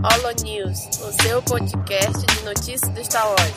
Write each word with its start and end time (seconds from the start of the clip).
Holo 0.00 0.30
News, 0.44 0.86
o 1.00 1.10
seu 1.22 1.42
podcast 1.42 2.24
de 2.24 2.44
notícias 2.44 2.88
do 2.90 3.04
Star 3.04 3.26
Wars. 3.26 3.52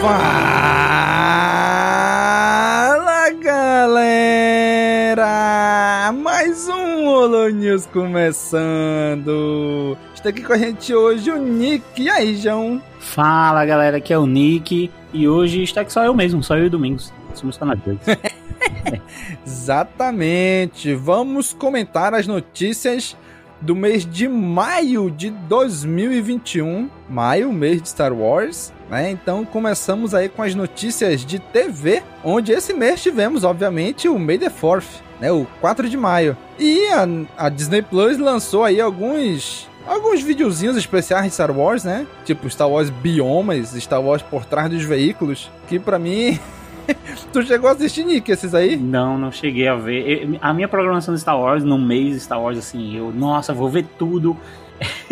Fala 0.00 1.30
galera! 3.42 4.40
Mais 6.12 6.66
um 6.68 7.06
Holo 7.06 7.50
News 7.50 7.84
começando! 7.84 9.34
Está 10.24 10.30
aqui 10.30 10.42
com 10.42 10.54
a 10.54 10.56
gente 10.56 10.94
hoje 10.94 11.30
o 11.30 11.36
Nick. 11.36 12.00
E 12.00 12.08
aí, 12.08 12.34
João? 12.34 12.80
Fala 12.98 13.62
galera, 13.66 13.98
aqui 13.98 14.10
é 14.10 14.16
o 14.16 14.26
Nick 14.26 14.90
e 15.12 15.28
hoje 15.28 15.62
está 15.62 15.82
aqui 15.82 15.92
só 15.92 16.02
eu 16.02 16.14
mesmo, 16.14 16.42
só 16.42 16.56
eu 16.56 16.64
e 16.64 16.70
Domingos. 16.70 17.12
Somos 17.34 17.58
canadeiros. 17.58 18.00
Exatamente! 19.44 20.94
Vamos 20.94 21.52
comentar 21.52 22.14
as 22.14 22.26
notícias 22.26 23.14
do 23.60 23.76
mês 23.76 24.06
de 24.06 24.26
maio 24.26 25.10
de 25.10 25.28
2021. 25.28 26.88
Maio, 27.06 27.52
mês 27.52 27.82
de 27.82 27.90
Star 27.90 28.14
Wars. 28.14 28.72
Né? 28.88 29.10
Então 29.10 29.44
começamos 29.44 30.14
aí 30.14 30.30
com 30.30 30.42
as 30.42 30.54
notícias 30.54 31.22
de 31.22 31.38
TV, 31.38 32.02
onde 32.24 32.50
esse 32.50 32.72
mês 32.72 33.02
tivemos, 33.02 33.44
obviamente, 33.44 34.08
o 34.08 34.18
May 34.18 34.38
the 34.38 34.48
4th, 34.48 35.02
né? 35.20 35.30
o 35.30 35.46
4 35.60 35.86
de 35.86 35.98
maio. 35.98 36.34
E 36.58 36.86
a, 36.88 37.06
a 37.36 37.48
Disney 37.50 37.82
Plus 37.82 38.16
lançou 38.16 38.64
aí 38.64 38.80
alguns 38.80 39.68
alguns 39.86 40.22
videozinhos 40.22 40.76
especiais 40.76 41.24
de 41.26 41.30
Star 41.32 41.50
Wars, 41.56 41.84
né? 41.84 42.06
Tipo 42.24 42.48
Star 42.50 42.68
Wars 42.68 42.90
Biomas, 42.90 43.70
Star 43.72 44.00
Wars 44.02 44.22
por 44.22 44.44
trás 44.44 44.70
dos 44.70 44.82
veículos, 44.82 45.50
que 45.68 45.78
para 45.78 45.98
mim 45.98 46.38
tu 47.32 47.42
chegou 47.42 47.68
a 47.68 47.72
assistir, 47.72 48.04
Nick, 48.04 48.30
esses 48.30 48.54
aí? 48.54 48.76
Não, 48.76 49.16
não 49.18 49.32
cheguei 49.32 49.68
a 49.68 49.74
ver. 49.74 50.22
Eu, 50.32 50.38
a 50.40 50.52
minha 50.52 50.68
programação 50.68 51.14
de 51.14 51.20
Star 51.20 51.38
Wars, 51.38 51.64
no 51.64 51.78
mês 51.78 52.14
de 52.14 52.20
Star 52.20 52.40
Wars, 52.40 52.58
assim, 52.58 52.96
eu, 52.96 53.12
nossa, 53.12 53.52
vou 53.52 53.68
ver 53.68 53.86
tudo. 53.98 54.36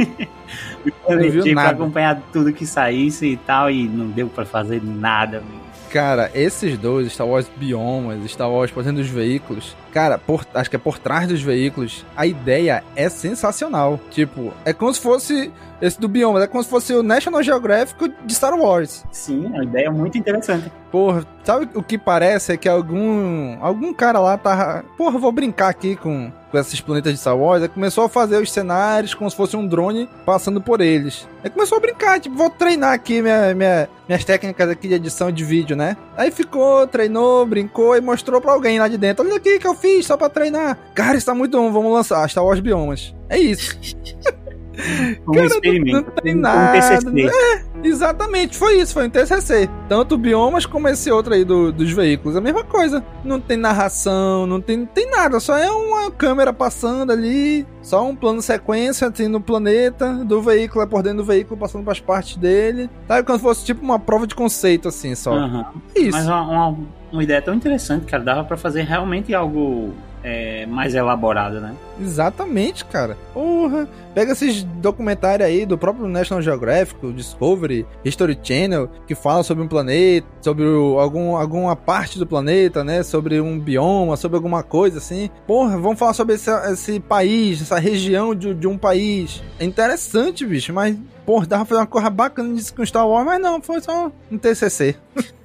eu 1.09 1.17
Não 1.17 1.31
viu 1.31 1.43
pra 1.45 1.55
nada. 1.55 1.71
acompanhar 1.71 2.23
tudo 2.33 2.53
que 2.53 2.67
saísse 2.67 3.27
e 3.27 3.37
tal, 3.37 3.71
e 3.71 3.87
não 3.89 4.09
deu 4.09 4.29
pra 4.29 4.45
fazer 4.45 4.83
nada. 4.83 5.39
amigo. 5.39 5.62
Cara, 5.93 6.31
esses 6.35 6.79
dois, 6.79 7.13
Star 7.13 7.27
Wars 7.27 7.51
Biomas, 7.55 8.19
Star 8.31 8.51
Wars 8.51 8.71
por 8.71 8.83
dentro 8.83 9.03
dos 9.03 9.11
veículos, 9.11 9.77
cara, 9.93 10.17
por- 10.17 10.47
acho 10.55 10.71
que 10.71 10.77
é 10.77 10.79
por 10.79 10.99
trás 10.99 11.29
dos 11.29 11.43
veículos, 11.43 12.05
a 12.17 12.25
ideia 12.27 12.83
é 12.97 13.11
sensacional. 13.11 14.01
Tipo, 14.11 14.55
é 14.65 14.73
como 14.73 14.93
se 14.95 15.01
fosse 15.01 15.53
esse 15.83 16.01
do 16.01 16.09
Biomas, 16.09 16.43
é 16.43 16.47
como 16.47 16.63
se 16.63 16.71
fosse 16.71 16.95
o 16.95 17.03
National 17.03 17.43
Geographic 17.43 18.11
de 18.25 18.35
Star 18.35 18.55
Wars. 18.59 19.05
Sim, 19.13 19.45
é 19.47 19.49
uma 19.49 19.65
ideia 19.65 19.91
muito 19.91 20.17
interessante. 20.17 20.73
Porra, 20.91 21.27
sabe 21.45 21.69
o 21.75 21.83
que 21.83 21.99
parece 21.99 22.53
é 22.53 22.57
que 22.57 22.69
algum 22.71 23.59
algum 23.61 23.93
cara 23.93 24.19
lá 24.19 24.39
tava, 24.39 24.85
porra, 24.97 25.19
vou 25.19 25.31
brincar 25.33 25.69
aqui 25.69 25.95
com, 25.97 26.33
com 26.53 26.59
esses 26.59 26.81
planetas 26.81 27.13
de 27.15 27.19
Star 27.19 27.37
Wars, 27.37 27.67
começou 27.69 28.05
a 28.05 28.09
fazer 28.09 28.37
os 28.41 28.53
cenários 28.53 29.15
como 29.15 29.29
se 29.31 29.37
fosse 29.37 29.57
um 29.57 29.67
drone 29.67 30.09
passando 30.25 30.61
por 30.61 30.81
eles. 30.83 31.27
Aí 31.43 31.49
começou 31.51 31.79
a 31.79 31.81
brincar, 31.81 32.21
tipo, 32.21 32.37
vou 32.37 32.51
treinar 32.51 32.93
aqui 32.93 33.23
minha, 33.23 33.55
minha- 33.55 33.89
minhas 34.07 34.23
técnicas 34.25 34.69
aqui 34.69 34.87
de 34.87 34.95
edição 34.95 35.33
de 35.33 35.43
vídeo, 35.43 35.75
né? 35.75 35.97
Aí 36.17 36.31
ficou, 36.31 36.87
treinou, 36.87 37.47
brincou 37.47 37.97
e 37.97 38.01
mostrou 38.03 38.41
pra 38.41 38.53
alguém 38.53 38.79
lá 38.79 38.87
de 38.87 38.99
dentro. 38.99 39.25
Olha 39.25 39.37
aqui 39.37 39.59
que 39.59 39.67
eu 39.67 39.75
fiz 39.75 40.07
só 40.07 40.17
pra 40.17 40.29
treinar. 40.29 40.77
Cara, 40.95 41.17
isso 41.17 41.27
tá 41.27 41.35
muito 41.35 41.57
bom, 41.57 41.73
vamos 41.73 41.91
lançar 41.93 42.29
Star 42.29 42.45
Wars 42.45 42.61
Biomas. 42.61 43.15
É 43.29 43.39
isso. 43.39 43.77
Um 45.29 45.33
Cara, 45.33 45.47
experimento. 45.47 46.07
não 46.15 46.23
tem 46.23 46.35
um- 46.35 46.39
um 46.39 46.41
nada, 46.41 46.73
TCC. 46.73 47.11
né? 47.11 47.65
Exatamente, 47.85 48.57
foi 48.57 48.81
isso, 48.81 48.95
foi 48.95 49.07
um 49.07 49.11
TCC. 49.11 49.69
Tanto 49.89 50.15
o 50.15 50.19
Biomas 50.19 50.65
como 50.67 50.89
esse 50.89 51.11
outro 51.11 51.35
aí 51.35 51.45
do- 51.45 51.73
dos 51.73 51.91
veículos, 51.91 52.37
a 52.37 52.41
mesma 52.41 52.65
coisa. 52.65 53.05
Não 53.25 53.41
tem 53.41 53.57
narração, 53.57 54.47
não 54.47 54.61
tem, 54.61 54.87
tem 54.87 55.11
nada, 55.11 55.39
só 55.41 55.57
é 55.59 55.71
uma 55.71 56.11
câmera 56.11 56.53
passando 56.53 57.11
ali, 57.13 57.67
só 57.83 58.07
um 58.07 58.15
plano 58.17 58.41
sequência 58.41 59.09
assim 59.09 59.29
no 59.29 59.41
planeta, 59.41 60.13
do 60.25 60.41
veículo, 60.41 60.83
é 60.83 60.87
por 60.87 61.03
dentro 61.03 61.19
do 61.19 61.25
veículo, 61.25 61.59
passando 61.59 61.85
pras 61.85 62.01
partes 62.01 62.37
dele. 62.37 62.89
Sabe 63.09 63.31
se 63.33 63.39
fosse 63.39 63.65
tipo 63.65 63.83
uma 63.85 63.99
prova 63.99 64.27
de 64.27 64.35
conceito, 64.35 64.89
assim, 64.89 65.15
só. 65.15 65.33
Aham. 65.35 65.67
Isso. 65.97 66.13
Mas 66.13 66.27
uma, 66.27 66.43
uma, 66.43 66.79
uma 67.13 67.23
ideia 67.23 67.43
tão 67.43 67.55
interessante, 67.55 68.07
cara, 68.07 68.23
dava 68.23 68.45
pra 68.45 68.57
fazer 68.57 68.83
realmente 68.83 69.35
algo 69.35 69.93
é, 70.23 70.67
mais 70.67 70.95
elaborado, 70.95 71.61
né? 71.61 71.75
Exatamente, 72.01 72.85
cara. 72.85 73.17
Porra. 73.35 73.89
Pega 74.15 74.33
esses 74.33 74.63
documentários 74.63 75.49
aí 75.49 75.65
do 75.65 75.79
próprio 75.79 76.07
National 76.07 76.43
Geographic, 76.43 77.13
Discovery, 77.13 77.87
History 78.05 78.39
Channel, 78.43 78.89
que 79.07 79.15
falam 79.15 79.43
sobre 79.43 79.65
um 79.65 79.69
planeta, 79.69 80.27
sobre 80.43 80.65
algum, 80.65 81.35
alguma 81.37 81.75
parte 81.75 82.19
do 82.19 82.27
planeta, 82.27 82.85
né? 82.85 83.03
Sobre 83.03 83.41
um 83.41 83.59
bioma, 83.59 84.17
sobre 84.17 84.37
alguma 84.37 84.63
coisa 84.63 84.99
assim. 84.99 85.31
Porra, 85.47 85.79
vamos 85.79 85.99
falar 85.99 86.13
sobre 86.13 86.35
esse, 86.35 86.51
esse 86.71 87.01
país, 87.01 87.63
essa 87.63 87.79
região 87.79 88.35
de, 88.35 88.55
de 88.55 88.67
um 88.67 88.77
país. 88.77 89.43
É 89.59 89.65
interessante, 89.65 90.45
bicho, 90.47 90.73
mas. 90.73 90.97
Porra, 91.25 91.47
dava 91.47 91.65
pra 91.65 91.69
fazer 91.69 91.81
uma 91.81 91.87
coisa 91.87 92.11
bacana 92.11 92.55
disso 92.55 92.75
com 92.75 92.85
Star 92.85 93.07
Wars, 93.09 93.25
mas 93.25 93.41
não, 93.41 93.63
foi 93.63 93.81
só 93.81 94.11
um 94.31 94.37
TCC. 94.37 94.97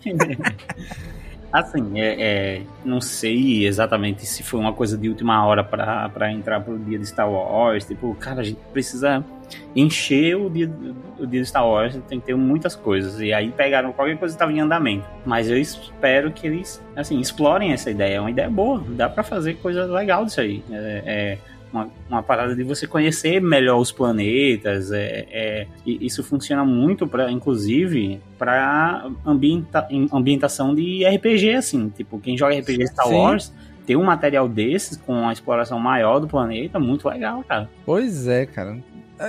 Assim, 1.52 2.00
é, 2.00 2.16
é, 2.20 2.62
não 2.84 3.00
sei 3.00 3.66
exatamente 3.66 4.26
se 4.26 4.44
foi 4.44 4.60
uma 4.60 4.74
coisa 4.74 4.98
de 4.98 5.08
última 5.08 5.46
hora 5.46 5.64
pra 5.64 6.32
entrar 6.32 6.60
pro 6.60 6.78
dia 6.78 7.00
de 7.00 7.06
Star 7.06 7.30
Wars. 7.30 7.86
Tipo, 7.86 8.14
cara, 8.16 8.42
a 8.42 8.44
gente 8.44 8.60
precisa 8.74 9.24
encher 9.76 10.36
o 10.36 10.50
dia, 10.50 10.70
o 11.18 11.26
dia 11.26 11.42
de 11.42 11.48
Star 11.48 11.66
Wars, 11.66 11.98
tem 12.08 12.20
que 12.20 12.26
ter 12.26 12.36
muitas 12.36 12.76
coisas. 12.76 13.22
E 13.22 13.32
aí 13.32 13.50
pegaram 13.50 13.94
qualquer 13.94 14.18
coisa 14.18 14.34
que 14.34 14.36
estava 14.36 14.52
em 14.52 14.60
andamento. 14.60 15.06
Mas 15.26 15.50
eu 15.50 15.58
espero 15.58 16.32
que 16.32 16.48
eles, 16.48 16.84
assim, 16.96 17.20
explorem 17.20 17.72
essa 17.72 17.90
ideia. 17.90 18.16
É 18.16 18.20
uma 18.20 18.32
ideia 18.32 18.50
boa, 18.50 18.84
dá 18.90 19.08
pra 19.08 19.24
fazer 19.24 19.56
coisa 19.56 19.86
legal 19.86 20.26
disso 20.26 20.42
aí. 20.42 20.64
É, 20.70 21.04
é 21.06 21.38
uma, 21.72 21.90
uma 22.10 22.24
parada 22.24 22.56
de 22.56 22.64
você 22.64 22.88
conhecer 22.88 23.42
melhor 23.42 23.80
os 23.80 23.92
planetas. 23.92 24.92
É, 24.92 25.28
é, 25.30 25.68
isso 25.86 26.24
funciona 26.24 26.64
muito, 26.64 27.08
pra, 27.08 27.32
inclusive, 27.32 28.22
para 28.38 29.10
ambienta, 29.26 29.88
ambientação 30.12 30.74
de 30.74 31.06
RPG, 31.06 31.54
assim. 31.56 31.90
Tipo, 31.90 32.20
quem 32.20 32.38
joga 32.38 32.58
RPG 32.58 32.88
Star 32.88 33.08
Sim. 33.08 33.14
Wars 33.16 33.54
ter 33.86 33.96
um 33.96 34.04
material 34.04 34.50
desses 34.50 34.98
com 34.98 35.30
a 35.30 35.32
exploração 35.32 35.80
maior 35.80 36.20
do 36.20 36.28
planeta, 36.28 36.78
muito 36.78 37.08
legal, 37.08 37.42
cara. 37.48 37.70
Pois 37.86 38.28
é, 38.28 38.46
cara. 38.46 38.78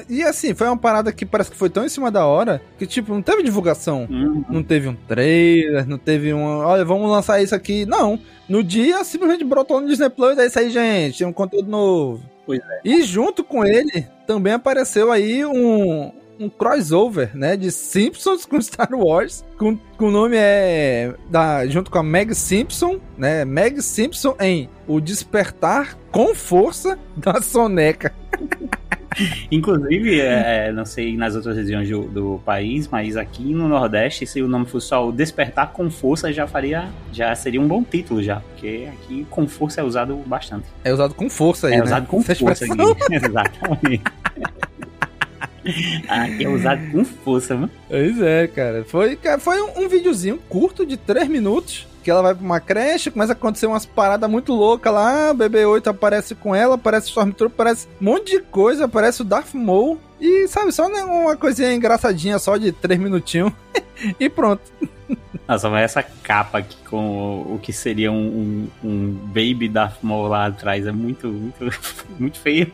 E 0.08 0.22
assim, 0.22 0.54
foi 0.54 0.66
uma 0.66 0.76
parada 0.76 1.10
que 1.12 1.24
parece 1.24 1.50
que 1.50 1.56
foi 1.56 1.70
tão 1.70 1.84
em 1.84 1.88
cima 1.88 2.10
da 2.10 2.26
hora 2.26 2.60
que, 2.78 2.86
tipo, 2.86 3.12
não 3.14 3.22
teve 3.22 3.42
divulgação. 3.42 4.06
Hum, 4.10 4.44
Não 4.48 4.62
teve 4.62 4.88
um 4.88 4.94
trailer, 4.94 5.86
não 5.88 5.98
teve 5.98 6.32
um. 6.34 6.42
Olha, 6.44 6.84
vamos 6.84 7.10
lançar 7.10 7.42
isso 7.42 7.54
aqui. 7.54 7.86
Não. 7.86 8.18
No 8.48 8.62
dia, 8.62 9.02
simplesmente 9.04 9.44
brotou 9.44 9.80
no 9.80 9.88
Disney 9.88 10.10
Plus. 10.10 10.38
É 10.38 10.46
isso 10.46 10.58
aí, 10.58 10.70
gente. 10.70 11.18
Tem 11.18 11.26
um 11.26 11.32
conteúdo 11.32 11.70
novo. 11.70 12.22
Pois 12.46 12.60
é. 12.60 12.80
E 12.84 13.02
junto 13.02 13.42
com 13.44 13.64
ele, 13.64 14.06
também 14.26 14.52
apareceu 14.54 15.10
aí 15.12 15.44
um. 15.44 16.12
Um 16.38 16.48
crossover, 16.48 17.36
né? 17.36 17.56
De 17.56 17.70
Simpsons 17.70 18.44
com 18.44 18.60
Star 18.60 18.92
Wars. 18.92 19.44
Com, 19.58 19.76
com 19.96 20.06
o 20.06 20.10
nome 20.10 20.36
é. 20.36 21.14
Da, 21.28 21.66
junto 21.66 21.90
com 21.90 21.98
a 21.98 22.02
Meg 22.02 22.34
Simpson, 22.34 23.00
né? 23.16 23.44
Meg 23.44 23.82
Simpson 23.82 24.36
em 24.40 24.68
O 24.86 25.00
Despertar 25.00 25.96
com 26.12 26.34
Força 26.34 26.98
da 27.16 27.42
Soneca. 27.42 28.14
Inclusive, 29.50 30.20
é, 30.20 30.68
é, 30.68 30.72
não 30.72 30.84
sei 30.84 31.16
nas 31.16 31.34
outras 31.34 31.56
regiões 31.56 31.88
do, 31.88 32.02
do 32.02 32.40
país, 32.44 32.86
mas 32.86 33.16
aqui 33.16 33.52
no 33.52 33.66
Nordeste, 33.66 34.26
se 34.26 34.40
o 34.40 34.46
nome 34.46 34.66
fosse 34.66 34.88
só 34.88 35.08
o 35.08 35.12
Despertar 35.12 35.72
com 35.72 35.90
Força, 35.90 36.32
já 36.32 36.46
faria, 36.46 36.88
já 37.12 37.34
seria 37.34 37.60
um 37.60 37.66
bom 37.66 37.82
título 37.82 38.22
já, 38.22 38.36
porque 38.36 38.88
aqui 38.92 39.26
com 39.28 39.48
força 39.48 39.80
é 39.80 39.84
usado 39.84 40.14
bastante. 40.26 40.66
É 40.84 40.92
usado 40.92 41.14
com 41.14 41.28
força 41.28 41.66
aí, 41.66 41.74
é 41.74 41.76
né? 41.78 41.84
usado 41.84 42.06
com 42.06 42.20
Essa 42.20 42.34
força 42.36 42.64
expressão. 42.64 42.92
aqui. 42.92 43.14
Exatamente. 43.14 44.02
aqui 46.08 46.44
é 46.44 46.48
usado 46.48 46.90
com 46.90 47.04
força, 47.04 47.54
mano. 47.54 47.70
Pois 47.88 48.20
é, 48.20 48.46
cara. 48.46 48.84
Foi, 48.84 49.18
foi 49.38 49.62
um, 49.62 49.84
um 49.84 49.88
videozinho 49.88 50.38
curto 50.48 50.86
de 50.86 50.96
3 50.96 51.28
minutos. 51.28 51.86
Que 52.02 52.10
ela 52.10 52.22
vai 52.22 52.34
pra 52.34 52.44
uma 52.44 52.60
creche, 52.60 53.10
começa 53.10 53.32
a 53.32 53.36
acontecer 53.36 53.66
umas 53.66 53.84
paradas 53.84 54.30
muito 54.30 54.54
loucas 54.54 54.92
lá. 54.92 55.32
O 55.32 55.34
BB-8 55.34 55.88
aparece 55.88 56.34
com 56.34 56.54
ela, 56.54 56.76
aparece 56.76 57.06
o 57.06 57.10
Stormtrooper, 57.10 57.54
aparece 57.54 57.86
um 58.00 58.04
monte 58.04 58.30
de 58.30 58.40
coisa, 58.40 58.86
aparece 58.86 59.20
o 59.20 59.24
Darth 59.24 59.52
Maul. 59.52 60.00
E 60.20 60.48
sabe, 60.48 60.72
só 60.72 60.88
né, 60.88 61.02
uma 61.02 61.36
coisinha 61.36 61.72
engraçadinha 61.74 62.38
só 62.38 62.56
de 62.56 62.72
3 62.72 62.98
minutinhos. 62.98 63.52
e 64.18 64.28
pronto. 64.28 64.62
Nossa, 65.46 65.68
mas 65.68 65.84
essa 65.84 66.02
capa 66.02 66.58
aqui 66.58 66.76
com 66.88 66.96
o, 66.96 67.54
o 67.54 67.58
que 67.58 67.72
seria 67.72 68.12
um, 68.12 68.68
um, 68.82 68.88
um 68.88 69.12
Baby 69.26 69.68
Darth 69.68 69.98
Maul 70.02 70.28
lá 70.28 70.46
atrás 70.46 70.86
é 70.86 70.92
muito, 70.92 71.28
muito, 71.28 71.78
muito 72.18 72.38
feio. 72.38 72.72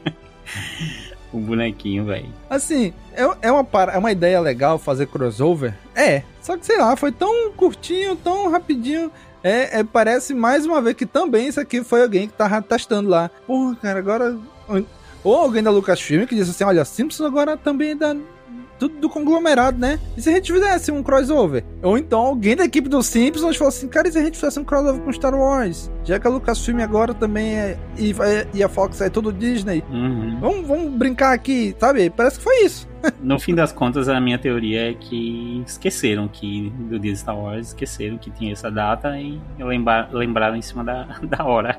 O 1.35 1.41
bonequinho, 1.41 2.05
velho. 2.05 2.29
Assim, 2.49 2.95
é, 3.13 3.23
é, 3.43 3.53
uma, 3.53 3.67
é 3.93 3.99
uma 3.99 4.13
ideia 4.13 4.41
legal 4.41 4.79
fazer 4.79 5.07
crossover? 5.07 5.75
É. 5.95 6.23
Só 6.41 6.57
que 6.57 6.65
sei 6.65 6.79
lá, 6.79 6.95
foi 6.97 7.11
tão 7.11 7.51
curtinho, 7.53 8.15
tão 8.15 8.51
rapidinho. 8.51 9.11
É, 9.43 9.81
é, 9.81 9.85
parece 9.85 10.33
mais 10.33 10.65
uma 10.65 10.81
vez 10.81 10.97
que 10.97 11.05
também 11.05 11.49
isso 11.49 11.61
aqui 11.61 11.83
foi 11.83 12.03
alguém 12.03 12.29
que 12.29 12.35
tava 12.35 12.63
testando 12.63 13.11
lá. 13.11 13.31
Porra, 13.47 13.77
cara, 13.77 13.99
agora. 13.99 14.39
Ou 15.23 15.35
alguém 15.35 15.63
da 15.63 15.71
Lucasfilm 15.71 16.27
que 16.27 16.37
disse 16.37 16.51
assim: 16.51 16.65
olha, 16.65 16.85
Simpsons 16.85 17.27
agora 17.27 17.57
também 17.57 17.97
da, 17.97 18.15
tudo 18.79 18.99
do 19.01 19.09
conglomerado, 19.09 19.79
né? 19.79 19.99
E 20.17 20.23
se 20.23 20.31
a 20.31 20.33
gente 20.33 20.53
fizesse 20.53 20.91
um 20.91 21.03
crossover? 21.03 21.65
Ou 21.83 21.97
então 21.99 22.21
alguém 22.21 22.57
da 22.57 22.65
equipe 22.65 22.89
dos 22.89 23.07
Simpsons 23.07 23.57
falou 23.57 23.69
assim, 23.69 23.89
cara, 23.89 24.09
e 24.09 24.13
se 24.13 24.19
a 24.19 24.23
gente 24.23 24.35
fizesse 24.35 24.59
um 24.59 24.65
crossover 24.65 25.01
com 25.01 25.13
Star 25.13 25.35
Wars? 25.35 25.91
Já 26.05 26.19
que 26.19 26.27
a 26.27 26.31
Lucasfilm 26.31 26.81
agora 26.81 27.15
também 27.15 27.57
é. 27.57 27.79
E, 27.99 28.15
e 28.53 28.63
a 28.63 28.69
Fox 28.69 29.01
é 29.01 29.09
tudo 29.09 29.33
Disney. 29.33 29.83
Uhum. 29.91 30.39
Vamos, 30.41 30.67
vamos 30.67 30.93
brincar 30.93 31.33
aqui, 31.33 31.75
sabe? 31.79 32.11
Parece 32.11 32.39
que 32.39 32.45
foi 32.45 32.65
isso. 32.65 32.89
No 33.21 33.39
fim 33.39 33.55
das 33.55 33.73
contas, 33.73 34.09
a 34.09 34.21
minha 34.21 34.39
teoria 34.39 34.91
é 34.91 34.95
que 34.95 35.63
esqueceram 35.67 36.29
que 36.29 36.71
do 36.71 36.99
dia 36.99 37.13
de 37.13 37.19
Star 37.19 37.39
Wars, 37.39 37.69
esqueceram 37.69 38.19
que 38.19 38.31
tinha 38.31 38.53
essa 38.53 38.71
data 38.71 39.19
e 39.19 39.41
lembra, 39.59 40.09
lembraram 40.13 40.57
em 40.57 40.63
cima 40.63 40.85
da, 40.85 41.05
da 41.23 41.45
hora. 41.45 41.79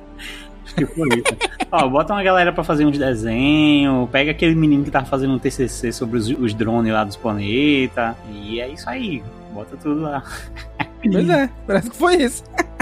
Acho 0.66 0.76
que 0.76 0.86
foi 0.86 1.08
isso. 1.10 1.38
Ó, 1.72 1.88
bota 1.88 2.14
uma 2.14 2.24
galera 2.24 2.52
pra 2.52 2.64
fazer 2.64 2.86
uns 2.86 2.98
desenhos, 2.98 4.10
pega 4.10 4.32
aquele 4.32 4.56
menino 4.56 4.84
que 4.84 4.92
tava 4.92 5.06
fazendo 5.06 5.34
um 5.34 5.40
TCC 5.40 5.92
sobre 5.92 6.18
os, 6.18 6.28
os 6.30 6.54
drones 6.54 6.92
lá 6.92 7.04
dos 7.04 7.16
planetas, 7.16 8.16
e 8.32 8.60
é 8.60 8.68
isso 8.68 8.90
aí. 8.90 9.24
Bota 9.54 9.78
tudo 9.78 10.02
lá. 10.02 10.24
Pois 11.02 11.30
é, 11.30 11.50
parece 11.68 11.90
que 11.90 11.96
foi 11.96 12.16
isso. 12.16 12.44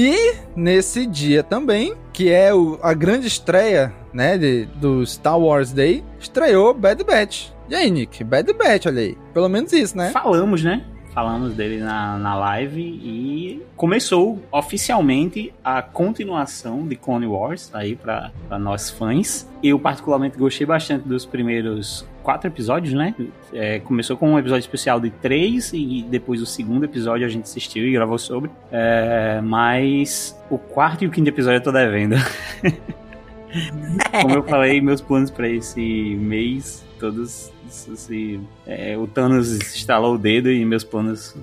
E 0.00 0.36
nesse 0.54 1.04
dia 1.06 1.42
também, 1.42 1.92
que 2.12 2.30
é 2.30 2.54
o, 2.54 2.78
a 2.80 2.94
grande 2.94 3.26
estreia, 3.26 3.92
né, 4.12 4.38
de, 4.38 4.64
do 4.76 5.04
Star 5.04 5.36
Wars 5.36 5.72
Day, 5.72 6.04
estreou 6.20 6.72
Bad 6.72 7.02
Batch. 7.02 7.48
E 7.68 7.74
aí, 7.74 7.90
Nick? 7.90 8.22
Bad 8.22 8.52
Batch, 8.52 8.86
olha 8.86 9.00
aí. 9.00 9.18
Pelo 9.34 9.48
menos 9.48 9.72
isso, 9.72 9.96
né? 9.98 10.10
Falamos, 10.10 10.62
né? 10.62 10.84
Falamos 11.18 11.52
dele 11.52 11.80
na, 11.80 12.16
na 12.16 12.36
live 12.36 12.80
e 12.80 13.60
começou 13.74 14.40
oficialmente 14.52 15.52
a 15.64 15.82
continuação 15.82 16.86
de 16.86 16.94
Clone 16.94 17.26
Wars 17.26 17.74
aí 17.74 17.96
para 17.96 18.30
nós 18.60 18.88
fãs. 18.88 19.50
Eu 19.60 19.80
particularmente 19.80 20.38
gostei 20.38 20.64
bastante 20.64 21.08
dos 21.08 21.26
primeiros 21.26 22.06
quatro 22.22 22.46
episódios, 22.46 22.94
né? 22.94 23.16
É, 23.52 23.80
começou 23.80 24.16
com 24.16 24.34
um 24.34 24.38
episódio 24.38 24.60
especial 24.60 25.00
de 25.00 25.10
três 25.10 25.72
e 25.72 26.06
depois 26.08 26.40
o 26.40 26.46
segundo 26.46 26.84
episódio 26.84 27.26
a 27.26 27.28
gente 27.28 27.46
assistiu 27.46 27.84
e 27.84 27.90
gravou 27.90 28.16
sobre. 28.16 28.48
É, 28.70 29.40
mas 29.42 30.40
o 30.48 30.56
quarto 30.56 31.02
e 31.02 31.08
o 31.08 31.10
quinto 31.10 31.28
episódio 31.28 31.56
eu 31.56 31.64
tô 31.64 31.72
devendo. 31.72 32.14
Como 34.22 34.34
eu 34.34 34.44
falei, 34.44 34.80
meus 34.80 35.00
planos 35.00 35.32
para 35.32 35.48
esse 35.48 35.80
mês 35.80 36.86
todos 37.00 37.52
se, 37.68 38.40
é, 38.66 38.96
o 38.96 39.06
Thanos 39.06 39.50
estalou 39.52 40.14
o 40.14 40.18
dedo 40.18 40.50
e 40.50 40.64
meus 40.64 40.84
planos 40.84 41.34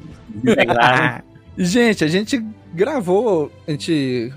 gente, 1.57 2.03
a 2.03 2.07
gente 2.07 2.43
gravou, 2.73 3.51
a 3.67 3.71
gente 3.71 4.33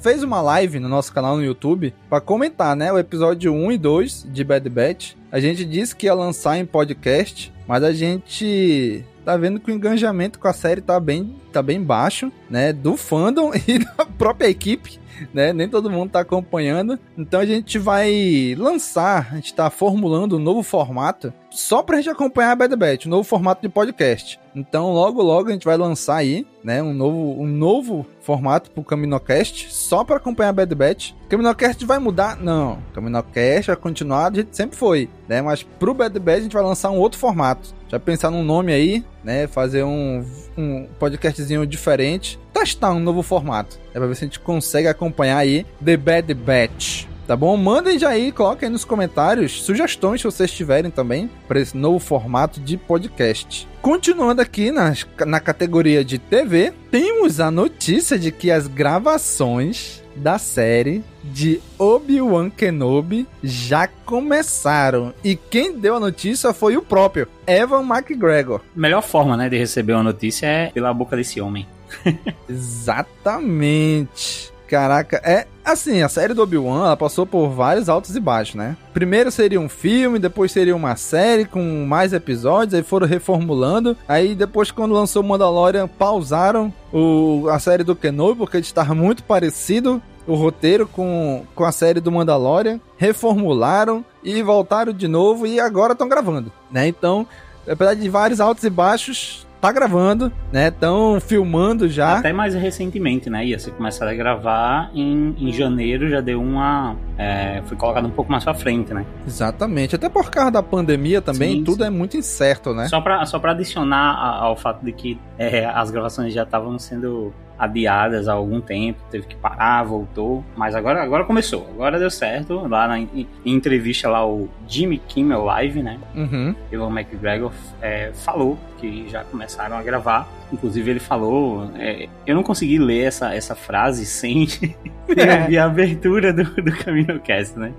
fez 0.00 0.22
uma 0.24 0.42
live 0.42 0.80
no 0.80 0.88
nosso 0.88 1.12
canal 1.12 1.36
no 1.36 1.44
YouTube 1.44 1.94
para 2.10 2.20
comentar, 2.20 2.74
né, 2.74 2.92
o 2.92 2.98
episódio 2.98 3.52
1 3.52 3.72
e 3.72 3.78
2 3.78 4.26
de 4.28 4.42
Bad 4.42 4.68
Batch. 4.68 5.12
A 5.30 5.38
gente 5.38 5.64
disse 5.64 5.94
que 5.94 6.06
ia 6.06 6.14
lançar 6.14 6.58
em 6.58 6.66
podcast, 6.66 7.52
mas 7.66 7.84
a 7.84 7.92
gente 7.92 9.04
tá 9.24 9.36
vendo 9.36 9.60
que 9.60 9.70
o 9.70 9.74
engajamento 9.74 10.38
com 10.38 10.48
a 10.48 10.52
série 10.52 10.80
tá 10.80 10.98
bem, 10.98 11.34
tá 11.52 11.62
bem 11.62 11.80
baixo, 11.80 12.32
né, 12.50 12.72
do 12.72 12.96
fandom 12.96 13.52
e 13.68 13.78
da 13.78 14.04
própria 14.04 14.48
equipe 14.48 15.03
né? 15.32 15.52
Nem 15.52 15.68
todo 15.68 15.90
mundo 15.90 16.10
tá 16.10 16.20
acompanhando. 16.20 16.98
Então 17.16 17.40
a 17.40 17.46
gente 17.46 17.78
vai 17.78 18.54
lançar, 18.58 19.28
a 19.32 19.36
gente 19.36 19.54
tá 19.54 19.70
formulando 19.70 20.36
um 20.36 20.40
novo 20.40 20.62
formato 20.62 21.32
só 21.50 21.82
pra 21.82 21.98
gente 21.98 22.10
acompanhar 22.10 22.50
a 22.50 22.56
Bad 22.56 22.74
Batch, 22.74 23.06
um 23.06 23.10
novo 23.10 23.22
formato 23.22 23.62
de 23.62 23.68
podcast. 23.68 24.40
Então 24.56 24.92
logo 24.92 25.22
logo 25.22 25.48
a 25.48 25.52
gente 25.52 25.64
vai 25.64 25.76
lançar 25.76 26.16
aí, 26.16 26.46
né, 26.62 26.82
um 26.82 26.92
novo, 26.92 27.40
um 27.40 27.46
novo 27.46 28.04
formato 28.20 28.70
pro 28.70 28.82
Caminocast, 28.82 29.72
só 29.72 30.02
para 30.02 30.16
acompanhar 30.16 30.50
a 30.50 30.52
Bad 30.52 30.74
Batch. 30.74 31.12
O 31.26 31.28
Caminocast 31.28 31.84
vai 31.84 31.98
mudar? 31.98 32.36
Não, 32.36 32.74
o 32.74 32.94
Caminocast 32.94 33.68
vai 33.68 33.76
continuar 33.76 34.34
jeito 34.34 34.50
que 34.50 34.56
sempre 34.56 34.76
foi, 34.76 35.08
né? 35.28 35.40
Mas 35.42 35.62
pro 35.62 35.94
Bad 35.94 36.18
Batch 36.18 36.38
a 36.38 36.42
gente 36.42 36.52
vai 36.52 36.62
lançar 36.62 36.90
um 36.90 36.98
outro 36.98 37.18
formato. 37.18 37.74
Já 37.94 38.00
pensar 38.00 38.28
num 38.28 38.42
nome 38.42 38.72
aí, 38.72 39.04
né, 39.22 39.46
fazer 39.46 39.84
um, 39.84 40.24
um 40.58 40.88
podcastzinho 40.98 41.64
diferente, 41.64 42.40
testar 42.52 42.90
um 42.90 42.98
novo 42.98 43.22
formato. 43.22 43.78
É 43.90 43.98
pra 43.98 44.08
ver 44.08 44.16
se 44.16 44.24
a 44.24 44.26
gente 44.26 44.40
consegue 44.40 44.88
acompanhar 44.88 45.38
aí 45.38 45.64
The 45.84 45.96
Bad 45.96 46.34
Batch. 46.34 47.04
Tá 47.24 47.36
bom? 47.36 47.56
Mandem 47.56 47.96
já 47.96 48.08
aí, 48.08 48.32
coloquem 48.32 48.66
aí 48.66 48.72
nos 48.72 48.84
comentários 48.84 49.62
sugestões 49.62 50.20
se 50.20 50.24
vocês 50.24 50.50
tiverem 50.50 50.90
também 50.90 51.30
para 51.46 51.60
esse 51.60 51.76
novo 51.76 52.00
formato 52.00 52.58
de 52.58 52.76
podcast. 52.76 53.68
Continuando 53.80 54.42
aqui 54.42 54.72
na, 54.72 54.92
na 55.24 55.38
categoria 55.38 56.04
de 56.04 56.18
TV, 56.18 56.72
temos 56.90 57.38
a 57.38 57.48
notícia 57.48 58.18
de 58.18 58.32
que 58.32 58.50
as 58.50 58.66
gravações 58.66 60.02
da 60.16 60.38
série 60.38 61.04
de 61.22 61.60
Obi-Wan 61.78 62.50
Kenobi 62.50 63.26
já 63.42 63.86
começaram. 63.86 65.14
E 65.22 65.36
quem 65.36 65.78
deu 65.78 65.96
a 65.96 66.00
notícia 66.00 66.52
foi 66.52 66.76
o 66.76 66.82
próprio 66.82 67.28
Evan 67.46 67.82
McGregor. 67.82 68.60
Melhor 68.74 69.02
forma, 69.02 69.36
né, 69.36 69.48
de 69.48 69.58
receber 69.58 69.92
uma 69.94 70.02
notícia 70.02 70.46
é 70.46 70.70
pela 70.70 70.92
boca 70.94 71.16
desse 71.16 71.40
homem. 71.40 71.66
Exatamente. 72.48 74.53
Caraca, 74.74 75.20
é 75.22 75.46
assim, 75.64 76.02
a 76.02 76.08
série 76.08 76.34
do 76.34 76.42
Obi-Wan, 76.42 76.86
ela 76.86 76.96
passou 76.96 77.24
por 77.24 77.48
vários 77.48 77.88
altos 77.88 78.16
e 78.16 78.18
baixos, 78.18 78.56
né? 78.56 78.76
Primeiro 78.92 79.30
seria 79.30 79.60
um 79.60 79.68
filme, 79.68 80.18
depois 80.18 80.50
seria 80.50 80.74
uma 80.74 80.96
série 80.96 81.44
com 81.44 81.86
mais 81.86 82.12
episódios, 82.12 82.74
aí 82.74 82.82
foram 82.82 83.06
reformulando. 83.06 83.96
Aí 84.08 84.34
depois 84.34 84.72
quando 84.72 84.92
lançou 84.92 85.22
Mandalorian, 85.22 85.86
pausaram 85.86 86.74
o, 86.92 87.46
a 87.50 87.60
série 87.60 87.84
do 87.84 87.94
Kenobi 87.94 88.36
porque 88.36 88.58
estava 88.58 88.96
muito 88.96 89.22
parecido 89.22 90.02
o 90.26 90.34
roteiro 90.34 90.88
com, 90.88 91.44
com 91.54 91.62
a 91.62 91.70
série 91.70 92.00
do 92.00 92.10
Mandalorian, 92.10 92.80
reformularam 92.96 94.04
e 94.24 94.42
voltaram 94.42 94.92
de 94.92 95.06
novo 95.06 95.46
e 95.46 95.60
agora 95.60 95.92
estão 95.92 96.08
gravando, 96.08 96.50
né? 96.68 96.88
Então, 96.88 97.24
apesar 97.64 97.94
de 97.94 98.08
vários 98.08 98.40
altos 98.40 98.64
e 98.64 98.70
baixos, 98.70 99.46
tá 99.64 99.72
gravando, 99.72 100.30
né? 100.52 100.68
Estão 100.68 101.18
filmando 101.20 101.88
já. 101.88 102.18
Até 102.18 102.34
mais 102.34 102.54
recentemente, 102.54 103.30
né? 103.30 103.46
Ia 103.46 103.58
ser 103.58 103.70
começado 103.70 104.08
a 104.08 104.14
gravar 104.14 104.90
em, 104.94 105.34
em 105.38 105.52
janeiro, 105.52 106.08
já 106.10 106.20
deu 106.20 106.42
uma. 106.42 106.96
É, 107.16 107.62
foi 107.64 107.74
colocado 107.74 108.06
um 108.06 108.10
pouco 108.10 108.30
mais 108.30 108.44
pra 108.44 108.52
frente, 108.52 108.92
né? 108.92 109.06
Exatamente. 109.26 109.96
Até 109.96 110.10
por 110.10 110.30
causa 110.30 110.50
da 110.50 110.62
pandemia 110.62 111.22
também, 111.22 111.58
sim, 111.58 111.64
tudo 111.64 111.82
sim. 111.82 111.86
é 111.86 111.90
muito 111.90 112.14
incerto, 112.16 112.74
né? 112.74 112.88
Só 112.88 113.00
pra, 113.00 113.24
só 113.24 113.38
pra 113.38 113.52
adicionar 113.52 114.42
ao 114.42 114.54
fato 114.54 114.84
de 114.84 114.92
que 114.92 115.18
é, 115.38 115.64
as 115.64 115.90
gravações 115.90 116.34
já 116.34 116.42
estavam 116.42 116.78
sendo 116.78 117.32
adiadas 117.58 118.28
há 118.28 118.32
algum 118.32 118.60
tempo, 118.60 119.00
teve 119.10 119.26
que 119.26 119.36
parar, 119.36 119.82
voltou, 119.84 120.44
mas 120.56 120.74
agora, 120.74 121.02
agora 121.02 121.24
começou, 121.24 121.66
agora 121.72 121.98
deu 121.98 122.10
certo. 122.10 122.66
Lá 122.68 122.88
na 122.88 122.98
em, 122.98 123.28
em 123.44 123.54
entrevista 123.54 124.08
lá 124.08 124.26
o 124.26 124.48
Jimmy 124.68 124.98
Kimmel 124.98 125.44
Live, 125.44 125.82
né? 125.82 125.98
Uhum. 126.14 126.54
Evan 126.70 126.90
McGregor 126.90 127.52
é, 127.80 128.12
falou 128.12 128.58
que 128.78 129.08
já 129.08 129.24
começaram 129.24 129.76
a 129.76 129.82
gravar. 129.82 130.28
Inclusive 130.52 130.90
ele 130.90 131.00
falou, 131.00 131.70
é, 131.76 132.08
eu 132.26 132.34
não 132.34 132.42
consegui 132.42 132.78
ler 132.78 133.04
essa, 133.04 133.34
essa 133.34 133.54
frase 133.54 134.04
sem, 134.06 134.46
ouvir 135.08 135.58
a 135.58 135.64
abertura 135.64 136.32
do, 136.32 136.44
do 136.44 136.72
Camino 136.76 137.18
Cast, 137.20 137.58
né? 137.58 137.72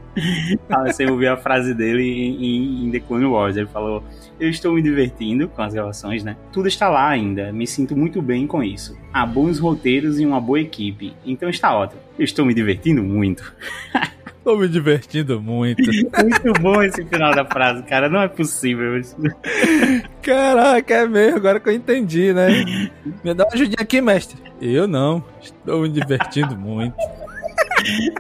sem 0.94 1.10
ouvir 1.10 1.28
a 1.28 1.38
frase 1.38 1.74
dele 1.74 2.04
em, 2.04 2.88
em 2.88 2.92
The 2.92 3.00
Clone 3.00 3.26
Wars. 3.26 3.56
Ele 3.56 3.68
falou 3.68 4.04
eu 4.40 4.50
estou 4.50 4.74
me 4.74 4.82
divertindo 4.82 5.48
com 5.48 5.62
as 5.62 5.74
gravações, 5.74 6.24
né? 6.24 6.36
Tudo 6.52 6.68
está 6.68 6.90
lá 6.90 7.08
ainda, 7.08 7.52
me 7.52 7.66
sinto 7.66 7.96
muito 7.96 8.22
bem 8.22 8.46
com 8.46 8.62
isso. 8.62 8.98
Há 9.14 9.26
bons 9.26 9.60
roteiros 9.70 10.20
e 10.20 10.26
uma 10.26 10.40
boa 10.40 10.60
equipe, 10.60 11.14
então 11.26 11.50
está 11.50 11.76
ótimo. 11.76 12.02
Eu 12.18 12.26
estou 12.26 12.46
me 12.46 12.54
divertindo 12.54 13.04
muito. 13.04 13.54
Estou 14.46 14.60
me 14.60 14.68
divertindo 14.68 15.42
muito. 15.42 15.82
Muito 15.82 16.62
bom 16.62 16.84
esse 16.84 17.04
final 17.06 17.34
da 17.34 17.44
frase, 17.44 17.82
cara. 17.82 18.08
Não 18.08 18.22
é 18.22 18.28
possível. 18.28 19.02
Caraca, 20.22 20.94
é 20.94 21.08
mesmo. 21.08 21.38
Agora 21.38 21.60
que 21.60 21.68
eu 21.68 21.74
entendi, 21.74 22.32
né? 22.32 22.64
Me 23.24 23.34
dá 23.34 23.44
uma 23.46 23.54
ajudinha 23.56 23.78
aqui, 23.80 24.00
mestre. 24.02 24.38
Eu 24.62 24.88
não. 24.88 25.24
Estou 25.42 25.82
me 25.82 25.90
divertindo 25.90 26.56
muito. 26.56 26.96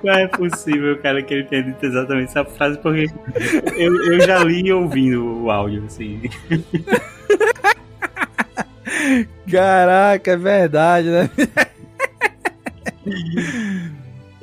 Não 0.03 0.13
é 0.13 0.27
possível, 0.27 0.97
cara, 0.97 1.21
que 1.21 1.31
ele 1.31 1.43
tenha 1.43 1.61
dito 1.61 1.85
exatamente 1.85 2.29
essa 2.29 2.43
frase, 2.43 2.79
porque 2.79 3.05
eu, 3.77 3.95
eu 4.11 4.19
já 4.21 4.39
li 4.39 4.73
ouvindo 4.73 5.43
o 5.43 5.51
áudio, 5.51 5.83
assim. 5.85 6.21
Caraca, 9.49 10.31
é 10.31 10.37
verdade, 10.37 11.09
né? 11.09 11.29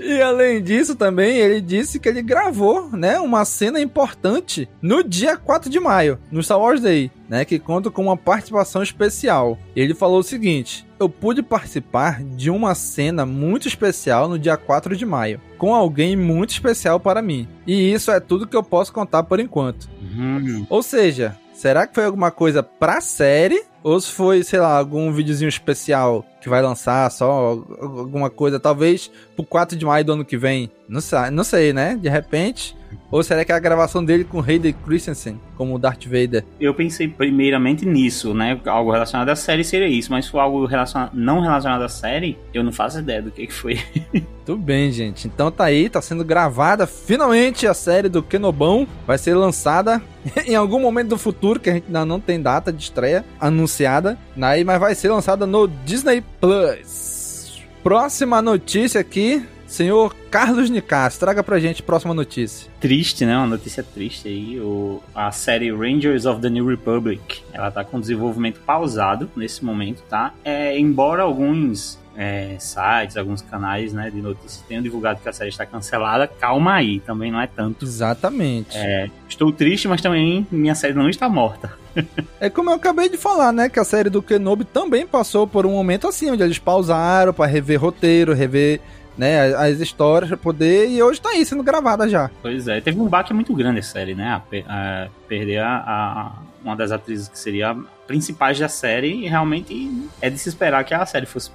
E 0.05 0.21
além 0.21 0.61
disso 0.61 0.97
também, 0.97 1.37
ele 1.37 1.61
disse 1.61 2.01
que 2.01 2.09
ele 2.09 2.23
gravou, 2.23 2.91
né, 2.91 3.21
uma 3.21 3.45
cena 3.45 3.81
importante 3.81 4.69
no 4.81 5.05
dia 5.05 5.37
4 5.37 5.71
de 5.71 5.79
maio, 5.79 6.19
no 6.31 6.43
Star 6.43 6.59
Wars 6.59 6.81
Day, 6.81 7.09
né, 7.29 7.45
que 7.45 7.57
conta 7.57 7.89
com 7.89 8.03
uma 8.03 8.17
participação 8.17 8.83
especial. 8.83 9.57
Ele 9.77 9.95
falou 9.95 10.19
o 10.19 10.25
seguinte: 10.25 10.85
"Eu 10.99 11.09
pude 11.09 11.41
participar 11.41 12.21
de 12.21 12.51
uma 12.51 12.75
cena 12.75 13.25
muito 13.25 13.69
especial 13.69 14.29
no 14.29 14.41
dia 14.41 14.57
4 14.57 14.97
de 14.97 15.07
maio, 15.07 15.41
com 15.57 15.73
alguém 15.73 16.17
muito 16.17 16.51
especial 16.51 16.99
para 16.99 17.23
mim. 17.23 17.47
E 17.65 17.93
isso 17.93 18.11
é 18.11 18.19
tudo 18.19 18.47
que 18.47 18.57
eu 18.57 18.63
posso 18.63 18.93
contar 18.93 19.23
por 19.23 19.39
enquanto." 19.39 19.89
Uhum. 20.03 20.67
Ou 20.69 20.83
seja, 20.83 21.39
será 21.63 21.87
que 21.87 21.95
foi 21.95 22.05
alguma 22.05 22.33
coisa 22.33 22.61
pra 22.61 23.01
série 23.01 23.63
ou 23.85 24.01
se 24.01 24.11
foi, 24.11 24.43
sei 24.43 24.59
lá, 24.59 24.77
algum 24.77 25.13
videozinho 25.13 25.49
especial 25.49 26.27
que 26.41 26.49
vai 26.49 26.61
lançar 26.61 27.09
só 27.09 27.63
alguma 27.81 28.29
coisa, 28.29 28.59
talvez 28.59 29.09
pro 29.37 29.45
4 29.45 29.79
de 29.79 29.85
maio 29.85 30.05
do 30.05 30.13
ano 30.13 30.25
que 30.25 30.37
vem. 30.37 30.69
Não 30.89 31.01
sei, 31.01 31.31
não 31.31 31.45
sei 31.45 31.73
né? 31.73 31.97
De 32.01 32.09
repente. 32.09 32.77
Ou 33.13 33.23
será 33.23 33.45
que 33.45 33.53
é 33.53 33.55
a 33.55 33.61
gravação 33.61 34.05
dele 34.05 34.25
com 34.25 34.41
Hayden 34.41 34.75
Christensen, 34.85 35.41
como 35.57 35.79
Darth 35.79 36.05
Vader? 36.05 36.45
Eu 36.59 36.75
pensei 36.75 37.07
primeiramente 37.07 37.87
nisso, 37.87 38.35
né? 38.35 38.61
Algo 38.67 38.91
relacionado 38.91 39.29
à 39.29 39.37
série 39.37 39.63
seria 39.63 39.87
isso, 39.87 40.11
mas 40.11 40.25
se 40.25 40.33
for 40.33 40.41
algo 40.41 40.67
relacionado, 40.67 41.13
não 41.15 41.41
relacionado 41.41 41.83
à 41.83 41.89
série, 41.89 42.37
eu 42.53 42.65
não 42.65 42.73
faço 42.73 42.99
ideia 42.99 43.23
do 43.23 43.31
que, 43.31 43.47
que 43.47 43.53
foi. 43.53 43.79
Tudo 44.45 44.61
bem, 44.61 44.91
gente. 44.91 45.29
Então 45.29 45.51
tá 45.51 45.65
aí, 45.65 45.89
tá 45.89 46.03
sendo 46.03 46.25
gravada 46.25 46.87
finalmente 46.87 47.67
a 47.67 47.75
série 47.75 48.09
do 48.09 48.23
Kenobão. 48.23 48.87
Vai 49.07 49.19
ser 49.19 49.35
lançada 49.35 50.03
em 50.47 50.55
algum 50.55 50.81
momento 50.81 51.11
do 51.11 51.19
futuro, 51.19 51.61
que 51.61 51.71
a 51.71 51.75
gente 51.75 51.87
ainda 51.87 52.05
não 52.05 52.19
tem 52.19 52.41
data 52.41 52.73
de 52.73 52.83
estreia 52.83 53.25
anunciada, 53.41 54.19
né? 54.37 54.63
mas 54.65 54.81
vai 54.81 54.95
ser 54.95 55.11
lançada 55.11 55.47
no 55.47 55.69
Disney 55.69 56.23
Plus. 56.41 57.63
Próxima 57.83 58.41
notícia 58.41 59.01
aqui 59.01 59.45
Senhor 59.73 60.15
Carlos 60.31 60.69
Nicas, 60.69 61.17
traga 61.17 61.43
pra 61.43 61.59
gente 61.59 61.81
a 61.81 61.85
próxima 61.85 62.13
notícia. 62.13 62.71
Triste, 62.79 63.25
né? 63.25 63.35
Uma 63.39 63.47
notícia 63.47 63.83
triste 63.83 64.29
aí. 64.29 64.61
O, 64.61 65.03
a 65.15 65.33
série 65.33 65.73
Rangers 65.73 66.27
of 66.27 66.43
the 66.43 66.51
New 66.51 66.67
Republic, 66.67 67.43
ela 67.55 67.71
tá 67.71 67.83
com 67.83 67.99
desenvolvimento 67.99 68.61
pausado 68.61 69.31
nesse 69.35 69.65
momento, 69.65 70.03
tá? 70.11 70.35
É, 70.45 70.79
embora 70.79 71.23
alguns 71.23 71.99
é, 72.17 72.57
sites, 72.59 73.17
alguns 73.17 73.43
canais 73.43 73.93
né, 73.93 74.11
de 74.11 74.21
notícias 74.21 74.63
tenham 74.69 74.83
divulgado 74.83 75.21
que 75.21 75.29
a 75.29 75.33
série 75.33 75.51
está 75.51 75.65
cancelada, 75.65 76.27
calma 76.27 76.75
aí, 76.75 77.01
também 77.01 77.31
não 77.31 77.41
é 77.41 77.47
tanto. 77.47 77.85
Exatamente. 77.85 78.77
É, 78.77 79.11
estou 79.29 79.53
triste, 79.53 79.89
mas 79.89 80.01
também 80.01 80.47
minha 80.51 80.75
série 80.75 80.95
não 80.95 81.09
está 81.09 81.29
morta. 81.29 81.73
é 82.41 82.49
como 82.49 82.71
eu 82.71 82.75
acabei 82.75 83.09
de 83.09 83.17
falar, 83.17 83.53
né? 83.53 83.69
Que 83.69 83.81
a 83.81 83.85
série 83.85 84.11
do 84.11 84.23
Kenobi 84.23 84.65
também 84.65 85.07
passou 85.07 85.47
por 85.47 85.67
um 85.67 85.73
momento 85.73 86.07
assim, 86.07 86.31
onde 86.31 86.43
eles 86.43 86.59
pausaram 86.59 87.33
para 87.33 87.47
rever 87.47 87.81
roteiro, 87.81 88.35
rever 88.35 88.81
né, 89.17 89.55
as 89.55 89.79
histórias 89.79 90.29
pra 90.29 90.39
poder, 90.39 90.89
e 90.89 91.03
hoje 91.03 91.21
tá 91.21 91.31
aí 91.31 91.45
sendo 91.45 91.63
gravada 91.63 92.09
já. 92.09 92.31
Pois 92.41 92.67
é, 92.67 92.81
teve 92.81 92.99
um 92.99 93.07
baque 93.07 93.35
muito 93.35 93.55
grande 93.55 93.81
a 93.81 93.83
série, 93.83 94.15
né, 94.15 94.29
a, 94.29 94.43
a 94.67 95.09
perder 95.29 95.59
a, 95.59 95.77
a, 95.77 96.33
uma 96.65 96.77
das 96.77 96.93
atrizes 96.93 97.29
que 97.29 97.39
seria 97.39 97.77
principais 98.07 98.59
da 98.59 98.69
série, 98.69 99.25
e 99.25 99.29
realmente 99.29 100.11
é 100.21 100.29
de 100.29 100.39
se 100.39 100.49
esperar 100.49 100.85
que 100.85 100.93
a 100.93 101.07
série 101.07 101.25
fosse 101.25 101.51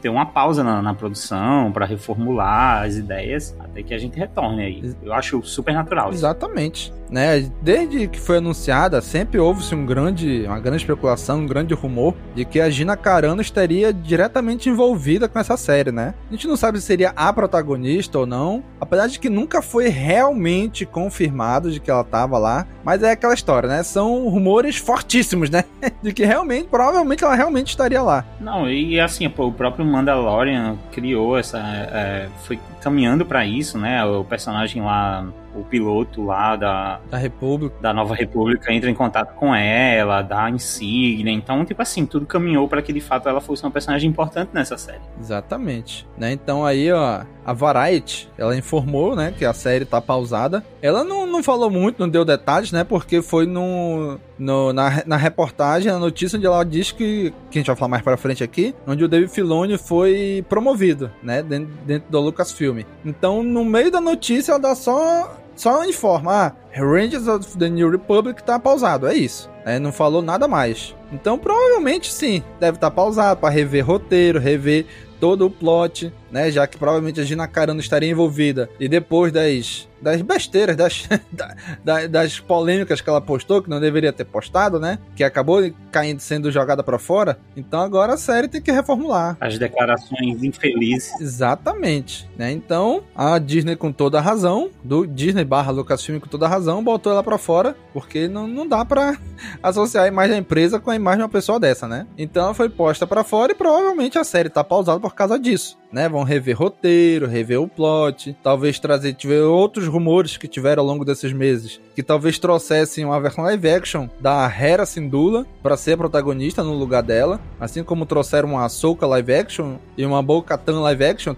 ter 0.00 0.08
uma 0.08 0.26
pausa 0.26 0.64
na, 0.64 0.82
na 0.82 0.94
produção 0.94 1.70
para 1.70 1.86
reformular 1.86 2.82
as 2.82 2.96
ideias 2.96 3.54
até 3.60 3.82
que 3.82 3.94
a 3.94 3.98
gente 3.98 4.18
retorne 4.18 4.62
aí. 4.62 4.94
Eu 5.02 5.12
acho 5.12 5.42
super 5.42 5.72
natural. 5.74 6.12
Exatamente. 6.12 6.92
Né? 7.10 7.50
Desde 7.62 8.08
que 8.08 8.20
foi 8.20 8.38
anunciada, 8.38 9.00
sempre 9.00 9.38
houve-se 9.38 9.74
um 9.74 9.84
grande, 9.84 10.44
uma 10.46 10.60
grande 10.60 10.82
especulação, 10.82 11.40
um 11.40 11.46
grande 11.46 11.74
rumor 11.74 12.14
de 12.34 12.44
que 12.44 12.60
a 12.60 12.70
Gina 12.70 12.96
Carano 12.96 13.40
estaria 13.40 13.92
diretamente 13.92 14.68
envolvida 14.68 15.28
com 15.28 15.38
essa 15.38 15.56
série, 15.56 15.90
né? 15.90 16.14
A 16.28 16.32
gente 16.32 16.46
não 16.46 16.56
sabe 16.56 16.80
se 16.80 16.86
seria 16.86 17.12
a 17.16 17.32
protagonista 17.32 18.18
ou 18.18 18.26
não, 18.26 18.62
apesar 18.80 19.08
de 19.08 19.18
que 19.18 19.28
nunca 19.28 19.60
foi 19.60 19.88
realmente 19.88 20.86
confirmado 20.86 21.70
de 21.70 21.80
que 21.80 21.90
ela 21.90 22.02
estava 22.02 22.38
lá, 22.38 22.66
mas 22.84 23.02
é 23.02 23.10
aquela 23.10 23.34
história, 23.34 23.68
né? 23.68 23.82
São 23.82 24.28
rumores 24.28 24.49
fortíssimos, 24.76 25.50
né? 25.50 25.64
de 26.02 26.12
que 26.12 26.24
realmente, 26.24 26.68
provavelmente 26.68 27.24
ela 27.24 27.34
realmente 27.34 27.68
estaria 27.68 28.02
lá. 28.02 28.24
Não, 28.40 28.68
e 28.68 28.98
assim, 29.00 29.28
pô, 29.28 29.46
o 29.46 29.52
próprio 29.52 29.84
Mandalorian 29.84 30.76
criou 30.92 31.38
essa. 31.38 31.58
É, 31.58 32.28
foi 32.44 32.58
caminhando 32.80 33.24
para 33.24 33.44
isso, 33.46 33.78
né? 33.78 34.04
O 34.04 34.24
personagem 34.24 34.82
lá 34.82 35.26
o 35.54 35.64
piloto 35.64 36.24
lá 36.24 36.56
da, 36.56 37.00
da 37.10 37.16
República, 37.16 37.74
da 37.80 37.92
Nova 37.92 38.14
República 38.14 38.72
entra 38.72 38.90
em 38.90 38.94
contato 38.94 39.34
com 39.34 39.54
ela, 39.54 40.22
dá 40.22 40.48
insígnia. 40.48 41.32
Então, 41.32 41.64
tipo 41.64 41.80
assim, 41.82 42.06
tudo 42.06 42.26
caminhou 42.26 42.68
para 42.68 42.82
que 42.82 42.92
de 42.92 43.00
fato 43.00 43.28
ela 43.28 43.40
fosse 43.40 43.64
uma 43.64 43.70
personagem 43.70 44.08
importante 44.08 44.50
nessa 44.52 44.78
série. 44.78 45.00
Exatamente. 45.18 46.06
Né? 46.16 46.32
Então 46.32 46.64
aí, 46.64 46.92
ó, 46.92 47.22
a 47.44 47.52
Variety, 47.52 48.28
ela 48.38 48.56
informou, 48.56 49.16
né, 49.16 49.34
que 49.36 49.44
a 49.44 49.52
série 49.52 49.84
tá 49.84 50.00
pausada. 50.00 50.64
Ela 50.80 51.02
não, 51.02 51.26
não 51.26 51.42
falou 51.42 51.70
muito, 51.70 51.98
não 51.98 52.08
deu 52.08 52.24
detalhes, 52.24 52.70
né, 52.70 52.84
porque 52.84 53.22
foi 53.22 53.46
no, 53.46 54.18
no 54.38 54.72
na, 54.72 55.02
na 55.06 55.16
reportagem, 55.16 55.90
na 55.90 55.98
notícia 55.98 56.36
onde 56.36 56.46
ela 56.46 56.62
diz 56.64 56.92
que, 56.92 57.32
que 57.50 57.58
a 57.58 57.60
gente 57.60 57.66
vai 57.66 57.76
falar 57.76 57.88
mais 57.88 58.02
para 58.02 58.16
frente 58.16 58.44
aqui, 58.44 58.74
onde 58.86 59.04
o 59.04 59.08
David 59.08 59.32
Filoni 59.32 59.78
foi 59.78 60.44
promovido, 60.48 61.10
né, 61.22 61.42
dentro, 61.42 61.72
dentro 61.84 62.10
do 62.10 62.20
Lucasfilm. 62.20 62.69
Então, 63.04 63.42
no 63.42 63.64
meio 63.64 63.90
da 63.90 64.00
notícia, 64.00 64.52
ela 64.52 64.60
dá 64.60 64.74
só 64.74 65.36
só 65.60 65.84
informa, 65.84 66.32
ah, 66.32 66.80
Rangers 66.80 67.28
of 67.28 67.58
the 67.58 67.68
New 67.68 67.90
Republic 67.90 68.42
tá 68.42 68.58
pausado, 68.58 69.06
é 69.06 69.14
isso. 69.14 69.50
É, 69.62 69.78
não 69.78 69.92
falou 69.92 70.22
nada 70.22 70.48
mais. 70.48 70.94
Então, 71.12 71.36
provavelmente 71.38 72.10
sim, 72.10 72.42
deve 72.58 72.78
estar 72.78 72.88
tá 72.88 72.96
pausado 72.96 73.38
para 73.38 73.50
rever 73.50 73.84
roteiro, 73.84 74.38
rever 74.40 74.86
todo 75.20 75.44
o 75.44 75.50
plot, 75.50 76.10
né? 76.30 76.50
Já 76.50 76.66
que 76.66 76.78
provavelmente 76.78 77.20
a 77.20 77.24
Gina 77.24 77.46
Carano 77.46 77.80
estaria 77.80 78.10
envolvida. 78.10 78.68
E 78.78 78.88
depois 78.88 79.32
das 79.32 79.88
das 80.00 80.22
besteiras, 80.22 80.76
das, 80.76 81.08
da, 81.84 82.06
das 82.06 82.40
polêmicas 82.40 83.00
que 83.00 83.08
ela 83.08 83.20
postou, 83.20 83.62
que 83.62 83.70
não 83.70 83.80
deveria 83.80 84.12
ter 84.12 84.24
postado, 84.24 84.80
né? 84.80 84.98
Que 85.14 85.22
acabou 85.22 85.70
caindo, 85.92 86.20
sendo 86.20 86.50
jogada 86.50 86.82
para 86.82 86.98
fora. 86.98 87.38
Então 87.56 87.80
agora 87.80 88.14
a 88.14 88.16
série 88.16 88.48
tem 88.48 88.62
que 88.62 88.72
reformular. 88.72 89.36
As 89.40 89.58
declarações 89.58 90.42
infelizes. 90.42 91.20
Exatamente, 91.20 92.28
né? 92.36 92.50
Então 92.50 93.02
a 93.14 93.38
Disney 93.38 93.76
com 93.76 93.92
toda 93.92 94.18
a 94.18 94.20
razão, 94.20 94.70
do 94.82 95.06
Disney 95.06 95.44
barra 95.44 95.70
Lucasfilm 95.70 96.18
com 96.18 96.28
toda 96.28 96.46
a 96.46 96.48
razão, 96.48 96.82
botou 96.82 97.12
ela 97.12 97.22
para 97.22 97.38
fora, 97.38 97.76
porque 97.92 98.28
não, 98.28 98.46
não 98.46 98.66
dá 98.66 98.84
para 98.84 99.16
associar 99.62 100.04
a 100.04 100.08
imagem 100.08 100.32
da 100.32 100.38
empresa 100.38 100.80
com 100.80 100.90
a 100.90 100.96
imagem 100.96 101.18
de 101.18 101.24
uma 101.24 101.28
pessoa 101.28 101.60
dessa, 101.60 101.86
né? 101.86 102.06
Então 102.16 102.44
ela 102.44 102.54
foi 102.54 102.68
posta 102.68 103.06
para 103.06 103.24
fora 103.24 103.52
e 103.52 103.54
provavelmente 103.54 104.18
a 104.18 104.24
série 104.24 104.48
tá 104.48 104.64
pausada 104.64 105.00
por 105.00 105.14
causa 105.14 105.38
disso, 105.38 105.78
né? 105.92 106.08
Vão 106.08 106.19
rever 106.22 106.56
roteiro, 106.56 107.26
rever 107.26 107.60
o 107.60 107.68
plot, 107.68 108.36
talvez 108.42 108.78
trazer 108.78 109.14
tiver 109.14 109.42
outros 109.42 109.86
rumores 109.86 110.36
que 110.36 110.48
tiveram 110.48 110.82
ao 110.82 110.86
longo 110.86 111.04
desses 111.04 111.32
meses, 111.32 111.80
que 111.94 112.02
talvez 112.02 112.38
trouxessem 112.38 113.04
uma 113.04 113.20
versão 113.20 113.44
live 113.44 113.70
action 113.70 114.08
da 114.20 114.46
Hera 114.46 114.86
Syndulla 114.86 115.46
para 115.62 115.76
ser 115.76 115.96
protagonista 115.96 116.62
no 116.62 116.74
lugar 116.74 117.02
dela, 117.02 117.40
assim 117.58 117.82
como 117.82 118.06
trouxeram 118.06 118.50
uma 118.50 118.64
Ahsoka 118.64 119.06
live 119.06 119.34
action 119.34 119.76
e 119.96 120.04
uma 120.04 120.22
Bo-Katan 120.22 120.80
live 120.80 121.04
action, 121.04 121.34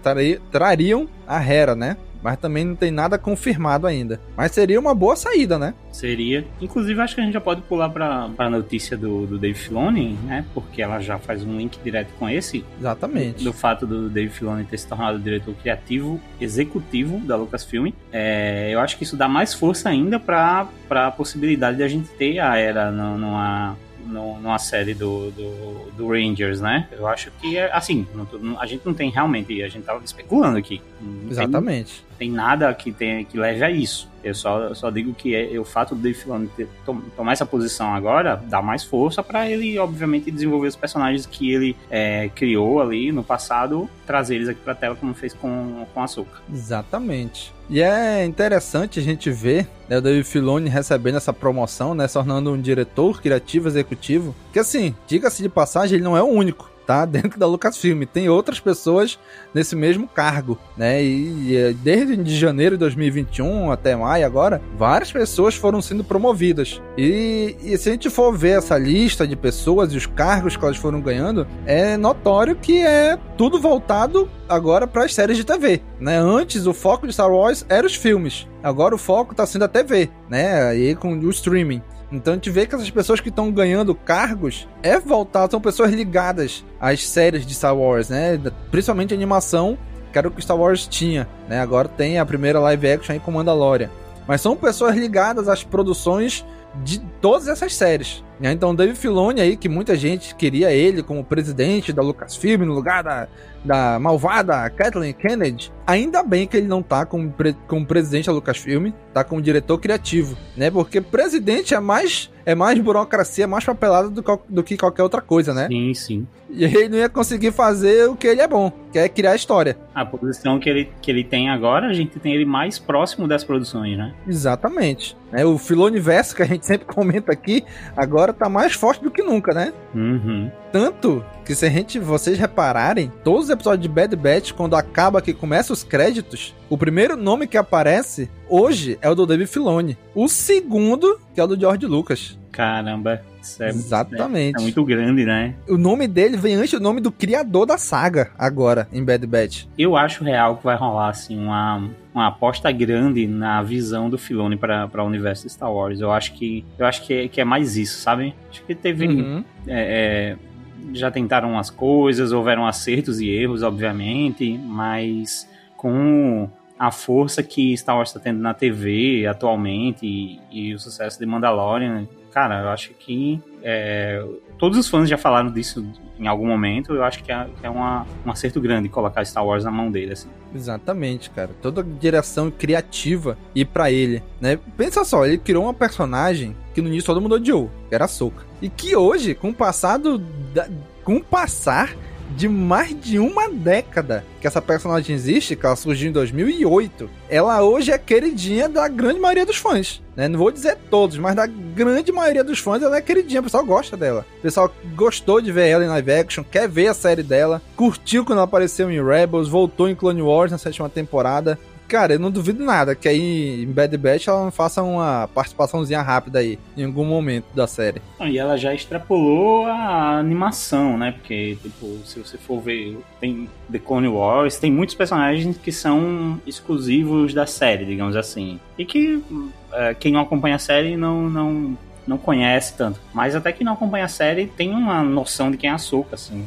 trariam 0.51 1.07
a 1.27 1.43
Hera, 1.43 1.75
né? 1.75 1.97
Mas 2.23 2.37
também 2.37 2.63
não 2.63 2.75
tem 2.75 2.89
nada 2.89 3.17
confirmado 3.17 3.85
ainda. 3.85 4.19
Mas 4.35 4.51
seria 4.53 4.79
uma 4.79 4.95
boa 4.95 5.15
saída, 5.15 5.59
né? 5.59 5.73
Seria. 5.91 6.45
Inclusive, 6.61 6.99
acho 7.01 7.15
que 7.15 7.21
a 7.21 7.23
gente 7.23 7.33
já 7.33 7.41
pode 7.41 7.61
pular 7.63 7.89
para 7.89 8.29
a 8.37 8.49
notícia 8.49 8.97
do, 8.97 9.27
do 9.27 9.37
Dave 9.37 9.57
Filoni, 9.57 10.17
né? 10.23 10.45
Porque 10.53 10.81
ela 10.81 10.99
já 10.99 11.19
faz 11.19 11.43
um 11.43 11.57
link 11.57 11.77
direto 11.83 12.09
com 12.17 12.29
esse. 12.29 12.63
Exatamente. 12.79 13.43
Do, 13.43 13.51
fato 13.51 13.85
do 13.85 14.09
Dave 14.09 14.29
Filoni 14.29 14.63
ter 14.63 14.77
se 14.77 14.87
tornado 14.87 15.19
diretor 15.19 15.53
criativo 15.55 16.19
executivo 16.39 17.19
da 17.19 17.35
Lucasfilm. 17.35 17.91
É, 18.11 18.69
eu 18.71 18.79
acho 18.79 18.97
que 18.97 19.03
isso 19.03 19.17
dá 19.17 19.27
mais 19.27 19.53
força 19.53 19.89
ainda 19.89 20.19
para 20.19 20.69
a 20.89 21.11
possibilidade 21.11 21.77
de 21.77 21.83
a 21.83 21.87
gente 21.87 22.07
ter 22.09 22.39
a 22.39 22.57
era 22.57 22.91
numa 22.91 23.75
numa 24.05 24.59
série 24.59 24.93
do, 24.93 25.31
do, 25.31 25.91
do, 25.97 26.07
Rangers, 26.09 26.59
né? 26.59 26.87
Eu 26.91 27.07
acho 27.07 27.31
que, 27.39 27.57
é, 27.57 27.71
assim, 27.73 28.05
não, 28.13 28.59
a 28.59 28.65
gente 28.65 28.85
não 28.85 28.93
tem 28.93 29.09
realmente, 29.09 29.61
a 29.63 29.67
gente 29.67 29.83
tava 29.83 30.03
especulando 30.03 30.57
aqui. 30.57 30.81
Exatamente. 31.29 32.03
Tem, 32.17 32.31
nada 32.31 32.73
que, 32.73 32.91
tem, 32.91 33.25
que 33.25 33.37
leve 33.37 33.63
a 33.63 33.69
isso. 33.69 34.11
Eu 34.23 34.33
só, 34.33 34.59
eu 34.59 34.75
só 34.75 34.89
digo 34.89 35.13
que 35.13 35.35
é, 35.35 35.59
o 35.59 35.65
fato 35.65 35.93
do 35.93 36.01
Dave 36.01 36.17
Filoni 36.17 36.47
ter, 36.55 36.67
tom, 36.85 37.01
tomar 37.15 37.33
essa 37.33 37.45
posição 37.45 37.93
agora 37.93 38.41
dá 38.47 38.61
mais 38.61 38.83
força 38.83 39.21
para 39.21 39.49
ele, 39.49 39.77
obviamente, 39.77 40.31
desenvolver 40.31 40.67
os 40.67 40.75
personagens 40.75 41.25
que 41.25 41.51
ele 41.51 41.75
é, 41.89 42.29
criou 42.29 42.81
ali 42.81 43.11
no 43.11 43.23
passado, 43.23 43.89
trazer 44.07 44.35
eles 44.35 44.47
aqui 44.47 44.61
pra 44.61 44.73
tela, 44.73 44.95
como 44.95 45.13
fez 45.13 45.33
com, 45.33 45.85
com 45.93 46.01
Açúcar. 46.01 46.41
Exatamente. 46.51 47.53
E 47.69 47.81
é 47.81 48.23
interessante 48.25 48.99
a 48.99 49.03
gente 49.03 49.29
ver 49.29 49.67
né, 49.89 49.97
o 49.97 50.01
Dave 50.01 50.23
Filoni 50.23 50.69
recebendo 50.69 51.17
essa 51.17 51.33
promoção, 51.33 51.93
né, 51.93 52.07
se 52.07 52.13
tornando 52.13 52.51
um 52.51 52.61
diretor 52.61 53.21
criativo 53.21 53.67
executivo. 53.67 54.33
Que 54.51 54.59
assim, 54.59 54.95
diga-se 55.07 55.41
de 55.41 55.49
passagem, 55.49 55.95
ele 55.95 56.03
não 56.03 56.15
é 56.15 56.23
o 56.23 56.27
único 56.27 56.73
tá? 56.85 57.05
Dentro 57.07 57.39
da 57.39 57.47
Lucasfilm. 57.47 58.03
Tem 58.03 58.29
outras 58.29 58.59
pessoas 58.59 59.17
nesse 59.53 59.75
mesmo 59.75 60.07
cargo, 60.07 60.57
né? 60.77 61.03
E, 61.03 61.49
e 61.49 61.57
é, 61.57 61.73
desde 61.73 62.17
de 62.17 62.37
janeiro 62.37 62.75
de 62.75 62.79
2021 62.79 63.71
até 63.71 63.95
maio 63.95 64.25
agora, 64.25 64.61
várias 64.77 65.11
pessoas 65.11 65.55
foram 65.55 65.81
sendo 65.81 66.03
promovidas. 66.03 66.81
E, 66.97 67.55
e 67.61 67.77
se 67.77 67.89
a 67.89 67.91
gente 67.91 68.09
for 68.09 68.35
ver 68.35 68.57
essa 68.57 68.77
lista 68.77 69.27
de 69.27 69.35
pessoas 69.35 69.93
e 69.93 69.97
os 69.97 70.05
cargos 70.05 70.57
que 70.57 70.63
elas 70.63 70.77
foram 70.77 71.01
ganhando, 71.01 71.47
é 71.65 71.97
notório 71.97 72.55
que 72.55 72.79
é 72.79 73.17
tudo 73.37 73.59
voltado 73.59 74.29
agora 74.47 74.87
para 74.87 75.05
as 75.05 75.13
séries 75.13 75.37
de 75.37 75.43
TV, 75.43 75.81
né? 75.99 76.17
Antes 76.17 76.65
o 76.65 76.73
foco 76.73 77.07
de 77.07 77.13
Star 77.13 77.31
Wars 77.31 77.65
era 77.69 77.85
os 77.85 77.95
filmes. 77.95 78.47
Agora 78.61 78.95
o 78.95 78.97
foco 78.97 79.31
está 79.31 79.45
sendo 79.45 79.65
a 79.65 79.67
TV, 79.67 80.09
né? 80.29 80.63
Aí 80.67 80.95
com 80.95 81.13
o 81.13 81.29
streaming. 81.29 81.81
Então 82.13 82.33
a 82.33 82.35
gente 82.35 82.49
vê 82.51 82.67
que 82.67 82.75
essas 82.75 82.89
pessoas 82.91 83.19
que 83.19 83.29
estão 83.29 83.51
ganhando 83.51 83.95
cargos 83.95 84.67
é 84.83 84.99
voltado, 84.99 85.51
são 85.51 85.59
pessoas 85.59 85.91
ligadas 85.91 86.63
às 86.79 87.07
séries 87.07 87.45
de 87.45 87.55
Star 87.55 87.75
Wars, 87.75 88.09
né? 88.09 88.39
Principalmente 88.69 89.13
a 89.13 89.17
animação, 89.43 89.77
que 90.11 90.17
era 90.17 90.27
o 90.27 90.31
que 90.31 90.41
Star 90.41 90.57
Wars 90.57 90.87
tinha, 90.87 91.27
né? 91.47 91.59
Agora 91.59 91.87
tem 91.87 92.17
a 92.17 92.25
primeira 92.25 92.59
live 92.59 92.91
action 92.91 93.13
aí 93.13 93.19
com 93.19 93.31
Mandalorian. 93.31 93.89
Mas 94.27 94.41
são 94.41 94.55
pessoas 94.55 94.95
ligadas 94.95 95.49
às 95.49 95.63
produções 95.63 96.45
de 96.83 96.99
todas 97.21 97.47
essas 97.47 97.75
séries. 97.75 98.23
Então, 98.41 98.73
Dave 98.73 98.95
Filoni 98.95 99.41
aí, 99.41 99.55
que 99.55 99.69
muita 99.69 99.95
gente 99.95 100.33
queria 100.35 100.71
ele 100.71 101.03
como 101.03 101.23
presidente 101.23 101.93
da 101.93 102.01
Lucasfilm 102.01 102.63
no 102.63 102.73
lugar 102.73 103.03
da, 103.03 103.27
da 103.63 103.99
malvada 103.99 104.69
Kathleen 104.69 105.13
Kennedy, 105.13 105.71
ainda 105.85 106.23
bem 106.23 106.47
que 106.47 106.57
ele 106.57 106.67
não 106.67 106.81
tá 106.81 107.05
como, 107.05 107.31
pre 107.31 107.55
como 107.67 107.85
presidente 107.85 108.27
da 108.27 108.33
Lucasfilm, 108.33 108.91
tá 109.13 109.23
como 109.23 109.41
diretor 109.41 109.77
criativo, 109.79 110.37
né? 110.55 110.69
Porque 110.69 111.01
presidente 111.01 111.73
é 111.73 111.79
mais 111.79 112.31
é 112.45 112.53
mais 112.53 112.79
burocracia, 112.79 113.47
mais 113.47 113.63
papelada 113.63 114.09
do, 114.09 114.23
do 114.49 114.63
que 114.63 114.77
qualquer 114.77 115.03
outra 115.03 115.21
coisa, 115.21 115.53
né? 115.53 115.67
Sim, 115.67 115.93
sim. 115.93 116.27
E 116.49 116.65
ele 116.65 116.89
não 116.89 116.97
ia 116.97 117.09
conseguir 117.09 117.51
fazer 117.51 118.07
o 118.07 118.15
que 118.15 118.27
ele 118.27 118.41
é 118.41 118.47
bom, 118.47 118.71
que 118.91 118.99
é 118.99 119.09
criar 119.09 119.35
história. 119.35 119.75
A 119.95 120.05
posição 120.05 120.59
que 120.59 120.69
ele, 120.69 120.89
que 121.01 121.09
ele 121.09 121.23
tem 121.23 121.49
agora, 121.49 121.87
a 121.87 121.93
gente 121.93 122.19
tem 122.19 122.33
ele 122.33 122.45
mais 122.45 122.77
próximo 122.77 123.27
das 123.27 123.43
produções, 123.43 123.97
né? 123.97 124.13
Exatamente. 124.27 125.17
É, 125.31 125.43
o 125.43 125.57
Filoniverso, 125.57 126.35
que 126.35 126.43
a 126.43 126.45
gente 126.45 126.65
sempre 126.67 126.85
comenta 126.85 127.31
aqui, 127.31 127.63
agora 127.97 128.31
tá 128.31 128.47
mais 128.47 128.73
forte 128.73 129.03
do 129.03 129.09
que 129.09 129.23
nunca, 129.23 129.51
né? 129.53 129.73
Uhum. 129.95 130.51
Tanto 130.71 131.25
que 131.43 131.55
se 131.55 131.65
a 131.65 131.69
gente, 131.69 131.97
vocês 131.97 132.37
repararem, 132.37 133.11
todos 133.23 133.45
os 133.45 133.49
episódios 133.53 133.81
de 133.81 133.87
Bad 133.87 134.15
Batch, 134.15 134.51
quando 134.51 134.75
acaba 134.75 135.21
que 135.21 135.33
começa 135.33 135.71
os 135.73 135.83
créditos, 135.83 136.53
o 136.69 136.77
primeiro 136.77 137.15
nome 137.15 137.47
que 137.47 137.57
aparece 137.57 138.29
hoje 138.49 138.97
é 139.01 139.09
o 139.09 139.15
do 139.15 139.25
David 139.25 139.49
Filoni. 139.49 139.97
O 140.13 140.27
segundo, 140.27 141.19
que 141.33 141.39
é 141.39 141.43
o 141.43 141.47
do 141.47 141.59
George 141.59 141.85
Lucas. 141.85 142.37
Caramba, 142.51 143.21
isso 143.41 143.63
é, 143.63 143.69
Exatamente. 143.69 144.57
É, 144.57 144.61
é, 144.61 144.63
muito 144.63 144.85
grande, 144.85 145.25
né? 145.25 145.55
O 145.67 145.77
nome 145.77 146.07
dele 146.07 146.37
vem 146.37 146.53
antes 146.55 146.71
do 146.71 146.79
nome 146.79 147.01
do 147.01 147.11
criador 147.11 147.65
da 147.65 147.77
saga, 147.77 148.31
agora, 148.37 148.87
em 148.93 149.03
Bad 149.03 149.25
Batch. 149.25 149.65
Eu 149.77 149.97
acho 149.97 150.23
real 150.23 150.57
que 150.57 150.63
vai 150.63 150.75
rolar, 150.75 151.09
assim, 151.09 151.37
uma, 151.37 151.89
uma 152.13 152.27
aposta 152.27 152.71
grande 152.71 153.25
na 153.25 153.61
visão 153.63 154.09
do 154.09 154.17
Filoni 154.17 154.55
para 154.55 154.87
o 155.03 155.05
universo 155.05 155.47
de 155.47 155.53
Star 155.53 155.73
Wars. 155.73 155.99
Eu 155.99 156.11
acho 156.11 156.33
que, 156.33 156.63
eu 156.77 156.85
acho 156.85 157.03
que, 157.05 157.13
é, 157.13 157.27
que 157.27 157.41
é 157.41 157.43
mais 157.43 157.75
isso, 157.75 157.99
sabe? 157.99 158.35
Acho 158.51 158.63
que 158.63 158.75
teve. 158.75 159.07
Uhum. 159.07 159.43
É, 159.67 160.35
é 160.37 160.52
já 160.93 161.09
tentaram 161.09 161.57
as 161.57 161.69
coisas, 161.69 162.31
houveram 162.31 162.65
acertos 162.65 163.19
e 163.19 163.29
erros, 163.29 163.63
obviamente, 163.63 164.57
mas 164.57 165.49
com 165.77 166.49
a 166.77 166.91
força 166.91 167.41
que 167.41 167.75
Star 167.77 167.95
Wars 167.95 168.09
está 168.09 168.19
tendo 168.19 168.39
na 168.39 168.53
TV 168.53 169.25
atualmente 169.25 170.05
e, 170.05 170.39
e, 170.51 170.73
o 170.73 170.79
sucesso 170.79 171.19
de 171.19 171.25
Mandalorian, 171.25 172.07
cara, 172.31 172.61
eu 172.63 172.69
acho 172.69 172.93
que 172.93 173.39
é, 173.61 174.25
todos 174.57 174.77
os 174.77 174.89
fãs 174.89 175.07
já 175.07 175.17
falaram 175.17 175.51
disso 175.51 175.85
em 176.19 176.27
algum 176.27 176.47
momento. 176.47 176.93
Eu 176.93 177.03
acho 177.03 177.23
que 177.23 177.31
é, 177.31 177.47
é 177.61 177.69
uma, 177.69 178.05
um 178.25 178.31
acerto 178.31 178.59
grande 178.59 178.89
colocar 178.89 179.23
Star 179.23 179.45
Wars 179.45 179.63
na 179.63 179.71
mão 179.71 179.91
dele, 179.91 180.13
assim. 180.13 180.29
Exatamente, 180.55 181.29
cara. 181.29 181.51
Toda 181.61 181.83
direção 181.83 182.51
criativa 182.51 183.37
e 183.55 183.65
para 183.65 183.91
ele, 183.91 184.21
né? 184.39 184.59
Pensa 184.77 185.03
só, 185.03 185.25
ele 185.25 185.37
criou 185.37 185.63
uma 185.63 185.73
personagem 185.73 186.55
que 186.73 186.81
no 186.81 186.87
início 186.87 187.07
todo 187.07 187.21
mundo 187.21 187.35
odiou, 187.35 187.69
que 187.89 187.95
era 187.95 188.05
a 188.05 188.07
Soka. 188.07 188.43
E 188.61 188.69
que 188.69 188.95
hoje, 188.95 189.33
com 189.33 189.49
o 189.49 189.53
passado 189.53 190.17
da, 190.53 190.67
com 191.03 191.17
o 191.17 191.23
passar 191.23 191.95
de 192.35 192.47
mais 192.49 192.99
de 192.99 193.19
uma 193.19 193.49
década 193.49 194.25
que 194.41 194.47
essa 194.47 194.61
personagem 194.61 195.15
existe, 195.15 195.55
que 195.55 195.65
ela 195.65 195.75
surgiu 195.75 196.09
em 196.09 196.11
2008, 196.11 197.09
ela 197.29 197.61
hoje 197.61 197.91
é 197.91 197.97
queridinha 197.97 198.67
da 198.67 198.87
grande 198.87 199.19
maioria 199.19 199.45
dos 199.45 199.57
fãs. 199.57 200.01
Né? 200.15 200.27
Não 200.27 200.37
vou 200.37 200.51
dizer 200.51 200.77
todos, 200.89 201.17
mas 201.17 201.35
da 201.35 201.45
grande 201.45 202.11
maioria 202.11 202.43
dos 202.43 202.59
fãs 202.59 202.81
ela 202.81 202.97
é 202.97 203.01
queridinha, 203.01 203.41
o 203.41 203.43
pessoal 203.43 203.65
gosta 203.65 203.95
dela. 203.95 204.25
O 204.39 204.41
pessoal 204.41 204.73
gostou 204.95 205.41
de 205.41 205.51
ver 205.51 205.69
ela 205.69 205.85
em 205.85 205.89
live 205.89 206.11
action, 206.11 206.43
quer 206.43 206.67
ver 206.67 206.87
a 206.87 206.93
série 206.93 207.23
dela, 207.23 207.61
curtiu 207.75 208.25
quando 208.25 208.37
ela 208.37 208.45
apareceu 208.45 208.91
em 208.91 209.03
Rebels, 209.03 209.49
voltou 209.49 209.87
em 209.89 209.95
Clone 209.95 210.21
Wars 210.21 210.51
na 210.51 210.57
sétima 210.57 210.89
temporada 210.89 211.57
cara, 211.93 212.13
eu 212.13 212.19
não 212.19 212.31
duvido 212.31 212.65
nada 212.65 212.95
que 212.95 213.07
aí 213.07 213.61
em 213.61 213.71
Bad 213.71 213.95
Batch 213.97 214.27
ela 214.27 214.49
faça 214.49 214.81
uma 214.81 215.29
participaçãozinha 215.31 216.01
rápida 216.01 216.39
aí, 216.39 216.57
em 216.75 216.85
algum 216.85 217.05
momento 217.05 217.45
da 217.53 217.67
série. 217.67 218.01
E 218.19 218.39
ela 218.39 218.57
já 218.57 218.73
extrapolou 218.73 219.67
a 219.67 220.17
animação, 220.17 220.97
né? 220.97 221.11
Porque, 221.11 221.55
tipo, 221.61 221.99
se 222.03 222.17
você 222.17 222.35
for 222.35 222.59
ver, 222.59 222.97
tem 223.21 223.47
The 223.71 223.77
Clone 223.77 224.07
Wars, 224.07 224.57
tem 224.57 224.71
muitos 224.71 224.95
personagens 224.95 225.55
que 225.55 225.71
são 225.71 226.41
exclusivos 226.47 227.31
da 227.31 227.45
série, 227.45 227.85
digamos 227.85 228.15
assim. 228.15 228.59
E 228.75 228.85
que 228.85 229.23
é, 229.71 229.93
quem 229.93 230.11
não 230.11 230.21
acompanha 230.21 230.55
a 230.55 230.59
série 230.59 230.97
não, 230.97 231.29
não 231.29 231.77
não 232.05 232.17
conhece 232.17 232.73
tanto. 232.75 232.99
Mas 233.13 233.35
até 233.35 233.51
que 233.51 233.63
não 233.63 233.73
acompanha 233.73 234.05
a 234.05 234.09
série, 234.09 234.47
tem 234.47 234.71
uma 234.71 235.03
noção 235.03 235.49
de 235.49 235.57
quem 235.57 235.69
é 235.69 235.73
a 235.73 235.77
Soka, 235.77 236.15
assim. 236.15 236.45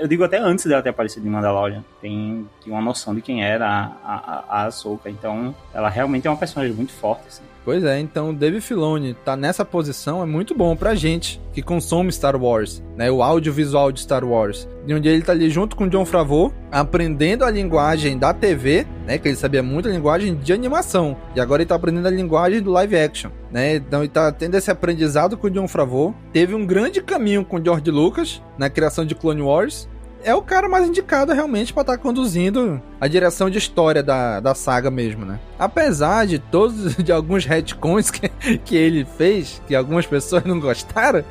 Eu 0.00 0.08
digo 0.08 0.24
até 0.24 0.38
antes 0.38 0.64
dela 0.66 0.82
ter 0.82 0.90
aparecido 0.90 1.26
em 1.26 1.30
Mandalorian. 1.30 1.84
Tem, 2.00 2.46
tem 2.62 2.72
uma 2.72 2.82
noção 2.82 3.14
de 3.14 3.20
quem 3.20 3.44
era 3.44 3.66
a, 3.66 3.84
a, 4.04 4.44
a 4.48 4.64
Ahsoka. 4.64 5.08
Então, 5.08 5.54
ela 5.72 5.88
realmente 5.88 6.26
é 6.26 6.30
uma 6.30 6.36
personagem 6.36 6.74
muito 6.74 6.92
forte, 6.92 7.24
assim. 7.28 7.42
Pois 7.64 7.82
é, 7.82 7.98
então 7.98 8.30
o 8.30 8.34
Dave 8.34 8.60
Filoni 8.60 9.14
tá 9.24 9.34
nessa 9.36 9.64
posição 9.64 10.22
é 10.22 10.26
muito 10.26 10.54
bom 10.54 10.76
pra 10.76 10.94
gente 10.94 11.40
que 11.50 11.62
consome 11.62 12.12
Star 12.12 12.36
Wars, 12.36 12.82
né? 12.94 13.10
O 13.10 13.22
audiovisual 13.22 13.90
de 13.90 14.00
Star 14.00 14.22
Wars. 14.22 14.68
De 14.84 14.92
onde 14.92 15.08
ele 15.08 15.22
tá 15.22 15.32
ali 15.32 15.48
junto 15.48 15.74
com 15.74 15.88
John 15.88 16.04
Favreau, 16.04 16.52
aprendendo 16.70 17.42
a 17.42 17.50
linguagem 17.50 18.18
da 18.18 18.34
TV, 18.34 18.86
né? 19.06 19.16
Que 19.16 19.28
ele 19.28 19.36
sabia 19.36 19.62
muito 19.62 19.88
a 19.88 19.92
linguagem 19.92 20.34
de 20.34 20.52
animação. 20.52 21.16
E 21.34 21.40
agora 21.40 21.62
ele 21.62 21.68
tá 21.68 21.76
aprendendo 21.76 22.06
a 22.06 22.10
linguagem 22.10 22.60
do 22.60 22.70
live 22.70 22.96
action, 22.98 23.30
né? 23.50 23.76
Então 23.76 24.00
ele 24.00 24.10
tá 24.10 24.30
tendo 24.30 24.56
esse 24.56 24.70
aprendizado 24.70 25.38
com 25.38 25.46
o 25.46 25.50
John 25.50 25.66
Favreau. 25.66 26.14
Teve 26.32 26.54
um 26.54 26.66
grande 26.66 27.00
caminho 27.00 27.44
com 27.44 27.56
o 27.56 27.64
George 27.64 27.90
Lucas 27.90 28.42
na 28.58 28.68
criação 28.68 29.06
de 29.06 29.14
Clone 29.14 29.40
Wars 29.40 29.88
é 30.24 30.34
o 30.34 30.42
cara 30.42 30.68
mais 30.68 30.88
indicado 30.88 31.32
realmente 31.32 31.72
para 31.72 31.82
estar 31.82 31.96
tá 31.96 31.98
conduzindo 31.98 32.82
a 33.00 33.06
direção 33.06 33.50
de 33.50 33.58
história 33.58 34.02
da, 34.02 34.40
da 34.40 34.54
saga 34.54 34.90
mesmo, 34.90 35.24
né? 35.24 35.38
Apesar 35.58 36.26
de 36.26 36.38
todos, 36.38 36.96
de 36.96 37.12
alguns 37.12 37.44
retcons 37.44 38.10
que, 38.10 38.28
que 38.64 38.76
ele 38.76 39.04
fez, 39.04 39.62
que 39.68 39.74
algumas 39.74 40.06
pessoas 40.06 40.44
não 40.44 40.58
gostaram, 40.58 41.22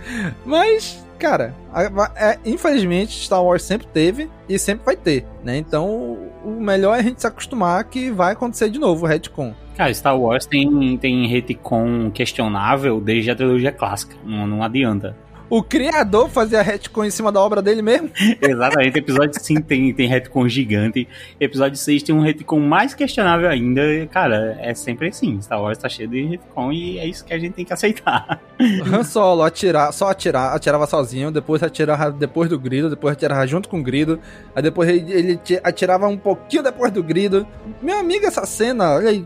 mas, 0.45 1.03
cara, 1.17 1.55
é, 2.15 2.37
infelizmente 2.45 3.25
Star 3.25 3.43
Wars 3.43 3.63
sempre 3.63 3.87
teve 3.87 4.29
e 4.47 4.59
sempre 4.59 4.85
vai 4.85 4.95
ter, 4.95 5.25
né? 5.43 5.57
Então, 5.57 6.17
o 6.45 6.51
melhor 6.61 6.95
é 6.95 6.99
a 6.99 7.03
gente 7.03 7.19
se 7.19 7.27
acostumar 7.27 7.83
que 7.85 8.11
vai 8.11 8.33
acontecer 8.33 8.69
de 8.69 8.79
novo 8.79 9.05
o 9.05 9.09
retcon. 9.09 9.53
Cara, 9.75 9.91
Star 9.91 10.17
Wars 10.17 10.45
tem, 10.45 10.97
tem 10.97 11.27
retcon 11.27 12.11
questionável 12.11 13.01
desde 13.01 13.31
a 13.31 13.35
trilogia 13.35 13.71
clássica, 13.71 14.15
não, 14.23 14.45
não 14.45 14.63
adianta 14.63 15.15
o 15.53 15.61
criador 15.61 16.31
fazia 16.31 16.63
retcon 16.63 17.05
em 17.05 17.11
cima 17.11 17.31
da 17.31 17.39
obra 17.39 17.61
dele 17.61 17.83
mesmo. 17.83 18.09
Exatamente. 18.41 18.97
Episódio 18.97 19.39
5 19.39 19.61
tem, 19.61 19.93
tem 19.93 20.07
retcon 20.07 20.49
gigante. 20.49 21.07
Episódio 21.39 21.77
6 21.77 22.01
tem 22.01 22.15
um 22.15 22.21
retcon 22.21 22.59
mais 22.59 22.95
questionável 22.95 23.47
ainda. 23.47 23.83
Cara, 24.07 24.57
é 24.59 24.73
sempre 24.73 25.09
assim. 25.09 25.39
Star 25.43 25.61
Wars 25.61 25.77
tá 25.77 25.87
cheio 25.87 26.09
de 26.09 26.23
retcon 26.23 26.71
e 26.71 26.97
é 26.97 27.05
isso 27.05 27.23
que 27.23 27.31
a 27.31 27.37
gente 27.37 27.53
tem 27.53 27.63
que 27.63 27.71
aceitar. 27.71 28.41
Han 28.91 29.03
Solo 29.03 29.43
atirar, 29.43 29.93
só 29.93 30.09
atirar, 30.09 30.55
atirava 30.55 30.87
sozinho, 30.87 31.29
depois 31.29 31.61
atirava 31.61 32.11
depois 32.11 32.49
do 32.49 32.57
grido, 32.57 32.89
depois 32.89 33.13
atirava 33.13 33.45
junto 33.45 33.69
com 33.69 33.79
o 33.79 33.83
grido, 33.83 34.19
aí 34.55 34.63
depois 34.63 34.89
ele, 34.89 35.11
ele 35.13 35.39
atirava 35.63 36.07
um 36.07 36.17
pouquinho 36.17 36.63
depois 36.63 36.91
do 36.91 37.03
grido. 37.03 37.45
Meu 37.79 37.99
amigo, 37.99 38.25
essa 38.25 38.43
cena, 38.47 38.95
olha 38.95 39.09
aí, 39.11 39.23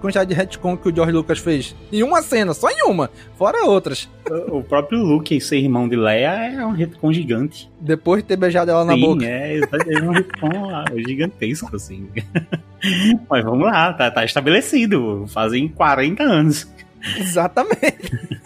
quantidade 0.00 0.28
de 0.28 0.34
retcon 0.34 0.76
que 0.76 0.88
o 0.88 0.94
George 0.94 1.12
Lucas 1.12 1.38
fez. 1.38 1.74
Em 1.92 2.02
uma 2.02 2.22
cena, 2.22 2.54
só 2.54 2.68
em 2.70 2.82
uma, 2.82 3.10
fora 3.36 3.64
outras. 3.64 4.08
O 4.48 4.62
próprio 4.62 4.98
Luke 4.98 5.40
ser 5.40 5.58
irmão 5.58 5.88
de 5.88 5.96
Leia 5.96 6.52
é 6.52 6.66
um 6.66 6.72
retcon 6.72 7.12
gigante. 7.12 7.70
Depois 7.80 8.22
de 8.22 8.28
ter 8.28 8.36
beijado 8.36 8.70
ela 8.70 8.82
Sim, 8.82 8.88
na 8.88 8.96
boca. 8.96 9.24
É, 9.24 9.58
é 9.58 10.02
um 10.02 10.10
retcon 10.10 10.84
gigantesco, 11.06 11.74
assim. 11.74 12.08
Mas 13.28 13.44
vamos 13.44 13.66
lá, 13.66 13.92
tá, 13.92 14.10
tá 14.10 14.24
estabelecido. 14.24 15.26
Fazem 15.28 15.68
40 15.68 16.22
anos. 16.22 16.68
Exatamente. 17.18 18.40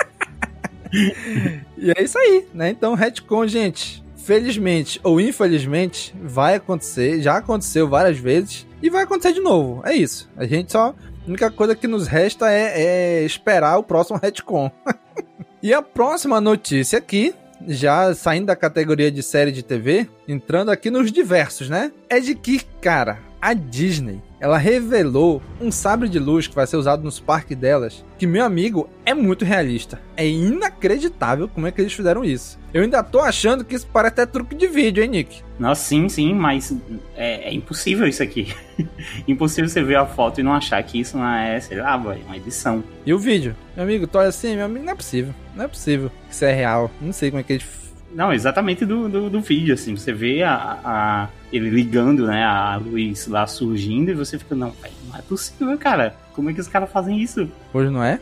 e 1.77 1.91
é 1.91 2.03
isso 2.03 2.19
aí, 2.19 2.47
né? 2.53 2.71
Então, 2.71 2.95
retcon, 2.95 3.47
gente, 3.47 4.03
felizmente 4.17 5.01
ou 5.03 5.21
infelizmente, 5.21 6.15
vai 6.23 6.55
acontecer, 6.55 7.21
já 7.21 7.39
aconteceu 7.39 7.89
várias 7.89 8.19
vezes 8.19 8.67
e 8.83 8.89
vai 8.89 9.05
acontecer 9.05 9.33
de 9.33 9.41
novo. 9.41 9.83
É 9.85 9.95
isso. 9.95 10.29
A 10.37 10.47
gente 10.47 10.73
só 10.73 10.95
a 11.25 11.29
única 11.29 11.51
coisa 11.51 11.75
que 11.75 11.87
nos 11.87 12.07
resta 12.07 12.51
é, 12.51 12.83
é 12.83 13.23
esperar 13.23 13.79
o 13.79 13.83
próximo 13.83 14.19
retcon. 14.19 14.71
e 15.63 15.73
a 15.73 15.83
próxima 15.83 16.41
notícia 16.41 16.99
aqui, 16.99 17.35
já 17.67 18.15
saindo 18.15 18.47
da 18.47 18.57
categoria 18.57 19.11
de 19.11 19.23
série 19.23 19.53
de 19.53 19.63
TV, 19.63 20.09
entrando 20.27 20.71
aqui 20.71 20.91
nos 20.91 21.13
diversos, 21.13 21.69
né? 21.69 21.93
É 22.09 22.19
de 22.21 22.35
que, 22.35 22.61
cara, 22.81 23.19
a 23.41 23.55
Disney 23.55 24.21
ela 24.41 24.57
revelou 24.57 25.43
um 25.61 25.71
sabre 25.71 26.09
de 26.09 26.19
luz 26.19 26.49
que 26.49 26.55
vai 26.55 26.67
ser 26.67 26.79
usado 26.79 27.05
nos 27.05 27.21
parques 27.21 27.57
delas, 27.57 28.03
que 28.19 28.27
meu 28.27 28.43
amigo 28.43 28.89
é 29.05 29.13
muito 29.13 29.45
realista. 29.45 30.01
É 30.17 30.27
inacreditável 30.27 31.47
como 31.47 31.67
é 31.67 31.71
que 31.71 31.81
eles 31.81 31.93
fizeram 31.93 32.25
isso. 32.25 32.59
Eu 32.73 32.83
ainda 32.83 33.03
tô 33.03 33.21
achando 33.21 33.65
que 33.65 33.75
isso 33.75 33.87
parece 33.93 34.15
até 34.15 34.27
truque 34.27 34.55
de 34.55 34.67
vídeo, 34.67 35.03
hein, 35.03 35.11
Nick? 35.11 35.43
Nossa, 35.59 35.83
sim, 35.83 36.09
sim, 36.09 36.33
mas 36.33 36.75
é, 37.15 37.51
é 37.51 37.53
impossível 37.53 38.07
isso 38.07 38.23
aqui. 38.23 38.55
impossível 39.29 39.69
você 39.69 39.83
ver 39.83 39.97
a 39.97 40.07
foto 40.07 40.41
e 40.41 40.43
não 40.43 40.55
achar 40.55 40.83
que 40.83 40.99
isso 40.99 41.19
não 41.19 41.29
é, 41.29 41.61
sei 41.61 41.79
lá, 41.79 41.97
uma 41.97 42.37
edição. 42.37 42.83
E 43.05 43.13
o 43.13 43.19
vídeo? 43.19 43.55
Meu 43.77 43.85
amigo, 43.85 44.07
tu 44.07 44.17
olha 44.17 44.29
assim, 44.29 44.57
meu 44.57 44.65
amigo, 44.65 44.87
não 44.87 44.93
é 44.95 44.97
possível. 44.97 45.35
Não 45.55 45.65
é 45.67 45.69
possível 45.69 46.11
que 46.29 46.35
isso 46.35 46.45
é 46.47 46.53
real. 46.53 46.91
Não 46.99 47.13
sei 47.13 47.31
como 47.31 47.41
é 47.41 47.43
que 47.43 47.53
eles 47.53 47.90
não, 48.13 48.33
exatamente 48.33 48.85
do, 48.85 49.09
do, 49.09 49.31
do, 49.31 49.41
vídeo, 49.41 49.75
assim. 49.75 49.97
Você 49.97 50.13
vê 50.13 50.43
a, 50.43 50.79
a, 50.85 51.29
ele 51.53 51.71
ligando, 51.71 52.27
né, 52.27 52.45
a 52.45 52.77
luz 52.77 53.27
lá 53.27 53.47
surgindo 53.47 54.11
e 54.11 54.15
você 54.15 54.39
fica, 54.39 54.55
não, 54.55 54.73
não 55.09 55.19
é 55.19 55.23
possível, 55.23 55.77
cara. 55.79 56.15
Como 56.35 56.51
é 56.51 56.53
que 56.53 56.61
os 56.61 56.69
caras 56.69 56.91
fazem 56.91 57.21
isso? 57.21 57.49
Hoje 57.73 57.91
não 57.91 58.03
é? 58.03 58.21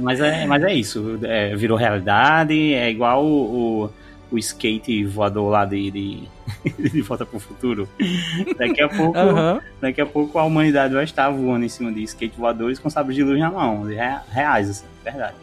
mas, 0.00 0.20
é, 0.20 0.46
mas 0.46 0.62
é 0.62 0.74
isso. 0.74 1.18
É, 1.22 1.54
virou 1.56 1.76
realidade. 1.76 2.74
É 2.74 2.90
igual 2.90 3.24
o, 3.24 3.84
o, 3.84 3.90
o 4.30 4.38
skate 4.38 5.04
voador 5.04 5.50
lá 5.50 5.64
de, 5.64 5.90
de, 5.90 6.22
de 6.90 7.02
Volta 7.02 7.26
pro 7.26 7.40
Futuro. 7.40 7.88
Daqui 8.58 8.82
a 8.82 8.88
pouco, 8.88 9.18
Aham. 9.18 9.60
daqui 9.80 10.00
a 10.00 10.06
pouco 10.06 10.38
a 10.38 10.44
humanidade 10.44 10.94
vai 10.94 11.04
estar 11.04 11.30
voando 11.30 11.64
em 11.64 11.68
cima 11.68 11.92
de 11.92 12.02
skate 12.04 12.36
voadores 12.36 12.78
com 12.78 12.88
sabres 12.90 13.16
de 13.16 13.22
luz 13.22 13.38
na 13.38 13.50
mão. 13.50 13.82
Re- 13.82 14.20
Reais, 14.30 14.70
assim, 14.70 14.86
verdade. 15.04 15.34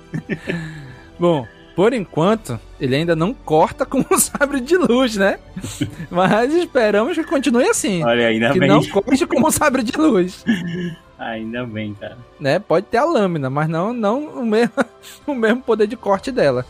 Bom, 1.20 1.46
por 1.80 1.94
enquanto, 1.94 2.60
ele 2.78 2.94
ainda 2.94 3.16
não 3.16 3.34
corta 3.34 3.86
com 3.86 4.02
o 4.02 4.06
sabre 4.20 4.60
de 4.60 4.76
luz, 4.76 5.16
né? 5.16 5.40
Mas 6.12 6.54
esperamos 6.54 7.16
que 7.16 7.24
continue 7.24 7.70
assim. 7.70 8.04
Olha, 8.04 8.28
ainda 8.28 8.52
Que 8.52 8.60
bem. 8.60 8.68
não 8.68 8.86
corte 8.86 9.26
com 9.26 9.42
o 9.42 9.50
sabre 9.50 9.82
de 9.82 9.98
luz. 9.98 10.44
Ainda 11.18 11.66
bem, 11.66 11.96
cara. 11.98 12.18
Né? 12.38 12.60
Pode 12.60 12.88
ter 12.88 12.98
a 12.98 13.06
lâmina, 13.06 13.50
mas 13.50 13.70
não, 13.70 13.94
não 13.94 14.26
o, 14.42 14.46
mesmo, 14.46 14.74
o 15.26 15.34
mesmo 15.34 15.62
poder 15.62 15.88
de 15.88 15.96
corte 15.96 16.34
dela. 16.34 16.66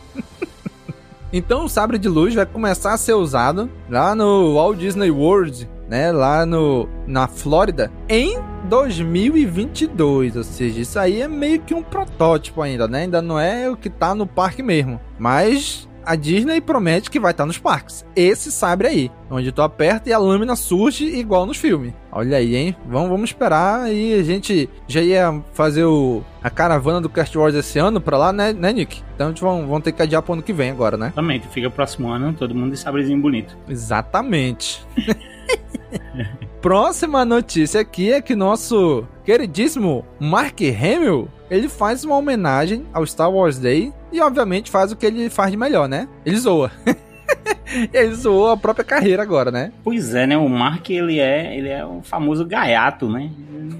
Então 1.32 1.64
o 1.64 1.68
sabre 1.68 1.98
de 1.98 2.08
luz 2.08 2.32
vai 2.32 2.46
começar 2.46 2.92
a 2.92 2.96
ser 2.96 3.14
usado 3.14 3.68
lá 3.88 4.14
no 4.14 4.54
Walt 4.54 4.78
Disney 4.78 5.10
World, 5.10 5.68
né? 5.88 6.12
Lá 6.12 6.46
no, 6.46 6.88
na 7.04 7.26
Flórida, 7.26 7.90
em 8.08 8.38
2022. 8.70 10.36
Ou 10.36 10.44
seja, 10.44 10.80
isso 10.80 10.98
aí 10.98 11.20
é 11.20 11.28
meio 11.28 11.60
que 11.60 11.74
um 11.74 11.82
protótipo 11.82 12.62
ainda, 12.62 12.86
né? 12.86 13.02
Ainda 13.02 13.20
não 13.20 13.38
é 13.38 13.68
o 13.68 13.76
que 13.76 13.90
tá 13.90 14.14
no 14.14 14.26
parque 14.26 14.62
mesmo. 14.62 15.00
Mas 15.18 15.88
a 16.06 16.14
Disney 16.14 16.60
promete 16.60 17.10
que 17.10 17.20
vai 17.20 17.32
estar 17.32 17.44
nos 17.44 17.58
parques. 17.58 18.06
Esse 18.14 18.50
sabre 18.50 18.86
aí, 18.88 19.10
onde 19.28 19.52
tu 19.52 19.60
aperta 19.60 20.08
e 20.08 20.12
a 20.12 20.18
lâmina 20.18 20.54
surge 20.54 21.04
igual 21.04 21.44
nos 21.44 21.56
filmes. 21.58 21.92
Olha 22.12 22.38
aí, 22.38 22.54
hein? 22.54 22.76
Vamos, 22.86 23.10
vamos 23.10 23.30
esperar 23.30 23.92
e 23.92 24.14
a 24.14 24.22
gente 24.22 24.70
já 24.86 25.00
ia 25.00 25.42
fazer 25.52 25.84
o, 25.84 26.22
a 26.42 26.48
caravana 26.48 27.00
do 27.00 27.08
Cast 27.08 27.36
Wars 27.36 27.54
esse 27.54 27.78
ano 27.78 28.00
pra 28.00 28.16
lá, 28.16 28.32
né, 28.32 28.52
né 28.52 28.72
Nick? 28.72 29.02
Então 29.14 29.26
a 29.26 29.30
gente 29.30 29.40
vão, 29.40 29.66
vão 29.66 29.80
ter 29.80 29.92
que 29.92 30.02
adiar 30.02 30.22
pro 30.22 30.32
ano 30.32 30.42
que 30.42 30.52
vem 30.52 30.70
agora, 30.70 30.96
né? 30.96 31.06
Exatamente, 31.06 31.48
fica 31.48 31.68
próximo 31.68 32.08
ano, 32.08 32.32
todo 32.32 32.54
mundo 32.54 32.70
de 32.70 32.78
sabrezinho 32.78 33.20
bonito. 33.20 33.56
Exatamente. 33.68 34.84
Próxima 36.60 37.24
notícia 37.24 37.80
aqui 37.80 38.12
é 38.12 38.20
que 38.20 38.36
nosso 38.36 39.06
queridíssimo 39.24 40.04
Mark 40.18 40.60
Hamill, 40.60 41.26
ele 41.50 41.68
faz 41.68 42.04
uma 42.04 42.16
homenagem 42.16 42.84
ao 42.92 43.06
Star 43.06 43.30
Wars 43.30 43.58
Day 43.58 43.90
e 44.12 44.20
obviamente 44.20 44.70
faz 44.70 44.92
o 44.92 44.96
que 44.96 45.06
ele 45.06 45.30
faz 45.30 45.50
de 45.50 45.56
melhor, 45.56 45.88
né? 45.88 46.06
Ele 46.24 46.36
zoa. 46.36 46.70
ele 47.94 48.14
zoou 48.14 48.50
a 48.50 48.58
própria 48.58 48.84
carreira 48.84 49.22
agora, 49.22 49.50
né? 49.50 49.72
Pois 49.82 50.14
é, 50.14 50.26
né? 50.26 50.36
O 50.36 50.48
Mark, 50.50 50.90
ele 50.90 51.18
é, 51.18 51.56
ele 51.56 51.70
é 51.70 51.82
o 51.82 52.02
famoso 52.02 52.44
gaiato, 52.44 53.08
né? 53.08 53.30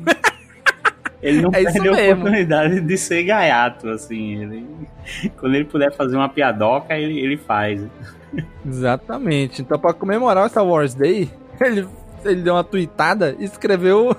Ele 1.22 1.42
não 1.42 1.50
É 1.52 1.62
perdeu 1.62 1.94
a 1.94 2.14
oportunidade 2.14 2.80
de 2.80 2.96
ser 2.96 3.24
gaiato, 3.24 3.90
assim. 3.90 4.42
Ele, 4.42 4.66
quando 5.36 5.54
ele 5.54 5.66
puder 5.66 5.92
fazer 5.92 6.16
uma 6.16 6.30
piadoca, 6.30 6.96
ele, 6.96 7.18
ele 7.20 7.36
faz. 7.36 7.82
Exatamente. 8.66 9.60
Então, 9.60 9.78
para 9.78 9.92
comemorar 9.92 10.46
o 10.46 10.48
Star 10.48 10.64
Wars 10.64 10.94
Day, 10.94 11.30
ele, 11.60 11.86
ele 12.24 12.42
deu 12.42 12.54
uma 12.54 12.64
tweetada 12.64 13.36
e 13.38 13.44
escreveu, 13.44 14.16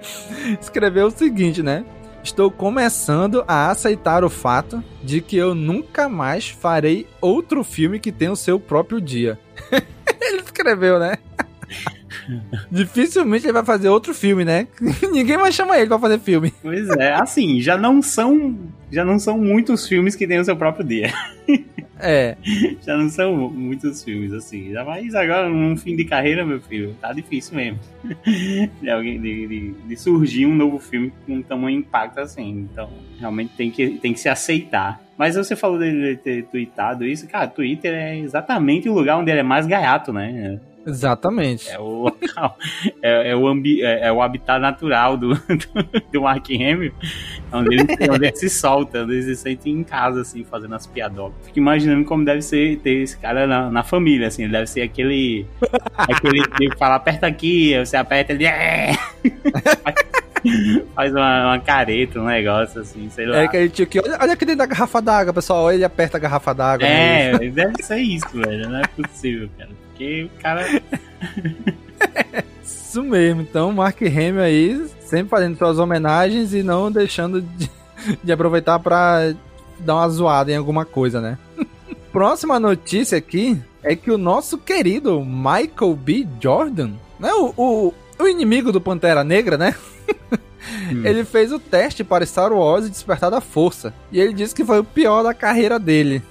escreveu 0.60 1.06
o 1.06 1.10
seguinte, 1.10 1.62
né? 1.62 1.84
Estou 2.22 2.50
começando 2.50 3.44
a 3.46 3.70
aceitar 3.70 4.24
o 4.24 4.28
fato 4.28 4.82
de 5.02 5.20
que 5.20 5.36
eu 5.36 5.54
nunca 5.54 6.08
mais 6.08 6.48
farei 6.48 7.06
outro 7.20 7.64
filme 7.64 7.98
que 7.98 8.12
tenha 8.12 8.32
o 8.32 8.36
seu 8.36 8.58
próprio 8.58 9.00
dia. 9.00 9.38
ele 10.20 10.42
escreveu, 10.42 10.98
né? 10.98 11.16
Dificilmente 12.70 13.46
ele 13.46 13.52
vai 13.52 13.64
fazer 13.64 13.88
outro 13.88 14.12
filme, 14.12 14.44
né? 14.44 14.66
Ninguém 15.10 15.36
vai 15.36 15.52
chamar 15.52 15.78
ele 15.78 15.88
pra 15.88 15.98
fazer 15.98 16.18
filme. 16.18 16.52
Pois 16.62 16.88
é, 16.90 17.14
assim, 17.14 17.60
já 17.60 17.76
não 17.76 18.02
são. 18.02 18.58
Já 18.90 19.04
não 19.04 19.18
são 19.18 19.38
muitos 19.38 19.86
filmes 19.86 20.14
que 20.14 20.26
têm 20.26 20.40
o 20.40 20.44
seu 20.44 20.56
próprio 20.56 20.84
dia. 20.84 21.12
É, 22.00 22.36
Já 22.84 22.96
não 22.96 23.08
são 23.08 23.36
muitos 23.50 24.02
filmes, 24.04 24.32
assim. 24.32 24.72
Mas 24.86 25.14
agora, 25.14 25.48
num 25.48 25.76
fim 25.76 25.96
de 25.96 26.04
carreira, 26.04 26.44
meu 26.44 26.60
filho, 26.60 26.94
tá 27.00 27.12
difícil 27.12 27.56
mesmo. 27.56 27.78
De, 28.80 28.88
alguém, 28.90 29.20
de, 29.20 29.46
de- 29.46 29.74
de 29.88 29.96
surgir 29.96 30.46
um 30.46 30.54
novo 30.54 30.78
filme 30.78 31.12
com 31.26 31.34
um 31.34 31.42
tamanho 31.42 31.78
impacto 31.78 32.18
assim. 32.18 32.68
Então, 32.70 32.88
realmente 33.18 33.52
tem 33.56 33.70
que, 33.70 33.90
tem 33.98 34.12
que 34.12 34.20
se 34.20 34.28
aceitar. 34.28 35.00
Mas 35.16 35.34
você 35.34 35.56
falou 35.56 35.78
dele 35.78 36.16
ter 36.16 36.44
tweetado 36.44 37.04
isso, 37.04 37.26
cara, 37.26 37.48
Twitter 37.48 37.92
é 37.92 38.18
exatamente 38.18 38.88
o 38.88 38.94
lugar 38.94 39.18
onde 39.18 39.30
ele 39.32 39.40
é 39.40 39.42
mais 39.42 39.66
gaiato, 39.66 40.12
né? 40.12 40.60
Exatamente. 40.88 41.70
É 41.70 41.78
o 41.78 42.04
local, 42.04 42.56
é, 43.02 43.30
é 43.30 43.36
o, 43.36 43.46
ambi, 43.46 43.82
é, 43.82 44.08
é 44.08 44.12
o 44.12 44.22
habitat 44.22 44.60
natural 44.60 45.16
do, 45.16 45.34
do, 45.46 46.02
do 46.12 46.22
Mark 46.22 46.46
Hamill, 46.50 46.92
onde 47.52 47.74
ele, 47.74 47.86
onde 48.10 48.26
ele 48.26 48.36
se 48.36 48.48
solta, 48.48 49.02
onde 49.02 49.14
ele 49.14 49.22
se 49.22 49.36
sente 49.36 49.70
em 49.70 49.82
casa, 49.84 50.22
assim, 50.22 50.44
fazendo 50.44 50.74
as 50.74 50.86
piadocas. 50.86 51.46
Fico 51.46 51.58
imaginando 51.58 52.04
como 52.04 52.24
deve 52.24 52.42
ser 52.42 52.78
ter 52.78 53.02
esse 53.02 53.16
cara 53.16 53.46
na, 53.46 53.70
na 53.70 53.82
família, 53.82 54.28
assim, 54.28 54.44
ele 54.44 54.52
deve 54.52 54.66
ser 54.66 54.82
aquele, 54.82 55.46
aquele 55.96 56.42
que 56.42 56.76
fala, 56.78 56.96
aperta 56.96 57.26
aqui, 57.26 57.78
você 57.78 57.96
aperta, 57.96 58.32
ele 58.32 58.46
é! 58.46 58.92
faz 60.94 61.12
uma, 61.12 61.46
uma 61.46 61.58
careta, 61.58 62.20
um 62.20 62.26
negócio 62.26 62.80
assim, 62.80 63.08
sei 63.10 63.26
lá. 63.26 63.38
É 63.38 63.44
aquele 63.44 63.68
tio 63.68 63.86
que, 63.86 64.00
olha, 64.00 64.18
olha 64.20 64.32
aqui 64.32 64.44
dentro 64.44 64.58
da 64.58 64.66
garrafa 64.66 65.00
d'água, 65.00 65.32
pessoal. 65.32 65.64
Olha, 65.64 65.74
ele 65.74 65.84
aperta 65.84 66.16
a 66.16 66.20
garrafa 66.20 66.54
d'água. 66.54 66.86
né? 66.86 67.32
É, 67.32 67.38
deve 67.50 67.82
ser 67.82 67.98
isso, 67.98 68.28
velho, 68.32 68.68
não 68.68 68.78
é 68.78 68.86
possível, 68.86 69.48
cara. 69.58 69.70
Porque 69.98 70.30
o 70.32 70.40
cara 70.40 70.64
Isso 72.62 73.02
mesmo. 73.02 73.42
Então, 73.42 73.72
Mark 73.72 74.00
Hamill 74.00 74.40
aí, 74.40 74.88
sempre 75.00 75.28
fazendo 75.28 75.58
suas 75.58 75.78
homenagens 75.78 76.54
e 76.54 76.62
não 76.62 76.90
deixando 76.90 77.42
de, 77.42 77.68
de 78.22 78.32
aproveitar 78.32 78.78
pra 78.78 79.34
dar 79.80 79.96
uma 79.96 80.08
zoada 80.08 80.52
em 80.52 80.56
alguma 80.56 80.84
coisa, 80.84 81.20
né? 81.20 81.36
Próxima 82.12 82.60
notícia 82.60 83.18
aqui 83.18 83.60
é 83.82 83.96
que 83.96 84.10
o 84.10 84.16
nosso 84.16 84.56
querido 84.56 85.22
Michael 85.24 85.94
B. 85.96 86.26
Jordan, 86.40 86.92
né? 87.18 87.32
O, 87.34 87.52
o, 87.56 87.94
o 88.20 88.28
inimigo 88.28 88.70
do 88.70 88.80
Pantera 88.80 89.24
Negra, 89.24 89.58
né? 89.58 89.74
Hum. 90.92 91.04
Ele 91.04 91.24
fez 91.24 91.52
o 91.52 91.58
teste 91.58 92.04
para 92.04 92.24
Star 92.24 92.52
Wars 92.52 92.86
e 92.86 92.90
Despertar 92.90 93.30
da 93.30 93.40
Força. 93.40 93.92
E 94.12 94.20
ele 94.20 94.32
disse 94.32 94.54
que 94.54 94.64
foi 94.64 94.78
o 94.78 94.84
pior 94.84 95.22
da 95.22 95.34
carreira 95.34 95.78
dele. 95.78 96.22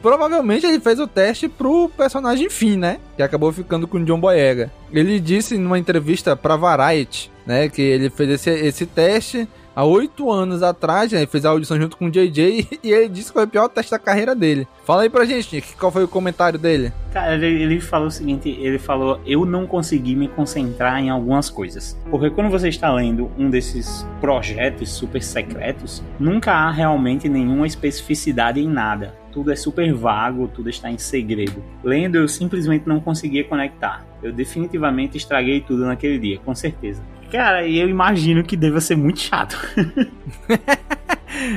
Provavelmente 0.00 0.66
ele 0.66 0.80
fez 0.80 0.98
o 1.00 1.06
teste 1.06 1.48
pro 1.48 1.88
personagem 1.96 2.50
Finn, 2.50 2.78
né? 2.78 2.98
Que 3.16 3.22
acabou 3.22 3.52
ficando 3.52 3.86
com 3.86 3.98
o 3.98 4.04
John 4.04 4.20
Boyega. 4.20 4.72
Ele 4.92 5.18
disse 5.18 5.56
numa 5.56 5.78
entrevista 5.78 6.36
pra 6.36 6.56
Variety, 6.56 7.30
né? 7.46 7.68
Que 7.68 7.82
ele 7.82 8.10
fez 8.10 8.30
esse, 8.30 8.50
esse 8.50 8.86
teste 8.86 9.48
há 9.74 9.84
oito 9.84 10.30
anos 10.30 10.62
atrás, 10.62 11.12
né? 11.12 11.26
Fez 11.26 11.44
a 11.44 11.50
audição 11.50 11.80
junto 11.80 11.96
com 11.96 12.06
o 12.06 12.10
JJ 12.10 12.68
e 12.82 12.90
ele 12.90 13.08
disse 13.08 13.28
que 13.28 13.34
foi 13.34 13.44
o 13.44 13.48
pior 13.48 13.68
teste 13.68 13.90
da 13.90 13.98
carreira 13.98 14.34
dele. 14.34 14.66
Fala 14.84 15.02
aí 15.02 15.10
pra 15.10 15.24
gente, 15.24 15.62
qual 15.78 15.92
foi 15.92 16.04
o 16.04 16.08
comentário 16.08 16.58
dele? 16.58 16.92
Cara, 17.12 17.34
ele, 17.34 17.62
ele 17.62 17.80
falou 17.80 18.08
o 18.08 18.10
seguinte: 18.10 18.48
ele 18.48 18.78
falou, 18.78 19.20
eu 19.26 19.44
não 19.44 19.66
consegui 19.66 20.14
me 20.14 20.28
concentrar 20.28 21.00
em 21.00 21.10
algumas 21.10 21.50
coisas. 21.50 21.98
Porque 22.10 22.30
quando 22.30 22.50
você 22.50 22.68
está 22.68 22.92
lendo 22.92 23.30
um 23.38 23.50
desses 23.50 24.06
projetos 24.20 24.90
super 24.90 25.22
secretos, 25.22 26.02
nunca 26.18 26.52
há 26.52 26.70
realmente 26.70 27.28
nenhuma 27.28 27.66
especificidade 27.66 28.60
em 28.60 28.68
nada. 28.68 29.14
Tudo 29.32 29.50
é 29.50 29.56
super 29.56 29.92
vago, 29.94 30.46
tudo 30.48 30.68
está 30.68 30.90
em 30.90 30.98
segredo. 30.98 31.64
Lendo, 31.82 32.16
eu 32.16 32.28
simplesmente 32.28 32.86
não 32.86 33.00
conseguia 33.00 33.44
conectar. 33.44 34.04
Eu 34.22 34.30
definitivamente 34.30 35.16
estraguei 35.16 35.62
tudo 35.62 35.86
naquele 35.86 36.18
dia, 36.18 36.38
com 36.38 36.54
certeza. 36.54 37.02
Cara, 37.32 37.66
eu 37.66 37.88
imagino 37.88 38.44
que 38.44 38.58
deva 38.58 38.78
ser 38.78 38.94
muito 38.94 39.20
chato. 39.20 39.56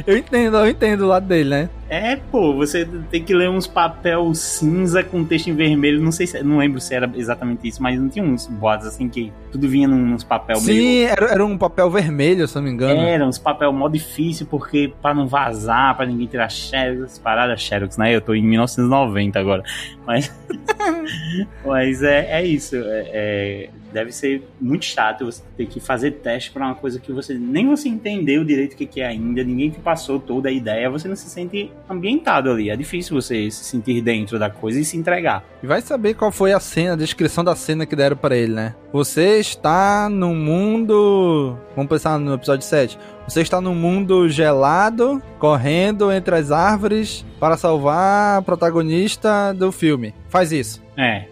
Eu 0.07 0.17
entendo, 0.17 0.55
eu 0.55 0.69
entendo 0.69 1.01
o 1.01 1.07
lado 1.07 1.27
dele, 1.27 1.49
né? 1.49 1.69
É, 1.87 2.15
pô, 2.15 2.53
você 2.55 2.83
tem 3.11 3.23
que 3.23 3.33
ler 3.33 3.47
uns 3.49 3.67
papel 3.67 4.33
cinza 4.33 5.03
com 5.03 5.23
texto 5.23 5.47
em 5.49 5.55
vermelho. 5.55 6.01
Não 6.01 6.11
sei 6.11 6.25
se, 6.25 6.41
não 6.41 6.57
lembro 6.57 6.81
se 6.81 6.95
era 6.95 7.09
exatamente 7.15 7.67
isso, 7.67 7.81
mas 7.81 7.99
não 7.99 8.09
tinha 8.09 8.25
uns 8.25 8.47
boatos 8.47 8.87
assim 8.87 9.07
que 9.07 9.31
tudo 9.51 9.69
vinha 9.69 9.87
num- 9.87 10.05
nos 10.07 10.23
papel 10.23 10.59
meio 10.61 10.81
Sim, 10.81 10.99
era, 11.03 11.25
era 11.27 11.45
um 11.45 11.57
papel 11.57 11.89
vermelho, 11.91 12.47
se 12.47 12.55
não 12.55 12.63
me 12.63 12.71
engano. 12.71 12.99
Era 13.01 13.25
uns 13.27 13.37
papel 13.37 13.71
mó 13.71 13.87
difícil, 13.87 14.47
porque 14.47 14.91
pra 14.99 15.13
não 15.13 15.27
vazar, 15.27 15.95
pra 15.95 16.07
ninguém 16.07 16.25
tirar 16.25 16.49
xerox, 16.49 17.19
paradas 17.19 17.61
xerox, 17.61 17.97
né? 17.97 18.15
Eu 18.15 18.21
tô 18.21 18.33
em 18.33 18.41
1990 18.43 19.39
agora. 19.39 19.61
Mas, 20.07 20.33
mas 21.63 22.01
é, 22.03 22.41
é 22.41 22.45
isso. 22.45 22.75
é- 22.75 23.09
é- 23.13 23.69
deve 23.95 24.11
ser 24.11 24.45
muito 24.59 24.83
chato 24.83 25.23
você 25.25 25.41
ter 25.55 25.67
que 25.67 25.79
fazer 25.79 26.11
teste 26.11 26.51
pra 26.51 26.65
uma 26.65 26.75
coisa 26.75 26.99
que 26.99 27.13
você 27.13 27.33
nem 27.35 27.65
você 27.69 27.87
entendeu 27.87 28.43
direito 28.43 28.73
o 28.73 28.75
que, 28.75 28.85
que 28.85 28.99
é 28.99 29.07
ainda, 29.07 29.41
ninguém 29.41 29.69
te 29.69 29.79
passou 29.79 30.19
toda 30.19 30.49
a 30.49 30.51
ideia, 30.51 30.89
você 30.89 31.07
não 31.07 31.15
se 31.15 31.29
sente 31.29 31.71
ambientado 31.89 32.49
ali. 32.49 32.69
É 32.69 32.75
difícil 32.75 33.19
você 33.19 33.49
se 33.49 33.63
sentir 33.63 34.01
dentro 34.01 34.37
da 34.39 34.49
coisa 34.49 34.79
e 34.79 34.85
se 34.85 34.97
entregar. 34.97 35.43
E 35.61 35.67
vai 35.67 35.81
saber 35.81 36.13
qual 36.13 36.31
foi 36.31 36.53
a 36.53 36.59
cena, 36.59 36.93
a 36.93 36.97
descrição 36.97 37.43
da 37.43 37.55
cena 37.55 37.85
que 37.85 37.95
deram 37.95 38.17
pra 38.17 38.35
ele, 38.35 38.53
né? 38.53 38.75
Você 38.91 39.39
está 39.39 40.09
no 40.09 40.33
mundo. 40.33 41.57
Vamos 41.75 41.89
pensar 41.89 42.19
no 42.19 42.33
episódio 42.33 42.65
7. 42.65 42.97
Você 43.27 43.41
está 43.41 43.59
num 43.59 43.75
mundo 43.75 44.29
gelado, 44.29 45.21
correndo 45.39 46.11
entre 46.11 46.35
as 46.35 46.51
árvores 46.51 47.25
para 47.39 47.57
salvar 47.57 48.39
a 48.39 48.41
protagonista 48.41 49.53
do 49.53 49.71
filme. 49.71 50.13
Faz 50.29 50.51
isso. 50.51 50.83
É. 50.95 51.25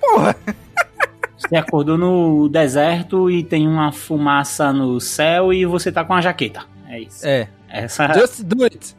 Porra! 0.00 0.36
Você 1.36 1.56
acordou 1.56 1.96
no 1.96 2.48
deserto 2.50 3.30
e 3.30 3.42
tem 3.42 3.66
uma 3.66 3.90
fumaça 3.92 4.72
no 4.72 5.00
céu 5.00 5.52
e 5.52 5.64
você 5.64 5.90
tá 5.90 6.04
com 6.04 6.12
a 6.12 6.20
jaqueta. 6.20 6.64
É 6.86 7.00
isso. 7.00 7.26
É, 7.26 7.48
Essa. 7.70 8.12
Just 8.12 8.42
do 8.42 8.64
it. 8.64 8.96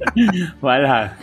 Vai 0.60 0.82
lá. 0.82 1.16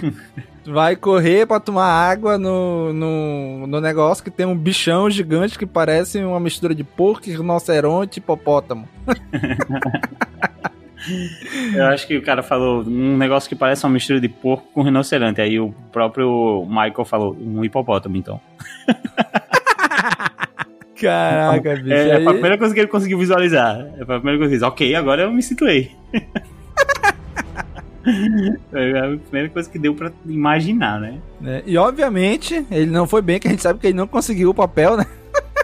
Vai 0.65 0.95
correr 0.95 1.45
pra 1.45 1.59
tomar 1.59 1.85
água 1.85 2.37
no, 2.37 2.91
no, 2.91 3.67
no 3.67 3.79
negócio 3.79 4.23
que 4.23 4.31
tem 4.31 4.45
um 4.45 4.57
bichão 4.57 5.09
gigante 5.09 5.57
que 5.57 5.65
parece 5.65 6.21
uma 6.23 6.39
mistura 6.39 6.75
de 6.75 6.83
porco, 6.83 7.29
rinoceronte 7.29 8.19
e 8.19 8.19
hipopótamo. 8.19 8.87
Eu 11.73 11.85
acho 11.85 12.05
que 12.05 12.17
o 12.17 12.21
cara 12.21 12.43
falou 12.43 12.83
um 12.83 13.15
negócio 13.15 13.47
que 13.47 13.55
parece 13.55 13.85
uma 13.85 13.93
mistura 13.93 14.19
de 14.19 14.27
porco 14.27 14.67
com 14.73 14.81
rinoceronte. 14.81 15.39
Aí 15.39 15.57
o 15.57 15.73
próprio 15.91 16.65
Michael 16.67 17.05
falou 17.05 17.37
um 17.39 17.63
hipopótamo, 17.63 18.17
então. 18.17 18.41
Caraca, 20.99 21.75
bicho. 21.75 21.93
É, 21.93 22.09
é 22.09 22.15
a 22.15 22.31
primeira 22.31 22.57
coisa 22.57 22.73
que 22.73 22.79
ele 22.79 22.89
conseguiu 22.89 23.19
visualizar. 23.19 23.87
É 23.97 24.01
a 24.01 24.05
primeira 24.05 24.37
coisa 24.37 24.37
que 24.37 24.43
ele 24.43 24.49
disse, 24.49 24.65
ok, 24.65 24.95
agora 24.95 25.21
eu 25.21 25.31
me 25.31 25.43
situei. 25.43 25.91
É 28.73 28.99
a 28.99 29.17
primeira 29.17 29.49
coisa 29.49 29.69
que 29.69 29.77
deu 29.77 29.93
pra 29.93 30.11
imaginar, 30.25 30.99
né? 30.99 31.19
né? 31.41 31.63
E 31.65 31.77
obviamente, 31.77 32.65
ele 32.71 32.89
não 32.89 33.07
foi 33.07 33.21
bem, 33.21 33.39
que 33.39 33.47
a 33.47 33.51
gente 33.51 33.63
sabe 33.63 33.79
que 33.79 33.87
ele 33.87 33.97
não 33.97 34.07
conseguiu 34.07 34.49
o 34.49 34.53
papel, 34.53 34.97
né? 34.97 35.05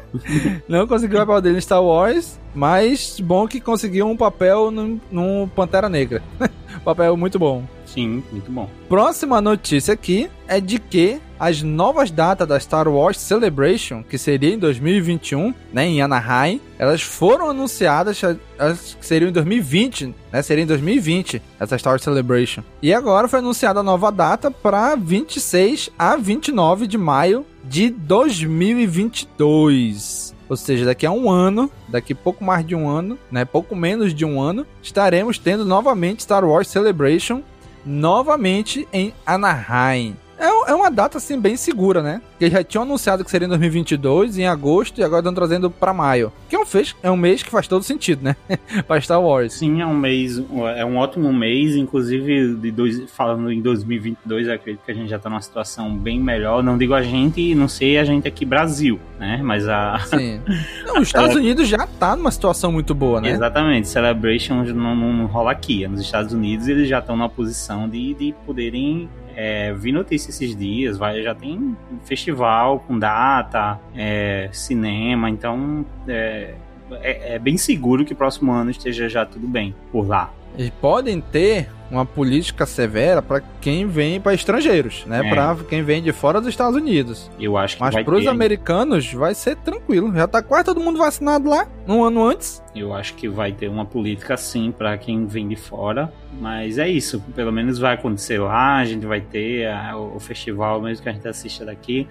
não 0.68 0.86
conseguiu 0.88 1.18
o 1.18 1.26
papel 1.26 1.42
dele 1.42 1.58
em 1.58 1.62
Star 1.62 1.82
Wars, 1.82 2.40
mas 2.54 3.20
bom 3.20 3.48
que 3.48 3.60
conseguiu 3.60 4.08
um 4.08 4.18
papel 4.18 4.72
num, 4.72 5.00
num 5.12 5.48
Pantera 5.48 5.90
Negra. 5.90 6.22
papel 6.84 7.16
muito 7.16 7.40
bom. 7.40 7.64
Sim, 7.94 8.24
muito 8.32 8.52
bom. 8.52 8.68
Próxima 8.90 9.40
notícia 9.40 9.94
aqui 9.94 10.28
é 10.48 10.60
de 10.60 10.80
que 10.80 11.22
as 11.40 11.62
novas 11.62 12.10
datas 12.10 12.48
da 12.48 12.60
Star 12.60 12.88
Wars 12.88 13.20
Celebration, 13.20 14.02
que 14.02 14.18
seria 14.18 14.52
em 14.54 14.58
2021, 14.58 15.54
né, 15.72 15.86
em 15.86 16.02
Anaheim, 16.02 16.60
elas 16.80 17.04
foram 17.04 17.52
anunciadas, 17.52 18.20
elas 18.58 18.98
seriam 19.00 19.30
em 19.30 19.34
2020, 19.34 20.16
né, 20.32 20.42
seria 20.42 20.64
em 20.64 20.68
2020 20.68 21.40
essa 21.60 21.78
Star 21.78 21.94
Wars 21.94 22.02
Celebration. 22.02 22.64
E 22.82 22.92
agora 22.94 23.28
foi 23.28 23.38
anunciada 23.40 23.82
a 23.82 23.84
nova 23.84 24.12
data 24.12 24.50
para 24.50 24.96
26 24.96 25.92
a 25.98 26.16
29 26.16 26.88
de 26.88 26.98
maio 26.98 27.46
de 27.64 27.92
2022. 27.92 30.34
Ou 30.50 30.58
seja, 30.58 30.86
daqui 30.86 31.06
a 31.06 31.12
um 31.12 31.30
ano, 31.30 31.72
daqui 31.88 32.14
pouco 32.14 32.44
mais 32.44 32.66
de 32.66 32.76
um 32.76 32.90
ano, 32.90 33.18
né, 33.32 33.46
pouco 33.46 33.74
menos 33.76 34.14
de 34.14 34.26
um 34.26 34.42
ano, 34.42 34.68
estaremos 34.82 35.38
tendo 35.38 35.66
novamente 35.66 36.24
Star 36.24 36.44
Wars 36.44 36.68
Celebration 36.68 37.42
novamente 37.86 38.88
em 38.92 39.14
Anaheim. 39.26 40.16
É, 40.38 40.72
é 40.72 40.74
uma 40.76 40.90
data 40.90 41.18
assim 41.18 41.40
bem 41.40 41.56
segura, 41.56 42.02
né? 42.02 42.22
Já 42.50 42.64
tinham 42.64 42.84
anunciado 42.84 43.24
que 43.24 43.32
seria 43.32 43.46
em 43.46 43.50
2022, 43.50 44.38
em 44.38 44.48
agosto, 44.48 45.00
e 45.00 45.04
agora 45.04 45.20
estão 45.20 45.34
trazendo 45.34 45.70
pra 45.70 45.94
maio. 45.94 46.32
Que 46.50 46.56
é 46.56 46.60
um, 46.60 46.66
fez, 46.66 46.96
é 47.02 47.10
um 47.10 47.18
mês 47.18 47.44
que 47.44 47.50
faz 47.50 47.68
todo 47.68 47.84
sentido, 47.84 48.24
né? 48.24 48.36
pra 48.88 49.00
Star 49.00 49.22
Wars. 49.22 49.54
Sim, 49.54 49.82
é 49.82 49.86
um 49.86 49.96
mês, 49.96 50.42
é 50.76 50.86
um 50.86 50.98
ótimo 50.98 51.32
mês, 51.34 51.76
inclusive 51.76 52.56
de 52.56 52.72
dois, 52.72 53.10
falando 53.12 53.52
em 53.52 53.62
2022, 53.62 54.48
eu 54.48 54.54
acredito 54.54 54.84
que 54.84 54.92
a 54.92 54.96
gente 54.96 55.10
já 55.10 55.20
tá 55.20 55.30
numa 55.30 55.42
situação 55.42 55.96
bem 55.96 56.20
melhor. 56.20 56.64
Não 56.64 56.78
digo 56.78 56.94
a 56.94 57.02
gente, 57.02 57.54
não 57.56 57.68
sei 57.68 57.98
a 57.98 58.04
gente 58.04 58.28
aqui 58.28 58.46
Brasil, 58.46 59.00
né? 59.20 59.40
Mas 59.44 59.68
a 59.68 60.00
Sim. 60.08 60.42
Não, 60.86 61.02
os 61.02 61.08
Estados 61.08 61.36
Unidos 61.36 61.68
já 61.68 61.88
tá 61.88 62.16
numa 62.16 62.32
situação 62.32 62.72
muito 62.72 62.94
boa, 62.94 63.22
né? 63.22 63.32
Exatamente, 63.32 63.88
Celebration 63.88 64.64
não, 64.64 64.96
não, 64.96 65.14
não 65.14 65.26
rola 65.26 65.52
aqui. 65.52 65.88
Nos 65.88 66.02
Estados 66.02 66.34
Unidos 66.34 66.68
eles 66.68 66.88
já 66.88 67.00
estão 67.00 67.16
na 67.16 67.30
posição 67.30 67.88
de, 67.90 68.14
de 68.14 68.36
poderem 68.46 69.10
é, 69.36 69.74
vi 69.74 69.92
notícia 69.92 70.30
esses 70.30 70.56
dias, 70.56 70.98
vai, 70.98 71.22
já 71.22 71.34
tem 71.34 71.76
festival 72.06 72.33
com 72.80 72.98
data, 72.98 73.80
é, 73.96 74.50
cinema, 74.52 75.30
então 75.30 75.86
é, 76.08 76.56
é, 77.02 77.36
é 77.36 77.40
bem 77.40 77.58
seguro 77.58 78.06
que 78.06 78.14
próximo 78.16 78.52
ano 78.52 78.72
esteja 78.72 79.08
já 79.08 79.26
tudo 79.26 79.48
bem 79.48 79.76
por 79.92 80.08
lá. 80.08 80.32
E 80.58 80.70
podem 80.72 81.20
ter 81.22 81.70
uma 81.92 82.06
política 82.06 82.66
severa 82.66 83.22
para 83.22 83.40
quem 83.62 83.86
vem 83.88 84.20
para 84.20 84.34
estrangeiros, 84.34 85.06
né? 85.06 85.22
É. 85.26 85.30
Para 85.30 85.56
quem 85.70 85.84
vem 85.84 86.02
de 86.02 86.12
fora 86.12 86.40
dos 86.40 86.50
Estados 86.50 86.76
Unidos. 86.76 87.30
Eu 87.40 87.56
acho 87.56 87.76
que 87.78 87.82
Mas 87.84 87.94
para 88.04 88.16
os 88.16 88.26
americanos 88.26 89.14
vai 89.14 89.36
ser 89.36 89.56
tranquilo. 89.58 90.12
Já 90.14 90.28
tá 90.28 90.42
quase 90.42 90.66
todo 90.66 90.80
mundo 90.80 90.98
vacinado 90.98 91.48
lá, 91.48 91.68
um 91.88 92.04
ano 92.04 92.26
antes. 92.26 92.64
eu 92.76 92.92
acho 92.96 93.14
que 93.14 93.30
vai 93.30 93.52
ter 93.52 93.68
uma 93.68 93.86
política 93.86 94.36
sim 94.36 94.72
para 94.76 94.98
quem 94.98 95.28
vem 95.28 95.48
de 95.48 95.56
fora, 95.56 96.12
mas 96.42 96.80
é 96.80 96.90
isso, 96.90 97.20
pelo 97.36 97.52
menos 97.52 97.78
vai 97.78 97.94
acontecer 97.94 98.40
lá, 98.40 98.78
a 98.78 98.86
gente 98.86 99.06
vai 99.06 99.22
ter 99.22 99.68
a- 99.68 99.96
o, 99.96 100.16
o 100.16 100.20
festival 100.20 100.82
mesmo 100.82 101.04
que 101.04 101.10
a 101.10 101.12
gente 101.14 101.28
assista 101.28 101.64
daqui. 101.64 102.08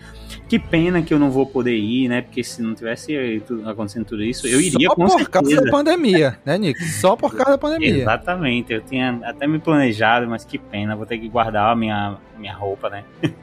Que 0.49 0.61
pena 0.61 1.03
que 1.03 1.13
eu 1.13 1.19
não 1.19 1.33
vou 1.33 1.45
poder 1.45 1.75
ir, 1.77 2.09
né? 2.09 2.23
Porque 2.23 2.45
se 2.45 2.63
não 2.63 2.73
tivesse 2.77 3.43
tudo- 3.45 3.69
acontecendo 3.69 4.05
tudo 4.05 4.23
isso, 4.23 4.47
eu 4.47 4.61
iria 4.61 4.89
Só 4.89 4.95
com 4.95 5.07
por 5.09 5.29
causa 5.29 5.49
certeza. 5.49 5.65
da 5.65 5.71
pandemia, 5.77 6.39
né, 6.45 6.57
Nick? 6.57 6.81
Só 7.01 7.17
por 7.17 7.35
causa 7.35 7.51
da 7.53 7.59
pandemia. 7.59 8.03
Exatamente, 8.03 8.32
eu 8.73 8.81
tinha 8.81 9.21
até 9.25 9.47
me 9.47 9.59
planejado, 9.59 10.27
mas 10.27 10.45
que 10.45 10.59
pena, 10.59 10.97
vou 10.97 11.07
ter 11.07 11.19
que 11.19 11.29
guardar 11.29 11.73
a 11.73 11.77
minha, 11.77 12.17
minha 12.39 12.55
roupa, 12.55 12.89
né? 12.89 13.05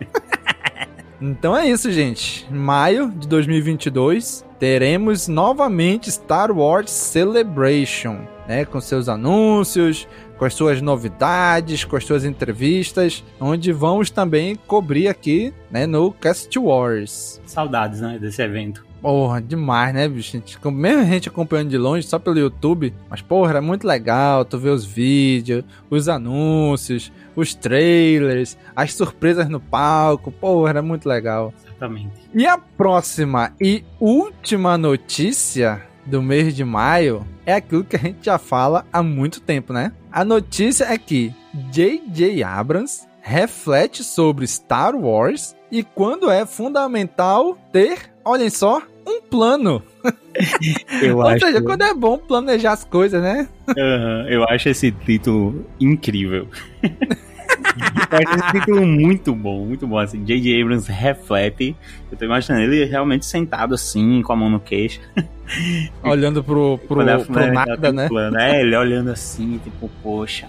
Então 1.22 1.56
é 1.56 1.68
isso, 1.68 1.92
gente. 1.92 2.48
Em 2.50 2.56
maio 2.56 3.12
de 3.12 3.28
2022, 3.28 4.46
teremos 4.58 5.28
novamente 5.28 6.10
Star 6.10 6.50
Wars 6.50 6.90
Celebration, 6.92 8.22
né? 8.48 8.64
Com 8.64 8.80
seus 8.80 9.10
anúncios, 9.10 10.08
com 10.38 10.46
as 10.46 10.54
suas 10.54 10.82
novidades, 10.82 11.84
com 11.84 11.98
as 11.98 12.06
suas 12.06 12.24
entrevistas, 12.24 13.22
onde 13.40 13.74
vamos 13.74 14.10
também 14.10 14.56
cobrir 14.56 15.10
aqui, 15.10 15.54
né? 15.70 15.86
No 15.86 16.14
Cast 16.14 16.58
Wars. 16.58 17.42
Saudades, 17.46 18.00
né, 18.00 18.18
desse 18.18 18.42
evento. 18.42 18.89
Porra, 19.02 19.42
demais, 19.42 19.94
né, 19.94 20.08
bicho? 20.08 20.36
A 20.36 20.40
gente- 20.40 20.58
Mesmo 20.72 21.02
a 21.02 21.06
gente 21.06 21.30
acompanhando 21.30 21.70
de 21.70 21.78
longe, 21.78 22.06
só 22.06 22.20
pelo 22.20 22.38
YouTube, 22.38 22.94
mas, 23.10 23.22
porra, 23.22 23.58
é 23.58 23.62
muito 23.62 23.88
legal 23.88 24.44
tu 24.44 24.58
ver 24.58 24.70
os 24.72 24.86
vídeos, 24.86 25.64
os 25.90 26.10
anúncios, 26.10 27.12
os 27.36 27.56
trailers, 27.56 28.58
as 28.76 28.94
surpresas 28.94 29.48
no 29.48 29.60
palco, 29.60 30.32
porra, 30.32 30.70
era 30.72 30.82
muito 30.82 31.08
legal. 31.08 31.54
Exatamente. 31.66 32.12
E 32.34 32.46
a 32.46 32.58
próxima 32.58 33.54
e 33.60 33.84
última 34.00 34.78
notícia 34.78 35.82
do 36.06 36.22
mês 36.22 36.56
de 36.56 36.66
maio 36.66 37.26
é 37.46 37.54
aquilo 37.54 37.84
que 37.84 37.96
a 37.96 38.00
gente 38.00 38.20
já 38.26 38.38
fala 38.38 38.86
há 38.92 39.02
muito 39.02 39.40
tempo, 39.40 39.72
né? 39.72 39.92
A 40.12 40.26
notícia 40.26 40.86
é 40.86 40.98
que 40.98 41.34
J.J. 41.72 42.44
Abrams 42.44 43.08
reflete 43.22 44.04
sobre 44.04 44.46
Star 44.48 44.96
Wars 44.96 45.56
e 45.72 45.84
quando 45.84 46.32
é 46.32 46.46
fundamental 46.46 47.58
ter, 47.72 48.09
olhem 48.30 48.50
só, 48.50 48.82
um 49.06 49.22
plano. 49.22 49.82
Eu 51.02 51.18
Ou 51.18 51.28
acho, 51.28 51.46
seja, 51.46 51.62
quando 51.62 51.84
é 51.84 51.94
bom 51.94 52.18
planejar 52.18 52.74
as 52.74 52.84
coisas, 52.86 53.22
né? 53.22 53.48
Aham, 53.70 54.26
eu 54.30 54.44
acho 54.46 54.70
esse 54.70 54.92
título 54.92 55.66
incrível. 55.80 56.48
eu 56.82 58.18
acho 58.18 58.40
esse 58.40 58.52
título 58.54 58.86
muito 58.86 59.36
bom, 59.36 59.66
muito 59.66 59.86
bom. 59.86 59.98
Assim, 59.98 60.24
J.J. 60.24 60.62
Abrams 60.62 60.90
reflete. 60.90 61.76
Eu 62.10 62.18
tô 62.18 62.24
imaginando 62.24 62.64
ele 62.64 62.86
realmente 62.86 63.26
sentado 63.26 63.76
assim, 63.76 64.22
com 64.22 64.32
a 64.32 64.36
mão 64.36 64.50
no 64.50 64.60
queixo. 64.62 65.02
Olhando 66.04 66.42
pro, 66.42 66.78
pro, 66.88 67.02
é 67.02 67.18
pro 67.18 67.54
nada, 67.54 67.92
né? 67.92 68.08
plano. 68.08 68.40
É, 68.40 68.62
ele 68.62 68.76
olhando 68.78 69.10
assim, 69.10 69.60
tipo, 69.62 69.90
poxa, 70.02 70.48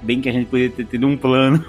bem 0.00 0.20
que 0.20 0.28
a 0.28 0.32
gente 0.32 0.46
podia 0.46 0.70
ter 0.70 0.84
tido 0.84 1.08
um 1.08 1.16
plano. 1.16 1.64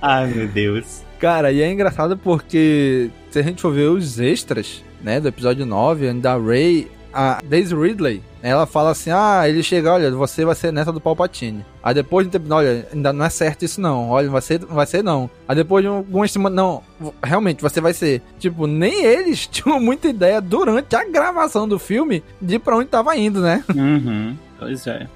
Ai, 0.00 0.26
meu 0.28 0.48
Deus. 0.48 1.02
Cara, 1.24 1.50
e 1.50 1.62
é 1.62 1.72
engraçado 1.72 2.18
porque 2.18 3.08
se 3.30 3.38
a 3.38 3.42
gente 3.42 3.62
for 3.62 3.72
ver 3.72 3.88
os 3.88 4.20
extras, 4.20 4.84
né, 5.02 5.18
do 5.18 5.28
episódio 5.28 5.64
9, 5.64 6.12
da 6.20 6.36
Ray, 6.36 6.86
a 7.14 7.40
Daisy 7.42 7.74
Ridley, 7.74 8.22
ela 8.42 8.66
fala 8.66 8.90
assim: 8.90 9.08
"Ah, 9.10 9.48
ele 9.48 9.62
chega, 9.62 9.90
olha, 9.90 10.10
você 10.10 10.44
vai 10.44 10.54
ser 10.54 10.70
neta 10.70 10.92
do 10.92 11.00
Palpatine". 11.00 11.64
Aí 11.82 11.94
depois 11.94 12.26
de 12.26 12.32
tempo, 12.32 12.52
olha, 12.52 12.86
ainda 12.92 13.10
não 13.10 13.24
é 13.24 13.30
certo 13.30 13.64
isso 13.64 13.80
não. 13.80 14.10
Olha, 14.10 14.28
vai 14.28 14.42
ser, 14.42 14.58
vai 14.66 14.84
ser 14.84 15.02
não. 15.02 15.30
Aí 15.48 15.56
depois 15.56 15.82
de 15.82 15.88
algumas 15.88 16.30
semanas, 16.30 16.56
não, 16.56 16.82
realmente 17.22 17.62
você 17.62 17.80
vai 17.80 17.94
ser. 17.94 18.20
Tipo, 18.38 18.66
nem 18.66 19.02
eles 19.02 19.46
tinham 19.48 19.80
muita 19.80 20.08
ideia 20.08 20.42
durante 20.42 20.94
a 20.94 21.04
gravação 21.06 21.66
do 21.66 21.78
filme 21.78 22.22
de 22.38 22.58
pra 22.58 22.76
onde 22.76 22.88
tava 22.88 23.16
indo, 23.16 23.40
né? 23.40 23.64
Uhum, 23.74 24.36
pois 24.58 24.86
é. 24.86 25.06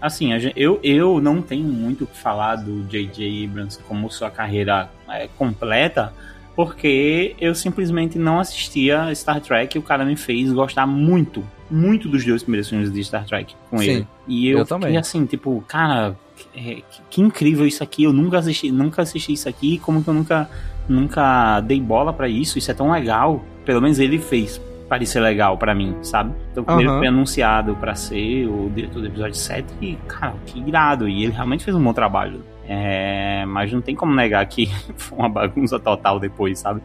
Assim, 0.00 0.30
eu, 0.54 0.78
eu 0.82 1.20
não 1.20 1.42
tenho 1.42 1.64
muito 1.68 2.04
o 2.04 2.06
que 2.06 2.16
falar 2.16 2.56
do 2.56 2.84
J.J. 2.84 3.44
Abrams 3.46 3.78
como 3.88 4.10
sua 4.10 4.30
carreira 4.30 4.88
é, 5.08 5.28
completa, 5.36 6.12
porque 6.54 7.34
eu 7.40 7.54
simplesmente 7.54 8.18
não 8.18 8.38
assistia 8.40 9.12
Star 9.14 9.40
Trek 9.40 9.76
e 9.76 9.78
o 9.78 9.82
cara 9.82 10.04
me 10.04 10.16
fez 10.16 10.52
gostar 10.52 10.86
muito, 10.86 11.44
muito 11.70 12.08
dos 12.08 12.24
dois 12.24 12.42
primeiros 12.42 12.68
filmes 12.68 12.92
de 12.92 13.02
Star 13.04 13.24
Trek 13.26 13.54
com 13.70 13.78
Sim, 13.78 13.90
ele. 13.90 14.06
E 14.26 14.48
eu, 14.48 14.58
eu 14.58 14.64
fiquei 14.66 14.78
também. 14.80 14.96
assim, 14.96 15.24
tipo, 15.26 15.64
cara, 15.68 16.16
que, 16.36 16.60
que- 16.76 16.82
que 17.10 17.20
incrível 17.20 17.66
isso 17.66 17.82
aqui, 17.82 18.04
eu 18.04 18.12
nunca 18.12 18.38
assisti, 18.38 18.70
nunca 18.70 19.02
assisti 19.02 19.32
isso 19.32 19.48
aqui, 19.48 19.78
como 19.78 20.02
que 20.02 20.08
eu 20.10 20.14
nunca, 20.14 20.48
nunca 20.88 21.60
dei 21.60 21.80
bola 21.80 22.12
pra 22.12 22.28
isso, 22.28 22.58
isso 22.58 22.70
é 22.70 22.74
tão 22.74 22.90
legal. 22.90 23.44
Pelo 23.64 23.80
menos 23.80 23.98
ele 23.98 24.18
fez 24.18 24.60
parecer 24.88 25.20
legal 25.20 25.56
pra 25.58 25.74
mim, 25.74 25.96
sabe? 26.02 26.34
Então, 26.52 26.64
ele 26.78 26.88
Aham. 26.88 26.98
foi 26.98 27.06
anunciado 27.06 27.76
pra 27.76 27.94
ser 27.94 28.46
o 28.46 28.70
diretor 28.74 29.00
do 29.00 29.06
episódio 29.06 29.34
7, 29.34 29.66
e, 29.80 29.96
cara, 30.08 30.34
que 30.46 30.58
irado. 30.60 31.08
E 31.08 31.24
ele 31.24 31.32
realmente 31.32 31.64
fez 31.64 31.76
um 31.76 31.82
bom 31.82 31.92
trabalho. 31.92 32.42
É, 32.66 33.44
mas 33.46 33.72
não 33.72 33.80
tem 33.80 33.94
como 33.94 34.14
negar 34.14 34.44
que 34.46 34.70
foi 34.96 35.18
uma 35.18 35.28
bagunça 35.28 35.78
total 35.78 36.18
depois, 36.18 36.58
sabe? 36.58 36.82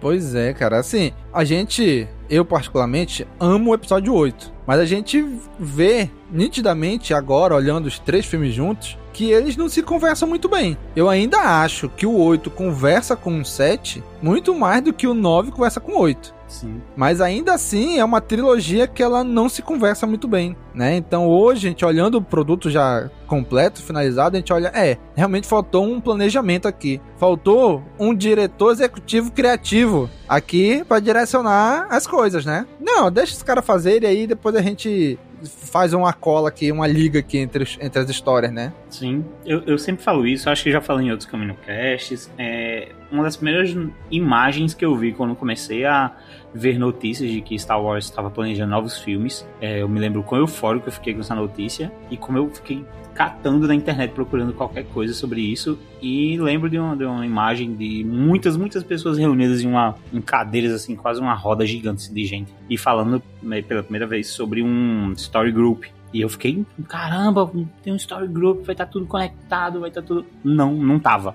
Pois 0.00 0.34
é, 0.34 0.52
cara. 0.52 0.78
Assim, 0.78 1.12
a 1.32 1.44
gente, 1.44 2.08
eu 2.28 2.44
particularmente, 2.44 3.26
amo 3.38 3.70
o 3.70 3.74
episódio 3.74 4.12
8. 4.12 4.52
Mas 4.66 4.80
a 4.80 4.84
gente 4.84 5.24
vê 5.58 6.10
nitidamente 6.30 7.14
agora, 7.14 7.54
olhando 7.54 7.86
os 7.86 7.98
três 7.98 8.26
filmes 8.26 8.52
juntos, 8.52 8.98
que 9.12 9.30
eles 9.30 9.56
não 9.56 9.68
se 9.68 9.82
conversam 9.82 10.28
muito 10.28 10.48
bem. 10.48 10.76
Eu 10.96 11.08
ainda 11.08 11.38
acho 11.38 11.88
que 11.88 12.06
o 12.06 12.16
8 12.16 12.50
conversa 12.50 13.14
com 13.14 13.40
o 13.40 13.44
7 13.44 14.02
muito 14.22 14.54
mais 14.54 14.82
do 14.82 14.92
que 14.92 15.06
o 15.06 15.14
9 15.14 15.50
conversa 15.50 15.80
com 15.80 15.92
o 15.92 15.98
8. 15.98 16.42
Sim. 16.52 16.82
Mas 16.94 17.20
ainda 17.20 17.54
assim 17.54 17.98
é 17.98 18.04
uma 18.04 18.20
trilogia 18.20 18.86
que 18.86 19.02
ela 19.02 19.24
não 19.24 19.48
se 19.48 19.62
conversa 19.62 20.06
muito 20.06 20.28
bem, 20.28 20.54
né? 20.74 20.94
Então 20.96 21.26
hoje, 21.26 21.66
a 21.66 21.70
gente 21.70 21.84
olhando 21.84 22.18
o 22.18 22.22
produto 22.22 22.70
já 22.70 23.10
completo, 23.26 23.82
finalizado, 23.82 24.36
a 24.36 24.38
gente 24.38 24.52
olha, 24.52 24.70
é, 24.74 24.98
realmente 25.16 25.46
faltou 25.46 25.84
um 25.84 25.98
planejamento 25.98 26.68
aqui. 26.68 27.00
Faltou 27.16 27.82
um 27.98 28.14
diretor 28.14 28.72
executivo 28.72 29.32
criativo 29.32 30.10
aqui 30.28 30.84
para 30.84 31.00
direcionar 31.00 31.86
as 31.90 32.06
coisas, 32.06 32.44
né? 32.44 32.66
Não, 32.78 33.10
deixa 33.10 33.32
os 33.32 33.42
caras 33.42 33.64
fazerem 33.64 34.08
aí, 34.08 34.26
depois 34.26 34.54
a 34.54 34.60
gente 34.60 35.18
faz 35.44 35.92
uma 35.92 36.12
cola 36.12 36.48
aqui, 36.48 36.70
uma 36.70 36.86
liga 36.86 37.18
aqui 37.18 37.38
entre, 37.38 37.66
entre 37.80 38.00
as 38.00 38.08
histórias, 38.08 38.52
né? 38.52 38.72
Sim, 38.88 39.24
eu, 39.44 39.62
eu 39.66 39.78
sempre 39.78 40.02
falo 40.02 40.26
isso, 40.26 40.48
acho 40.48 40.62
que 40.62 40.70
já 40.70 40.80
falei 40.80 41.06
em 41.06 41.10
outros 41.10 41.28
CaminoCasts. 41.28 42.30
É 42.38 42.90
uma 43.10 43.22
das 43.22 43.36
primeiras 43.36 43.74
imagens 44.10 44.74
que 44.74 44.84
eu 44.84 44.96
vi 44.96 45.12
quando 45.12 45.34
comecei 45.34 45.84
a 45.84 46.12
ver 46.54 46.78
notícias 46.78 47.30
de 47.30 47.40
que 47.40 47.58
Star 47.58 47.82
Wars 47.82 48.04
estava 48.04 48.30
planejando 48.30 48.70
novos 48.70 48.98
filmes. 48.98 49.46
É, 49.60 49.82
eu 49.82 49.88
me 49.88 50.00
lembro 50.00 50.22
quão 50.22 50.40
eufórico 50.40 50.88
eu 50.88 50.92
fiquei 50.92 51.14
com 51.14 51.20
essa 51.20 51.34
notícia 51.34 51.92
e 52.10 52.16
como 52.16 52.38
eu 52.38 52.50
fiquei 52.50 52.84
catando 53.14 53.66
na 53.66 53.74
internet 53.74 54.12
procurando 54.12 54.52
qualquer 54.52 54.84
coisa 54.86 55.12
sobre 55.12 55.40
isso 55.40 55.78
e 56.00 56.38
lembro 56.38 56.68
de 56.68 56.78
uma, 56.78 56.96
de 56.96 57.04
uma 57.04 57.24
imagem 57.26 57.74
de 57.74 58.04
muitas, 58.04 58.56
muitas 58.56 58.82
pessoas 58.82 59.18
reunidas 59.18 59.60
em, 59.60 59.68
uma, 59.68 59.94
em 60.12 60.20
cadeiras 60.20 60.72
assim, 60.72 60.96
quase 60.96 61.20
uma 61.20 61.34
roda 61.34 61.66
gigante 61.66 62.12
de 62.12 62.24
gente 62.24 62.52
e 62.68 62.78
falando 62.78 63.22
né, 63.42 63.62
pela 63.62 63.82
primeira 63.82 64.06
vez 64.06 64.28
sobre 64.28 64.62
um 64.62 65.12
story 65.12 65.52
group 65.52 65.84
e 66.12 66.20
eu 66.20 66.28
fiquei, 66.28 66.64
caramba, 66.88 67.50
tem 67.82 67.90
um 67.90 67.96
story 67.96 68.28
group, 68.28 68.66
vai 68.66 68.74
estar 68.74 68.84
tá 68.84 68.92
tudo 68.92 69.06
conectado, 69.06 69.80
vai 69.80 69.88
estar 69.88 70.02
tá 70.02 70.06
tudo. 70.06 70.26
Não, 70.44 70.74
não 70.74 70.98
tava. 70.98 71.34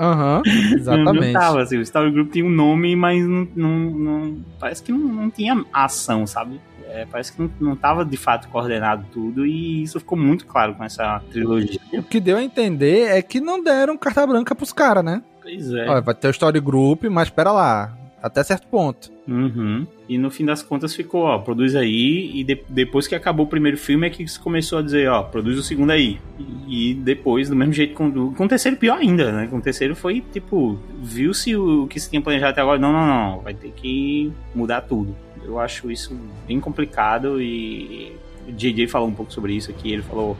Aham, 0.00 0.42
uhum, 0.44 0.74
exatamente. 0.74 1.32
não, 1.32 1.40
tava, 1.40 1.62
assim, 1.62 1.76
o 1.76 1.82
story 1.82 2.10
group 2.10 2.32
tinha 2.32 2.44
um 2.44 2.50
nome, 2.50 2.96
mas 2.96 3.24
não, 3.24 3.46
não, 3.54 3.70
não 3.90 4.44
parece 4.58 4.82
que 4.82 4.90
não, 4.90 4.98
não 4.98 5.30
tinha 5.30 5.64
ação, 5.72 6.26
sabe? 6.26 6.60
É, 6.96 7.04
parece 7.04 7.32
que 7.32 7.42
não, 7.42 7.50
não 7.60 7.76
tava 7.76 8.04
de 8.04 8.16
fato 8.16 8.48
coordenado 8.48 9.04
tudo 9.12 9.44
e 9.44 9.82
isso 9.82 10.00
ficou 10.00 10.16
muito 10.16 10.46
claro 10.46 10.74
com 10.74 10.82
essa 10.82 11.20
trilogia. 11.30 11.78
O 11.92 12.02
que 12.02 12.18
deu 12.18 12.38
a 12.38 12.42
entender 12.42 13.08
é 13.08 13.20
que 13.20 13.40
não 13.40 13.62
deram 13.62 13.98
carta 13.98 14.26
branca 14.26 14.54
pros 14.54 14.72
caras, 14.72 15.04
né? 15.04 15.22
Pois 15.42 15.72
é. 15.72 15.88
Olha, 15.88 16.00
vai 16.00 16.14
ter 16.14 16.28
o 16.28 16.30
Story 16.30 16.58
Group, 16.58 17.04
mas 17.04 17.28
espera 17.28 17.52
lá, 17.52 17.96
até 18.22 18.42
certo 18.42 18.66
ponto. 18.68 19.12
Uhum. 19.28 19.86
E 20.08 20.16
no 20.18 20.30
fim 20.30 20.44
das 20.44 20.62
contas 20.62 20.94
ficou, 20.94 21.22
ó, 21.22 21.38
produz 21.38 21.74
aí. 21.74 22.30
E 22.34 22.44
de, 22.44 22.62
depois 22.68 23.06
que 23.06 23.14
acabou 23.14 23.46
o 23.46 23.48
primeiro 23.48 23.76
filme 23.76 24.06
é 24.06 24.10
que 24.10 24.26
se 24.26 24.38
começou 24.38 24.78
a 24.78 24.82
dizer, 24.82 25.08
ó, 25.08 25.22
produz 25.22 25.58
o 25.58 25.62
segundo 25.62 25.90
aí. 25.90 26.20
E, 26.66 26.90
e 26.92 26.94
depois, 26.94 27.48
do 27.48 27.56
mesmo 27.56 27.72
jeito, 27.72 27.94
com, 27.94 28.32
com 28.32 28.44
o 28.44 28.48
terceiro 28.48 28.76
pior 28.76 28.98
ainda, 28.98 29.32
né? 29.32 29.46
Com 29.48 29.58
o 29.58 29.60
terceiro 29.62 29.94
foi 29.94 30.20
tipo, 30.32 30.78
viu-se 31.02 31.56
o, 31.56 31.84
o 31.84 31.86
que 31.88 31.98
se 31.98 32.08
tinha 32.08 32.22
planejado 32.22 32.52
até 32.52 32.60
agora. 32.60 32.78
Não, 32.78 32.92
não, 32.92 33.06
não. 33.06 33.40
Vai 33.40 33.54
ter 33.54 33.72
que 33.72 34.32
mudar 34.54 34.82
tudo. 34.82 35.14
Eu 35.46 35.58
acho 35.60 35.90
isso 35.90 36.18
bem 36.46 36.60
complicado 36.60 37.40
e 37.40 38.16
o 38.46 38.52
JJ 38.52 38.88
falou 38.88 39.08
um 39.08 39.14
pouco 39.14 39.32
sobre 39.32 39.54
isso 39.54 39.70
aqui. 39.70 39.92
Ele 39.92 40.02
falou 40.02 40.36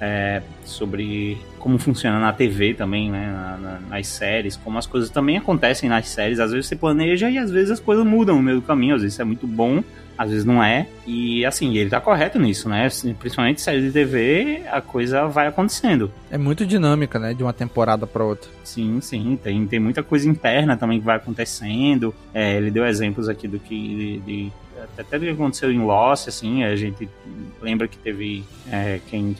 é, 0.00 0.42
sobre 0.64 1.38
como 1.58 1.78
funciona 1.78 2.20
na 2.20 2.32
TV 2.32 2.74
também, 2.74 3.10
né? 3.10 3.32
Na, 3.32 3.56
na, 3.56 3.80
nas 3.88 4.06
séries, 4.06 4.56
como 4.56 4.78
as 4.78 4.86
coisas 4.86 5.10
também 5.10 5.36
acontecem 5.36 5.88
nas 5.88 6.08
séries. 6.08 6.38
Às 6.38 6.52
vezes 6.52 6.66
você 6.66 6.76
planeja 6.76 7.28
e 7.30 7.38
às 7.38 7.50
vezes 7.50 7.72
as 7.72 7.80
coisas 7.80 8.04
mudam 8.04 8.36
no 8.36 8.42
meio 8.42 8.60
do 8.60 8.62
caminho. 8.62 8.94
Às 8.94 9.02
vezes 9.02 9.18
é 9.18 9.24
muito 9.24 9.46
bom, 9.46 9.82
às 10.16 10.30
vezes 10.30 10.44
não 10.44 10.62
é. 10.62 10.86
E 11.06 11.44
assim, 11.44 11.76
ele 11.76 11.90
tá 11.90 12.00
correto 12.00 12.38
nisso, 12.38 12.68
né? 12.68 12.88
Principalmente 13.18 13.60
séries 13.60 13.84
de 13.84 13.90
TV, 13.90 14.62
a 14.70 14.80
coisa 14.80 15.26
vai 15.26 15.48
acontecendo. 15.48 16.12
É 16.30 16.38
muito 16.38 16.64
dinâmica, 16.64 17.18
né? 17.18 17.34
De 17.34 17.42
uma 17.42 17.52
temporada 17.52 18.06
para 18.06 18.24
outra. 18.24 18.50
Sim, 18.62 19.00
sim. 19.00 19.38
Tem, 19.42 19.66
tem 19.66 19.80
muita 19.80 20.02
coisa 20.02 20.28
interna 20.28 20.76
também 20.76 21.00
que 21.00 21.04
vai 21.04 21.16
acontecendo. 21.16 22.14
É, 22.32 22.56
ele 22.56 22.70
deu 22.70 22.86
exemplos 22.86 23.28
aqui 23.28 23.48
do 23.48 23.58
que. 23.58 24.22
De, 24.24 24.52
até 24.98 25.18
do 25.18 25.24
que 25.24 25.30
aconteceu 25.30 25.70
em 25.70 25.78
Lost, 25.78 26.28
assim, 26.28 26.64
a 26.64 26.74
gente 26.76 27.08
lembra 27.60 27.88
que 27.88 27.98
teve 27.98 28.44
é, 28.70 29.00
quem, 29.08 29.34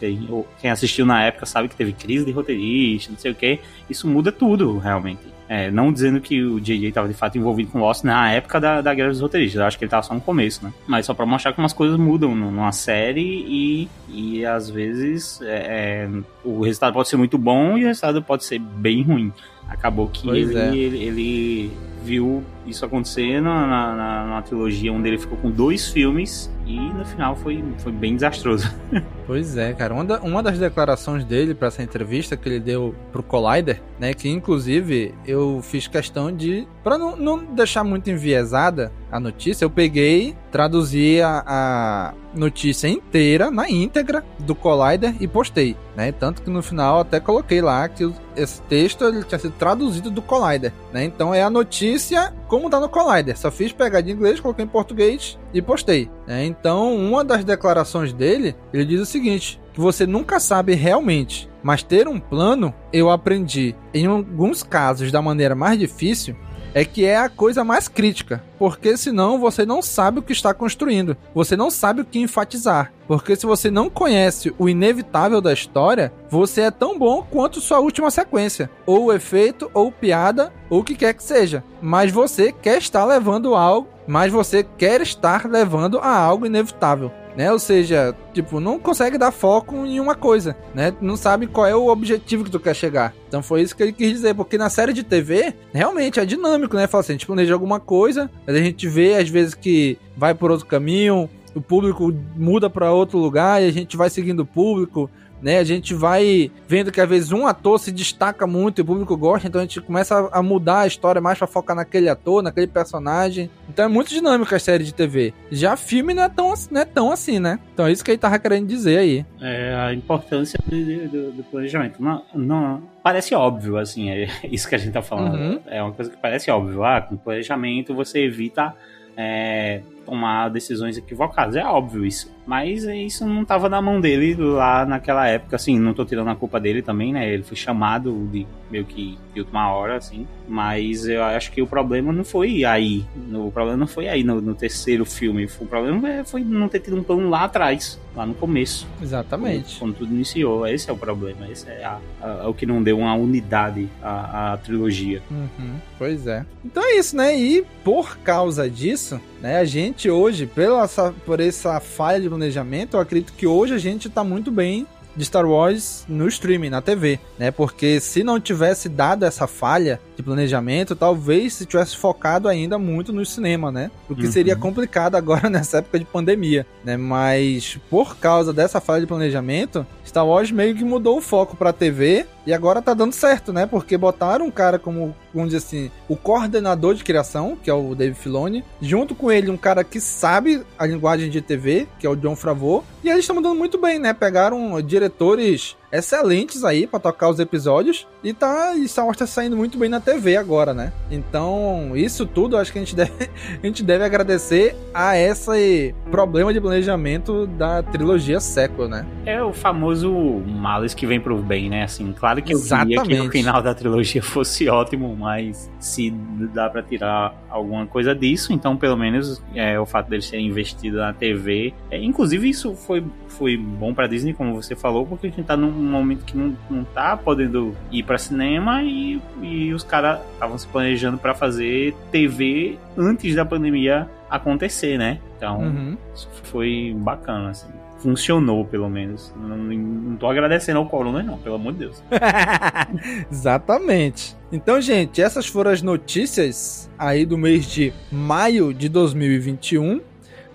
quem, 0.60 0.70
assistiu 0.70 1.06
na 1.06 1.22
época 1.22 1.46
sabe 1.46 1.68
que 1.68 1.76
teve 1.76 1.92
crise 1.92 2.24
de 2.24 2.32
roteirista, 2.32 3.12
não 3.12 3.18
sei 3.18 3.30
o 3.30 3.34
que. 3.34 3.60
Isso 3.88 4.08
muda 4.08 4.32
tudo, 4.32 4.78
realmente. 4.78 5.36
É, 5.48 5.70
não 5.70 5.92
dizendo 5.92 6.20
que 6.20 6.42
o 6.42 6.60
JJ 6.60 6.88
estava 6.88 7.06
de 7.06 7.14
fato 7.14 7.38
envolvido 7.38 7.70
com 7.70 7.78
Lost 7.78 8.02
na 8.02 8.32
época 8.32 8.60
da, 8.60 8.80
da 8.80 8.92
Guerra 8.92 9.10
dos 9.10 9.20
Roteiristas, 9.20 9.60
eu 9.60 9.66
acho 9.66 9.78
que 9.78 9.84
ele 9.84 9.86
estava 9.86 10.02
só 10.02 10.12
no 10.12 10.20
começo, 10.20 10.64
né? 10.64 10.72
Mas 10.88 11.06
só 11.06 11.14
para 11.14 11.24
mostrar 11.24 11.52
como 11.52 11.64
as 11.64 11.72
coisas 11.72 11.96
mudam 11.96 12.34
numa 12.34 12.72
série 12.72 13.20
e, 13.20 13.88
e 14.08 14.44
às 14.44 14.68
vezes 14.68 15.40
é, 15.42 16.08
é, 16.08 16.10
o 16.44 16.62
resultado 16.62 16.94
pode 16.94 17.08
ser 17.08 17.16
muito 17.16 17.38
bom 17.38 17.78
e 17.78 17.84
o 17.84 17.86
resultado 17.86 18.20
pode 18.22 18.44
ser 18.44 18.58
bem 18.58 19.02
ruim. 19.02 19.32
Acabou 19.68 20.08
que 20.08 20.28
ele, 20.28 20.56
é. 20.56 20.74
ele, 20.74 21.02
ele, 21.02 21.72
viu 22.06 22.44
isso 22.64 22.84
acontecer 22.84 23.40
na, 23.40 23.66
na, 23.66 24.26
na, 24.26 24.42
trilogia 24.42 24.92
onde 24.92 25.08
ele 25.08 25.18
ficou 25.18 25.36
com 25.38 25.50
dois 25.50 25.88
filmes 25.88 26.48
e 26.64 26.78
no 26.78 27.04
final 27.04 27.34
foi, 27.34 27.64
foi 27.78 27.90
bem 27.90 28.14
desastroso. 28.14 28.72
Pois 29.26 29.56
é, 29.56 29.72
cara. 29.72 29.92
Uma, 29.92 30.04
da, 30.04 30.20
uma 30.20 30.40
das 30.40 30.56
declarações 30.56 31.24
dele 31.24 31.52
para 31.52 31.66
essa 31.66 31.82
entrevista 31.82 32.36
que 32.36 32.48
ele 32.48 32.60
deu 32.60 32.94
pro 33.10 33.24
Collider, 33.24 33.82
né? 33.98 34.14
Que 34.14 34.28
inclusive 34.28 35.12
eu 35.26 35.60
fiz 35.64 35.88
questão 35.88 36.30
de. 36.30 36.64
Para 36.86 36.96
não, 36.96 37.16
não 37.16 37.44
deixar 37.44 37.82
muito 37.82 38.08
enviesada 38.08 38.92
a 39.10 39.18
notícia, 39.18 39.64
eu 39.64 39.70
peguei, 39.70 40.36
traduzi 40.52 41.20
a, 41.20 41.42
a 41.44 42.14
notícia 42.32 42.86
inteira, 42.86 43.50
na 43.50 43.68
íntegra, 43.68 44.24
do 44.38 44.54
Collider 44.54 45.12
e 45.18 45.26
postei, 45.26 45.76
né? 45.96 46.12
Tanto 46.12 46.42
que 46.42 46.48
no 46.48 46.62
final 46.62 47.00
até 47.00 47.18
coloquei 47.18 47.60
lá 47.60 47.88
que 47.88 48.08
esse 48.36 48.62
texto 48.62 49.04
ele 49.04 49.24
tinha 49.24 49.38
sido 49.40 49.54
traduzido 49.58 50.12
do 50.12 50.22
Collider, 50.22 50.72
né? 50.92 51.02
Então 51.02 51.34
é 51.34 51.42
a 51.42 51.50
notícia 51.50 52.32
como 52.46 52.70
tá 52.70 52.78
no 52.78 52.88
Collider. 52.88 53.36
Só 53.36 53.50
fiz 53.50 53.72
pegar 53.72 54.00
de 54.00 54.12
inglês, 54.12 54.38
coloquei 54.38 54.64
em 54.64 54.68
português 54.68 55.36
e 55.52 55.60
postei. 55.60 56.08
Né? 56.24 56.44
Então, 56.44 56.94
uma 56.94 57.24
das 57.24 57.44
declarações 57.44 58.12
dele, 58.12 58.54
ele 58.72 58.84
diz 58.84 59.00
o 59.00 59.06
seguinte: 59.06 59.60
que 59.72 59.80
você 59.80 60.06
nunca 60.06 60.38
sabe 60.38 60.74
realmente, 60.74 61.50
mas 61.64 61.82
ter 61.82 62.06
um 62.06 62.20
plano, 62.20 62.72
eu 62.92 63.10
aprendi 63.10 63.74
em 63.92 64.06
alguns 64.06 64.62
casos 64.62 65.10
da 65.10 65.20
maneira 65.20 65.56
mais 65.56 65.76
difícil 65.80 66.36
é 66.76 66.84
que 66.84 67.06
é 67.06 67.16
a 67.16 67.30
coisa 67.30 67.64
mais 67.64 67.88
crítica, 67.88 68.44
porque 68.58 68.98
senão 68.98 69.38
você 69.38 69.64
não 69.64 69.80
sabe 69.80 70.18
o 70.18 70.22
que 70.22 70.34
está 70.34 70.52
construindo, 70.52 71.16
você 71.34 71.56
não 71.56 71.70
sabe 71.70 72.02
o 72.02 72.04
que 72.04 72.18
enfatizar. 72.18 72.92
Porque 73.08 73.34
se 73.34 73.46
você 73.46 73.70
não 73.70 73.88
conhece 73.88 74.54
o 74.58 74.68
inevitável 74.68 75.40
da 75.40 75.54
história, 75.54 76.12
você 76.28 76.60
é 76.60 76.70
tão 76.70 76.98
bom 76.98 77.26
quanto 77.30 77.62
sua 77.62 77.78
última 77.78 78.10
sequência, 78.10 78.68
ou 78.84 79.10
efeito, 79.10 79.70
ou 79.72 79.90
piada, 79.90 80.52
ou 80.68 80.80
o 80.80 80.84
que 80.84 80.94
quer 80.94 81.14
que 81.14 81.24
seja. 81.24 81.64
Mas 81.80 82.12
você 82.12 82.52
quer 82.52 82.76
estar 82.76 83.06
levando 83.06 83.54
algo, 83.54 83.88
mas 84.06 84.30
você 84.30 84.62
quer 84.62 85.00
estar 85.00 85.46
levando 85.46 85.98
a 85.98 86.14
algo 86.14 86.44
inevitável 86.44 87.10
né? 87.36 87.52
Ou 87.52 87.58
seja, 87.58 88.16
tipo, 88.32 88.58
não 88.58 88.78
consegue 88.78 89.18
dar 89.18 89.30
foco 89.30 89.84
em 89.84 90.00
uma 90.00 90.14
coisa, 90.14 90.56
né? 90.74 90.92
Não 91.00 91.16
sabe 91.16 91.46
qual 91.46 91.66
é 91.66 91.76
o 91.76 91.88
objetivo 91.88 92.44
que 92.44 92.50
tu 92.50 92.58
quer 92.58 92.74
chegar. 92.74 93.14
Então 93.28 93.42
foi 93.42 93.62
isso 93.62 93.76
que 93.76 93.82
ele 93.82 93.92
quis 93.92 94.10
dizer, 94.10 94.34
porque 94.34 94.56
na 94.56 94.70
série 94.70 94.92
de 94.92 95.02
TV, 95.02 95.54
realmente 95.72 96.18
é 96.18 96.24
dinâmico, 96.24 96.76
né? 96.76 96.86
Fala 96.86 97.02
assim, 97.02 97.12
a 97.12 97.16
gente 97.16 97.26
planeja 97.26 97.52
alguma 97.52 97.78
coisa, 97.78 98.30
a 98.46 98.52
gente 98.52 98.88
vê 98.88 99.14
às 99.14 99.28
vezes 99.28 99.54
que 99.54 99.98
vai 100.16 100.34
por 100.34 100.50
outro 100.50 100.66
caminho, 100.66 101.28
o 101.54 101.60
público 101.60 102.14
muda 102.36 102.68
para 102.68 102.92
outro 102.92 103.18
lugar 103.18 103.62
e 103.62 103.66
a 103.66 103.72
gente 103.72 103.96
vai 103.96 104.10
seguindo 104.10 104.40
o 104.40 104.46
público 104.46 105.10
né? 105.46 105.60
A 105.60 105.64
gente 105.64 105.94
vai 105.94 106.50
vendo 106.66 106.90
que 106.90 107.00
às 107.00 107.08
vezes 107.08 107.30
um 107.30 107.46
ator 107.46 107.78
se 107.78 107.92
destaca 107.92 108.48
muito 108.48 108.80
e 108.80 108.82
o 108.82 108.84
público 108.84 109.16
gosta, 109.16 109.46
então 109.46 109.60
a 109.60 109.64
gente 109.64 109.80
começa 109.80 110.28
a 110.32 110.42
mudar 110.42 110.80
a 110.80 110.86
história 110.88 111.20
mais 111.20 111.38
para 111.38 111.46
focar 111.46 111.76
naquele 111.76 112.08
ator, 112.08 112.42
naquele 112.42 112.66
personagem. 112.66 113.48
Então 113.68 113.84
é 113.84 113.88
muito 113.88 114.08
dinâmica 114.08 114.56
a 114.56 114.58
série 114.58 114.82
de 114.82 114.92
TV. 114.92 115.32
Já 115.52 115.76
filme 115.76 116.12
não 116.12 116.24
é 116.24 116.28
tão, 116.28 116.52
não 116.68 116.80
é 116.80 116.84
tão 116.84 117.12
assim, 117.12 117.38
né? 117.38 117.60
Então 117.72 117.86
é 117.86 117.92
isso 117.92 118.04
que 118.04 118.10
ele 118.10 118.18
tava 118.18 118.40
querendo 118.40 118.66
dizer 118.66 118.98
aí. 118.98 119.24
É 119.40 119.72
a 119.72 119.94
importância 119.94 120.58
do, 120.66 121.08
do, 121.08 121.30
do 121.30 121.44
planejamento. 121.44 122.02
Não, 122.02 122.24
não, 122.34 122.82
parece 123.00 123.32
óbvio, 123.32 123.78
assim, 123.78 124.10
é 124.10 124.26
isso 124.50 124.68
que 124.68 124.74
a 124.74 124.78
gente 124.78 124.94
tá 124.94 125.02
falando. 125.02 125.36
Uhum. 125.36 125.60
É 125.66 125.80
uma 125.80 125.92
coisa 125.92 126.10
que 126.10 126.16
parece 126.16 126.50
óbvio. 126.50 126.82
Ah, 126.82 127.00
com 127.00 127.16
planejamento 127.16 127.94
você 127.94 128.24
evita 128.24 128.74
é, 129.16 129.80
tomar 130.06 130.48
decisões 130.48 130.96
equivocadas. 130.96 131.56
É 131.56 131.64
óbvio 131.64 132.06
isso. 132.06 132.34
Mas 132.46 132.84
isso 132.84 133.26
não 133.26 133.42
estava 133.42 133.68
na 133.68 133.82
mão 133.82 134.00
dele 134.00 134.36
lá 134.36 134.86
naquela 134.86 135.26
época, 135.26 135.56
assim, 135.56 135.80
não 135.80 135.92
tô 135.92 136.04
tirando 136.04 136.28
a 136.28 136.36
culpa 136.36 136.60
dele 136.60 136.80
também, 136.80 137.12
né? 137.12 137.28
Ele 137.28 137.42
foi 137.42 137.56
chamado 137.56 138.28
de 138.30 138.46
meio 138.70 138.84
que 138.84 139.18
de 139.34 139.40
última 139.40 139.68
hora, 139.72 139.96
assim. 139.96 140.26
Mas 140.48 141.08
eu 141.08 141.24
acho 141.24 141.50
que 141.50 141.60
o 141.60 141.66
problema 141.66 142.12
não 142.12 142.24
foi 142.24 142.64
aí. 142.64 143.04
O 143.34 143.50
problema 143.50 143.76
não 143.76 143.86
foi 143.88 144.08
aí 144.08 144.22
no, 144.22 144.40
no 144.40 144.54
terceiro 144.54 145.04
filme. 145.04 145.48
O 145.60 145.66
problema 145.66 146.24
foi 146.24 146.44
não 146.44 146.68
ter 146.68 146.78
tido 146.78 146.96
um 146.96 147.02
plano 147.02 147.28
lá 147.28 147.44
atrás, 147.44 148.00
lá 148.14 148.24
no 148.24 148.34
começo. 148.34 148.86
Exatamente. 149.02 149.76
Quando, 149.76 149.94
quando 149.94 149.98
tudo 149.98 150.14
iniciou. 150.14 150.66
Esse 150.68 150.88
é 150.88 150.92
o 150.92 150.96
problema. 150.96 151.48
Esse 151.50 151.68
é 151.68 151.84
a, 151.84 151.98
a, 152.22 152.48
o 152.48 152.54
que 152.54 152.64
não 152.64 152.80
deu 152.80 152.98
uma 152.98 153.14
unidade 153.14 153.88
à, 154.00 154.52
à 154.52 154.56
trilogia. 154.56 155.20
Uhum, 155.28 155.74
pois 155.98 156.28
é. 156.28 156.46
Então 156.64 156.82
é 156.84 156.96
isso, 156.96 157.16
né? 157.16 157.36
E 157.36 157.64
por 157.82 158.18
causa 158.18 158.70
disso, 158.70 159.20
Né? 159.40 159.58
A 159.58 159.64
gente 159.64 159.95
hoje, 160.10 160.46
pela, 160.46 160.86
por 161.24 161.40
essa 161.40 161.80
falha 161.80 162.20
de 162.20 162.28
planejamento, 162.28 162.96
eu 162.96 163.00
acredito 163.00 163.32
que 163.32 163.46
hoje 163.46 163.74
a 163.74 163.78
gente 163.78 164.08
está 164.08 164.22
muito 164.22 164.50
bem 164.50 164.86
de 165.16 165.24
Star 165.24 165.46
Wars 165.46 166.04
no 166.08 166.28
streaming, 166.28 166.68
na 166.68 166.82
TV, 166.82 167.18
né? 167.38 167.50
Porque 167.50 167.98
se 168.00 168.22
não 168.22 168.38
tivesse 168.38 168.88
dado 168.88 169.24
essa 169.24 169.46
falha 169.46 169.98
de 170.14 170.22
planejamento, 170.22 170.94
talvez 170.94 171.54
se 171.54 171.64
tivesse 171.64 171.96
focado 171.96 172.48
ainda 172.48 172.78
muito 172.78 173.12
no 173.12 173.24
cinema, 173.24 173.72
né? 173.72 173.90
O 174.08 174.14
que 174.14 174.26
uhum. 174.26 174.32
seria 174.32 174.54
complicado 174.54 175.14
agora 175.14 175.48
nessa 175.50 175.78
época 175.78 175.98
de 175.98 176.04
pandemia, 176.04 176.66
né? 176.84 176.96
Mas 176.96 177.78
por 177.88 178.16
causa 178.18 178.52
dessa 178.52 178.80
falha 178.80 179.00
de 179.00 179.06
planejamento, 179.06 179.86
Star 180.06 180.26
Wars 180.26 180.50
meio 180.50 180.74
que 180.74 180.84
mudou 180.84 181.18
o 181.18 181.22
foco 181.22 181.56
para 181.56 181.72
TV 181.72 182.26
e 182.46 182.54
agora 182.54 182.80
tá 182.80 182.94
dando 182.94 183.12
certo, 183.12 183.52
né? 183.52 183.66
Porque 183.66 183.98
botaram 183.98 184.46
um 184.46 184.50
cara 184.50 184.78
como, 184.78 185.14
vamos 185.34 185.50
dizer 185.50 185.66
assim, 185.66 185.90
o 186.08 186.16
coordenador 186.16 186.94
de 186.94 187.02
criação, 187.02 187.56
que 187.60 187.68
é 187.68 187.74
o 187.74 187.94
Dave 187.94 188.14
Filoni, 188.14 188.64
junto 188.80 189.14
com 189.14 189.32
ele 189.32 189.50
um 189.50 189.56
cara 189.56 189.82
que 189.82 190.00
sabe 190.00 190.64
a 190.78 190.86
linguagem 190.86 191.28
de 191.28 191.40
TV, 191.40 191.88
que 191.98 192.06
é 192.06 192.10
o 192.10 192.16
John 192.16 192.36
Favreau, 192.36 192.84
e 193.02 193.08
eles 193.08 193.20
estão 193.20 193.36
mandando 193.36 193.56
muito 193.56 193.78
bem, 193.78 193.98
né? 193.98 194.12
Pegaram 194.12 194.80
diretores 194.80 195.76
excelentes 195.90 196.64
aí 196.64 196.86
para 196.86 196.98
tocar 196.98 197.28
os 197.28 197.38
episódios 197.38 198.06
e 198.22 198.32
tá 198.32 198.74
e 198.74 198.86
Star 198.88 199.04
Wars 199.06 199.16
tá 199.16 199.26
saindo 199.26 199.56
muito 199.56 199.78
bem 199.78 199.88
na 199.88 200.00
TV 200.00 200.36
agora, 200.36 200.74
né? 200.74 200.92
Então, 201.10 201.92
isso 201.94 202.26
tudo 202.26 202.56
acho 202.56 202.72
que 202.72 202.78
a 202.78 202.82
gente 202.82 202.94
deve 202.94 203.12
a 203.62 203.66
gente 203.66 203.82
deve 203.82 204.04
agradecer 204.04 204.76
a 204.92 205.16
esse 205.16 205.94
problema 206.10 206.52
de 206.52 206.60
planejamento 206.60 207.46
da 207.46 207.82
trilogia 207.82 208.40
sequel, 208.40 208.88
né? 208.88 209.06
É 209.24 209.42
o 209.42 209.52
famoso 209.52 210.12
males 210.46 210.94
que 210.94 211.06
vem 211.06 211.20
pro 211.20 211.36
bem, 211.38 211.68
né? 211.68 211.84
Assim, 211.84 212.12
claro 212.12 212.42
que 212.42 212.52
eu 212.52 212.58
Exatamente. 212.58 213.02
queria 213.02 213.20
que 213.20 213.28
o 213.28 213.30
final 213.30 213.62
da 213.62 213.74
trilogia 213.74 214.22
fosse 214.22 214.68
ótimo, 214.68 215.16
mas 215.16 215.70
se 215.78 216.10
dá 216.52 216.68
para 216.68 216.82
tirar 216.82 217.34
alguma 217.48 217.86
coisa 217.86 218.14
disso, 218.14 218.52
então 218.52 218.76
pelo 218.76 218.96
menos 218.96 219.42
é, 219.54 219.78
o 219.78 219.86
fato 219.86 220.08
deles 220.08 220.28
terem 220.28 220.46
investido 220.46 220.98
na 220.98 221.12
TV, 221.12 221.72
é, 221.90 222.02
inclusive 222.02 222.48
isso 222.48 222.74
foi 222.74 223.04
foi 223.36 223.56
bom 223.56 223.92
para 223.92 224.06
Disney, 224.06 224.32
como 224.32 224.54
você 224.54 224.74
falou, 224.74 225.06
porque 225.06 225.26
a 225.26 225.30
gente 225.30 225.44
tá 225.44 225.56
num 225.56 225.85
momento 225.90 226.24
que 226.24 226.36
não, 226.36 226.56
não 226.68 226.84
tá 226.84 227.16
podendo 227.16 227.74
ir 227.90 228.02
para 228.02 228.18
cinema 228.18 228.82
e, 228.82 229.20
e 229.42 229.72
os 229.72 229.82
caras 229.82 230.20
estavam 230.32 230.56
se 230.58 230.66
planejando 230.66 231.18
para 231.18 231.34
fazer 231.34 231.94
TV 232.10 232.78
antes 232.96 233.34
da 233.34 233.44
pandemia 233.44 234.08
acontecer, 234.30 234.98
né? 234.98 235.20
Então, 235.36 235.60
uhum. 235.60 235.96
isso 236.14 236.28
foi 236.44 236.94
bacana, 236.96 237.50
assim. 237.50 237.68
Funcionou, 237.98 238.64
pelo 238.64 238.88
menos. 238.88 239.32
Não, 239.36 239.56
não 239.56 240.16
tô 240.16 240.28
agradecendo 240.28 240.78
ao 240.78 240.86
Corona, 240.86 241.22
não, 241.22 241.38
pelo 241.38 241.56
amor 241.56 241.72
de 241.72 241.80
Deus. 241.80 242.02
Exatamente. 243.30 244.36
Então, 244.52 244.80
gente, 244.80 245.20
essas 245.20 245.46
foram 245.46 245.70
as 245.70 245.82
notícias 245.82 246.90
aí 246.98 247.24
do 247.24 247.36
mês 247.36 247.66
de 247.66 247.92
maio 248.12 248.72
de 248.72 248.88
2021. 248.88 250.00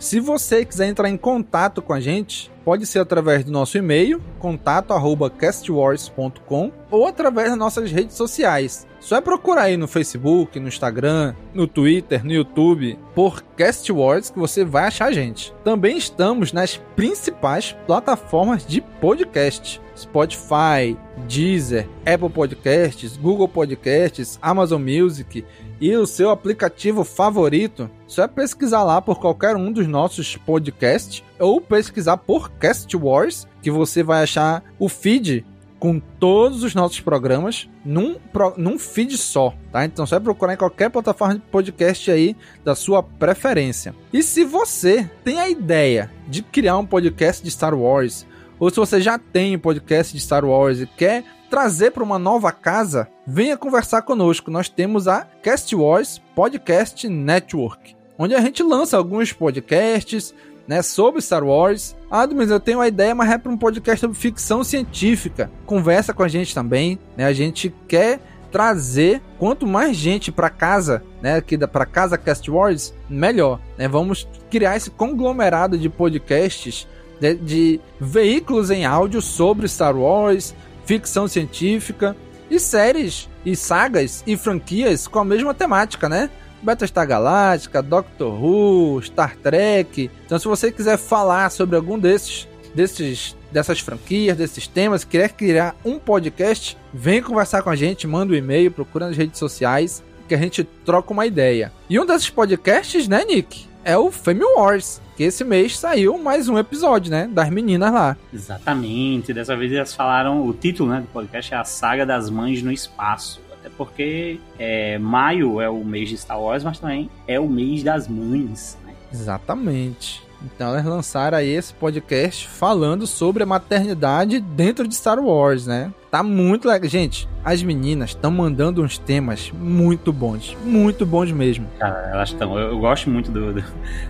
Se 0.02 0.20
você 0.20 0.66
quiser 0.66 0.88
entrar 0.88 1.08
em 1.10 1.16
contato 1.16 1.80
com 1.80 1.94
a 1.94 2.00
gente, 2.00 2.52
pode 2.66 2.88
ser 2.88 2.98
através 2.98 3.44
do 3.44 3.52
nosso 3.52 3.78
e-mail, 3.78 4.20
contato@castwars.com 4.40 6.72
ou 6.90 7.06
através 7.06 7.50
das 7.50 7.58
nossas 7.58 7.92
redes 7.92 8.16
sociais. 8.16 8.88
Só 9.00 9.18
é 9.18 9.22
procurar 9.22 9.66
aí 9.66 9.78
no 9.78 9.88
Facebook, 9.88 10.60
no 10.60 10.70
Instagram, 10.70 11.36
no 11.54 11.68
Twitter, 11.68 12.26
no 12.26 12.34
YouTube 12.34 12.98
por 13.14 13.44
Cast 13.56 13.92
Wars 13.92 14.32
que 14.32 14.40
você 14.40 14.66
vai 14.66 14.86
achar 14.86 15.10
a 15.10 15.12
gente. 15.12 15.54
Também 15.64 16.00
estamos 16.00 16.52
nas 16.52 16.78
principais 16.96 17.78
plataformas 17.86 18.66
de 18.66 18.82
podcast: 18.82 19.80
Spotify, 19.96 20.98
Deezer, 21.28 21.88
Apple 22.12 22.32
Podcasts, 22.32 23.18
Google 23.18 23.48
Podcasts, 23.48 24.40
Amazon 24.42 24.82
Music 24.82 25.46
e 25.82 25.96
o 25.96 26.06
seu 26.06 26.30
aplicativo 26.30 27.04
favorito, 27.04 27.90
só 28.06 28.24
é 28.24 28.28
pesquisar 28.28 28.84
lá 28.84 29.02
por 29.02 29.20
qualquer 29.20 29.56
um 29.56 29.72
dos 29.72 29.88
nossos 29.88 30.38
podcasts 30.38 31.24
ou 31.40 31.60
pesquisar 31.60 32.18
por 32.18 32.52
Cast 32.52 32.96
Wars, 32.96 33.48
que 33.64 33.72
você 33.72 34.04
vai 34.04 34.22
achar 34.22 34.64
o 34.78 34.88
feed 34.88 35.44
com 35.80 36.00
todos 36.00 36.64
os 36.64 36.76
nossos 36.76 37.00
programas 37.00 37.68
num, 37.84 38.16
num 38.56 38.78
feed 38.78 39.18
só, 39.18 39.56
tá? 39.72 39.84
Então 39.84 40.06
você 40.06 40.14
vai 40.14 40.24
procurar 40.24 40.54
em 40.54 40.58
qualquer 40.58 40.92
plataforma 40.92 41.34
de 41.34 41.42
podcast 41.42 42.12
aí 42.12 42.38
da 42.64 42.76
sua 42.76 43.02
preferência. 43.02 43.96
E 44.14 44.22
se 44.22 44.44
você 44.44 45.10
tem 45.24 45.40
a 45.40 45.50
ideia 45.50 46.12
de 46.28 46.44
criar 46.44 46.78
um 46.78 46.86
podcast 46.86 47.44
de 47.44 47.50
Star 47.50 47.74
Wars, 47.74 48.28
ou 48.60 48.70
se 48.70 48.76
você 48.76 49.02
já 49.02 49.18
tem 49.18 49.56
um 49.56 49.60
podcast 49.60 50.14
de 50.16 50.22
Star 50.22 50.46
Wars 50.46 50.80
e 50.80 50.86
quer 50.86 51.24
trazer 51.52 51.92
para 51.92 52.02
uma 52.02 52.18
nova 52.18 52.50
casa, 52.54 53.10
venha 53.28 53.58
conversar 53.58 54.04
conosco. 54.04 54.50
Nós 54.50 54.70
temos 54.70 55.06
a 55.06 55.28
Cast 55.44 55.76
Wars 55.76 56.22
Podcast 56.34 57.10
Network, 57.10 57.94
onde 58.18 58.34
a 58.34 58.40
gente 58.40 58.64
lança 58.64 58.96
alguns 58.96 59.34
podcasts 59.34 60.34
né, 60.66 60.82
sobre 60.82 61.22
Star 61.22 61.44
Wars. 61.44 61.94
Ah, 62.10 62.26
mas 62.34 62.50
eu 62.50 62.60
tenho 62.60 62.78
uma 62.78 62.88
ideia, 62.88 63.14
mas 63.14 63.30
é 63.30 63.38
para 63.38 63.52
um 63.52 63.58
podcast 63.58 64.00
sobre 64.00 64.18
ficção 64.18 64.64
científica. 64.64 65.52
Conversa 65.66 66.14
com 66.14 66.24
a 66.24 66.30
gente 66.30 66.56
também, 66.56 66.98
né? 67.18 67.26
A 67.26 67.34
gente 67.34 67.76
quer 67.86 68.22
trazer 68.50 69.22
quanto 69.38 69.68
mais 69.68 69.98
gente 69.98 70.32
para 70.32 70.50
casa, 70.50 71.04
né, 71.22 71.36
aqui 71.36 71.58
para 71.58 71.86
casa 71.86 72.18
Cast 72.18 72.50
Wars, 72.50 72.94
melhor, 73.10 73.60
né? 73.78 73.90
Vamos 73.90 74.26
criar 74.50 74.78
esse 74.78 74.90
conglomerado 74.90 75.78
de 75.78 75.90
podcasts 75.90 76.88
de, 77.20 77.28
né, 77.28 77.34
de 77.34 77.82
veículos 78.00 78.72
em 78.72 78.86
áudio 78.86 79.22
sobre 79.22 79.68
Star 79.68 79.98
Wars, 79.98 80.56
ficção 80.86 81.28
científica 81.28 82.16
e 82.50 82.60
séries 82.60 83.30
e 83.46 83.56
sagas 83.56 84.24
e 84.28 84.36
franquias 84.38 85.08
com 85.08 85.20
a 85.20 85.26
mesma 85.26 85.54
temática, 85.54 86.10
né? 86.10 86.30
Battlestar 86.62 87.08
Galactica, 87.08 87.82
Doctor 87.82 88.32
Who, 88.32 89.02
Star 89.02 89.36
Trek. 89.38 90.12
Então, 90.26 90.38
se 90.38 90.48
você 90.48 90.72
quiser 90.72 90.98
falar 90.98 91.50
sobre 91.50 91.76
algum 91.76 91.98
desses, 91.98 92.48
desses 92.76 93.36
dessas 93.52 93.80
franquias, 93.80 94.38
desses 94.38 94.66
temas, 94.68 95.04
quiser 95.04 95.30
criar 95.34 95.76
um 95.84 96.00
podcast, 96.00 96.78
vem 96.94 97.22
conversar 97.22 97.62
com 97.62 97.70
a 97.70 97.76
gente, 97.76 98.08
manda 98.08 98.34
um 98.34 98.36
e-mail, 98.36 98.72
procura 98.72 99.08
nas 99.08 99.18
redes 99.18 99.38
sociais, 99.38 100.02
que 100.28 100.34
a 100.34 100.38
gente 100.38 100.64
troca 100.64 101.12
uma 101.12 101.26
ideia. 101.26 101.72
E 101.90 102.00
um 102.00 102.06
desses 102.06 102.30
podcasts, 102.30 103.08
né, 103.08 103.26
Nick? 103.26 103.68
É 103.84 103.98
o 103.98 104.12
Fame 104.12 104.44
Wars 104.56 105.02
esse 105.24 105.44
mês 105.44 105.78
saiu 105.78 106.18
mais 106.18 106.50
um 106.50 106.58
episódio, 106.58 107.12
né? 107.12 107.30
Das 107.32 107.50
meninas 107.50 107.94
lá. 107.94 108.18
Exatamente. 108.34 109.34
Dessa 109.34 109.56
vez 109.56 109.72
elas 109.72 109.94
falaram. 109.94 110.46
O 110.46 110.54
título 110.54 110.90
né, 110.90 111.02
do 111.02 111.08
podcast 111.08 111.54
é 111.54 111.58
A 111.58 111.64
Saga 111.64 112.06
das 112.06 112.30
Mães 112.30 112.62
no 112.62 112.72
Espaço. 112.72 113.42
Até 113.60 113.70
porque 113.70 114.40
é, 114.58 114.98
maio 114.98 115.62
é 115.62 115.70
o 115.70 115.84
mês 115.84 116.10
de 116.10 116.18
Star 116.18 116.42
Wars, 116.42 116.64
mas 116.64 116.80
também 116.80 117.10
é 117.28 117.40
o 117.40 117.48
mês 117.48 117.84
das 117.84 118.08
mães. 118.08 118.78
Né? 118.86 118.94
Exatamente. 119.14 120.22
Então 120.44 120.70
elas 120.70 120.86
lançaram 120.86 121.38
aí 121.38 121.50
esse 121.50 121.74
podcast 121.74 122.48
falando 122.48 123.06
sobre 123.06 123.44
a 123.44 123.46
maternidade 123.46 124.40
dentro 124.40 124.88
de 124.88 124.96
Star 124.96 125.20
Wars, 125.20 125.68
né? 125.68 125.94
Tá 126.12 126.22
muito 126.22 126.68
legal. 126.68 126.90
Gente, 126.90 127.28
as 127.44 127.64
meninas 127.64 128.10
estão 128.10 128.30
mandando 128.30 128.84
uns 128.84 128.98
temas 128.98 129.50
muito 129.58 130.12
bons. 130.12 130.58
Muito 130.66 131.06
bons 131.06 131.32
mesmo. 131.32 131.66
Cara, 131.80 132.10
elas 132.12 132.30
estão. 132.30 132.60
Eu, 132.60 132.72
eu, 132.72 132.80
gosto 132.80 133.10
muito 133.10 133.32
do, 133.32 133.54
do, 133.54 133.64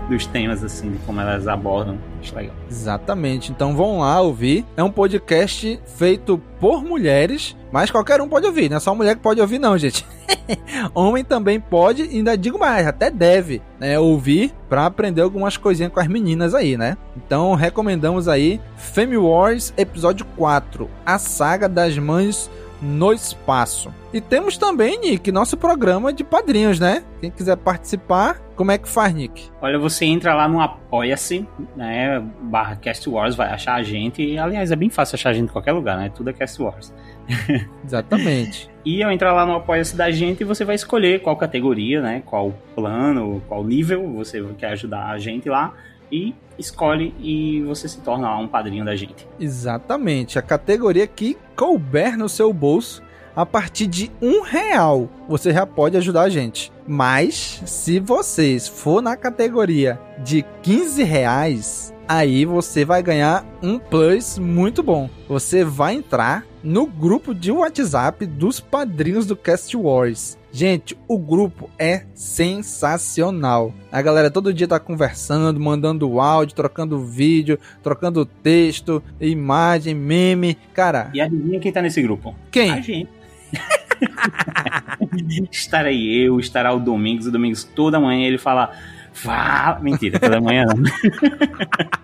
dos 0.10 0.26
temas, 0.26 0.64
assim, 0.64 0.92
de 0.94 0.98
como 1.00 1.22
elas 1.22 1.48
abordam. 1.48 2.00
Acho 2.20 2.36
legal. 2.36 2.56
Exatamente. 2.68 3.52
Então 3.52 3.76
vão 3.76 4.00
lá 4.00 4.20
ouvir. 4.20 4.66
É 4.76 4.82
um 4.82 4.92
podcast 4.92 5.80
feito 5.96 6.42
por 6.60 6.84
mulheres, 6.84 7.56
mas 7.72 7.90
qualquer 7.90 8.20
um 8.20 8.28
pode 8.28 8.46
ouvir. 8.46 8.70
Não 8.70 8.78
é 8.78 8.80
só 8.80 8.94
mulher 8.94 9.16
que 9.16 9.22
pode 9.22 9.40
ouvir, 9.40 9.60
não, 9.60 9.78
gente. 9.78 10.06
Homem 10.94 11.24
também 11.24 11.60
pode, 11.60 12.04
ainda 12.04 12.38
digo 12.38 12.60
mais, 12.60 12.86
até 12.86 13.10
deve 13.10 13.62
né, 13.80 14.00
ouvir 14.00 14.54
para 14.70 14.86
aprender 14.86 15.22
algumas 15.22 15.58
coisinhas 15.58 15.92
com 15.92 16.00
as 16.00 16.08
meninas 16.08 16.54
aí, 16.54 16.78
né? 16.78 16.98
Então 17.18 17.56
recomendamos 17.56 18.28
aí 18.28 18.62
Femme 18.78 19.18
Wars 19.18 19.74
Episódio 19.78 20.26
4, 20.38 20.90
a 21.06 21.18
saga 21.18 21.68
das 21.68 21.91
mães 21.98 22.50
no 22.82 23.14
espaço. 23.14 23.94
E 24.12 24.20
temos 24.20 24.58
também, 24.58 25.00
Nick, 25.00 25.32
nosso 25.32 25.56
programa 25.56 26.12
de 26.12 26.24
padrinhos, 26.24 26.80
né? 26.80 27.04
Quem 27.20 27.30
quiser 27.30 27.56
participar, 27.56 28.42
como 28.56 28.72
é 28.72 28.78
que 28.78 28.90
faz, 28.90 29.14
Nick? 29.14 29.50
Olha, 29.62 29.78
você 29.78 30.06
entra 30.06 30.34
lá 30.34 30.48
no 30.48 30.60
Apoia-se, 30.60 31.48
né? 31.76 32.20
Barra 32.42 32.76
Cast 32.76 33.08
Wars, 33.08 33.36
vai 33.36 33.50
achar 33.50 33.76
a 33.76 33.84
gente. 33.84 34.24
E, 34.24 34.38
aliás, 34.38 34.72
é 34.72 34.76
bem 34.76 34.90
fácil 34.90 35.16
achar 35.16 35.30
a 35.30 35.34
gente 35.34 35.46
em 35.46 35.54
qualquer 35.54 35.74
lugar, 35.74 35.98
né? 35.98 36.12
Tudo 36.14 36.32
é 36.32 36.34
Cast 36.34 36.62
Wars. 36.62 36.94
Exatamente. 37.86 38.70
e 38.84 39.04
ao 39.04 39.12
entrar 39.12 39.32
lá 39.32 39.46
no 39.46 39.54
Apoia-se 39.54 39.96
da 39.96 40.10
gente, 40.10 40.44
você 40.44 40.66
vai 40.66 40.76
escolher 40.76 41.22
qual 41.22 41.38
categoria, 41.38 42.02
né? 42.02 42.24
Qual 42.26 42.52
plano, 42.76 43.42
qual 43.48 43.64
nível 43.64 44.12
você 44.14 44.44
quer 44.58 44.72
ajudar 44.72 45.12
a 45.12 45.20
gente 45.20 45.48
lá 45.48 45.74
e 46.12 46.36
escolhe 46.58 47.14
e 47.20 47.62
você 47.64 47.88
se 47.88 48.00
torna 48.02 48.38
um 48.38 48.48
padrinho 48.48 48.86
da 48.86 48.96
gente. 48.96 49.28
Exatamente, 49.40 50.38
a 50.38 50.42
categoria 50.42 51.08
que 51.08 51.38
couber 51.56 52.18
no 52.18 52.30
seu 52.30 52.52
bolso. 52.54 53.02
A 53.34 53.46
partir 53.46 53.88
de 53.88 54.12
um 54.22 54.42
real 54.42 55.10
você 55.28 55.54
já 55.54 55.66
pode 55.66 55.96
ajudar 55.96 56.24
a 56.24 56.30
gente. 56.30 56.72
Mas 56.86 57.64
se 57.66 57.98
vocês 57.98 58.68
for 58.68 59.02
na 59.02 59.16
categoria 59.16 59.98
de 60.20 60.44
15 60.62 61.04
reais, 61.04 61.94
aí 62.06 62.44
você 62.44 62.84
vai 62.84 63.02
ganhar 63.02 63.46
um 63.64 63.80
plus 63.80 64.38
muito 64.38 64.84
bom. 64.84 65.10
Você 65.30 65.64
vai 65.64 65.96
entrar 65.96 66.46
no 66.62 66.86
grupo 66.86 67.34
de 67.34 67.54
WhatsApp 67.54 68.26
dos 68.26 68.60
padrinhos 68.60 69.26
do 69.26 69.36
Cast 69.36 69.76
Wars. 69.78 70.38
Gente, 70.52 70.98
o 71.08 71.18
grupo 71.18 71.70
é 71.80 72.04
sensacional. 72.14 73.74
A 73.92 74.02
galera 74.02 74.30
todo 74.30 74.54
dia 74.54 74.68
tá 74.68 74.80
conversando, 74.80 75.60
mandando 75.60 76.20
áudio, 76.20 76.56
trocando 76.56 77.00
vídeo, 77.00 77.58
trocando 77.82 78.26
texto, 78.26 79.02
imagem, 79.20 79.96
meme. 79.96 80.58
Cara. 80.74 81.10
E 81.14 81.22
adivinha 81.22 81.60
quem 81.60 81.72
tá 81.72 81.82
nesse 81.82 82.02
grupo? 82.02 82.36
Quem? 82.52 82.72
A 82.72 82.82
gente. 82.82 83.10
Estarei 85.52 86.26
eu, 86.26 86.40
estará 86.40 86.74
o 86.74 86.80
Domingos. 86.80 87.28
O 87.28 87.32
Domingos 87.32 87.64
toda 87.64 88.00
manhã 88.00 88.28
ele 88.28 88.38
fala. 88.38 88.72
Fala. 89.14 89.80
Mentira, 89.80 90.20
toda 90.20 90.42
manhã 90.42 90.66
não. 90.66 90.84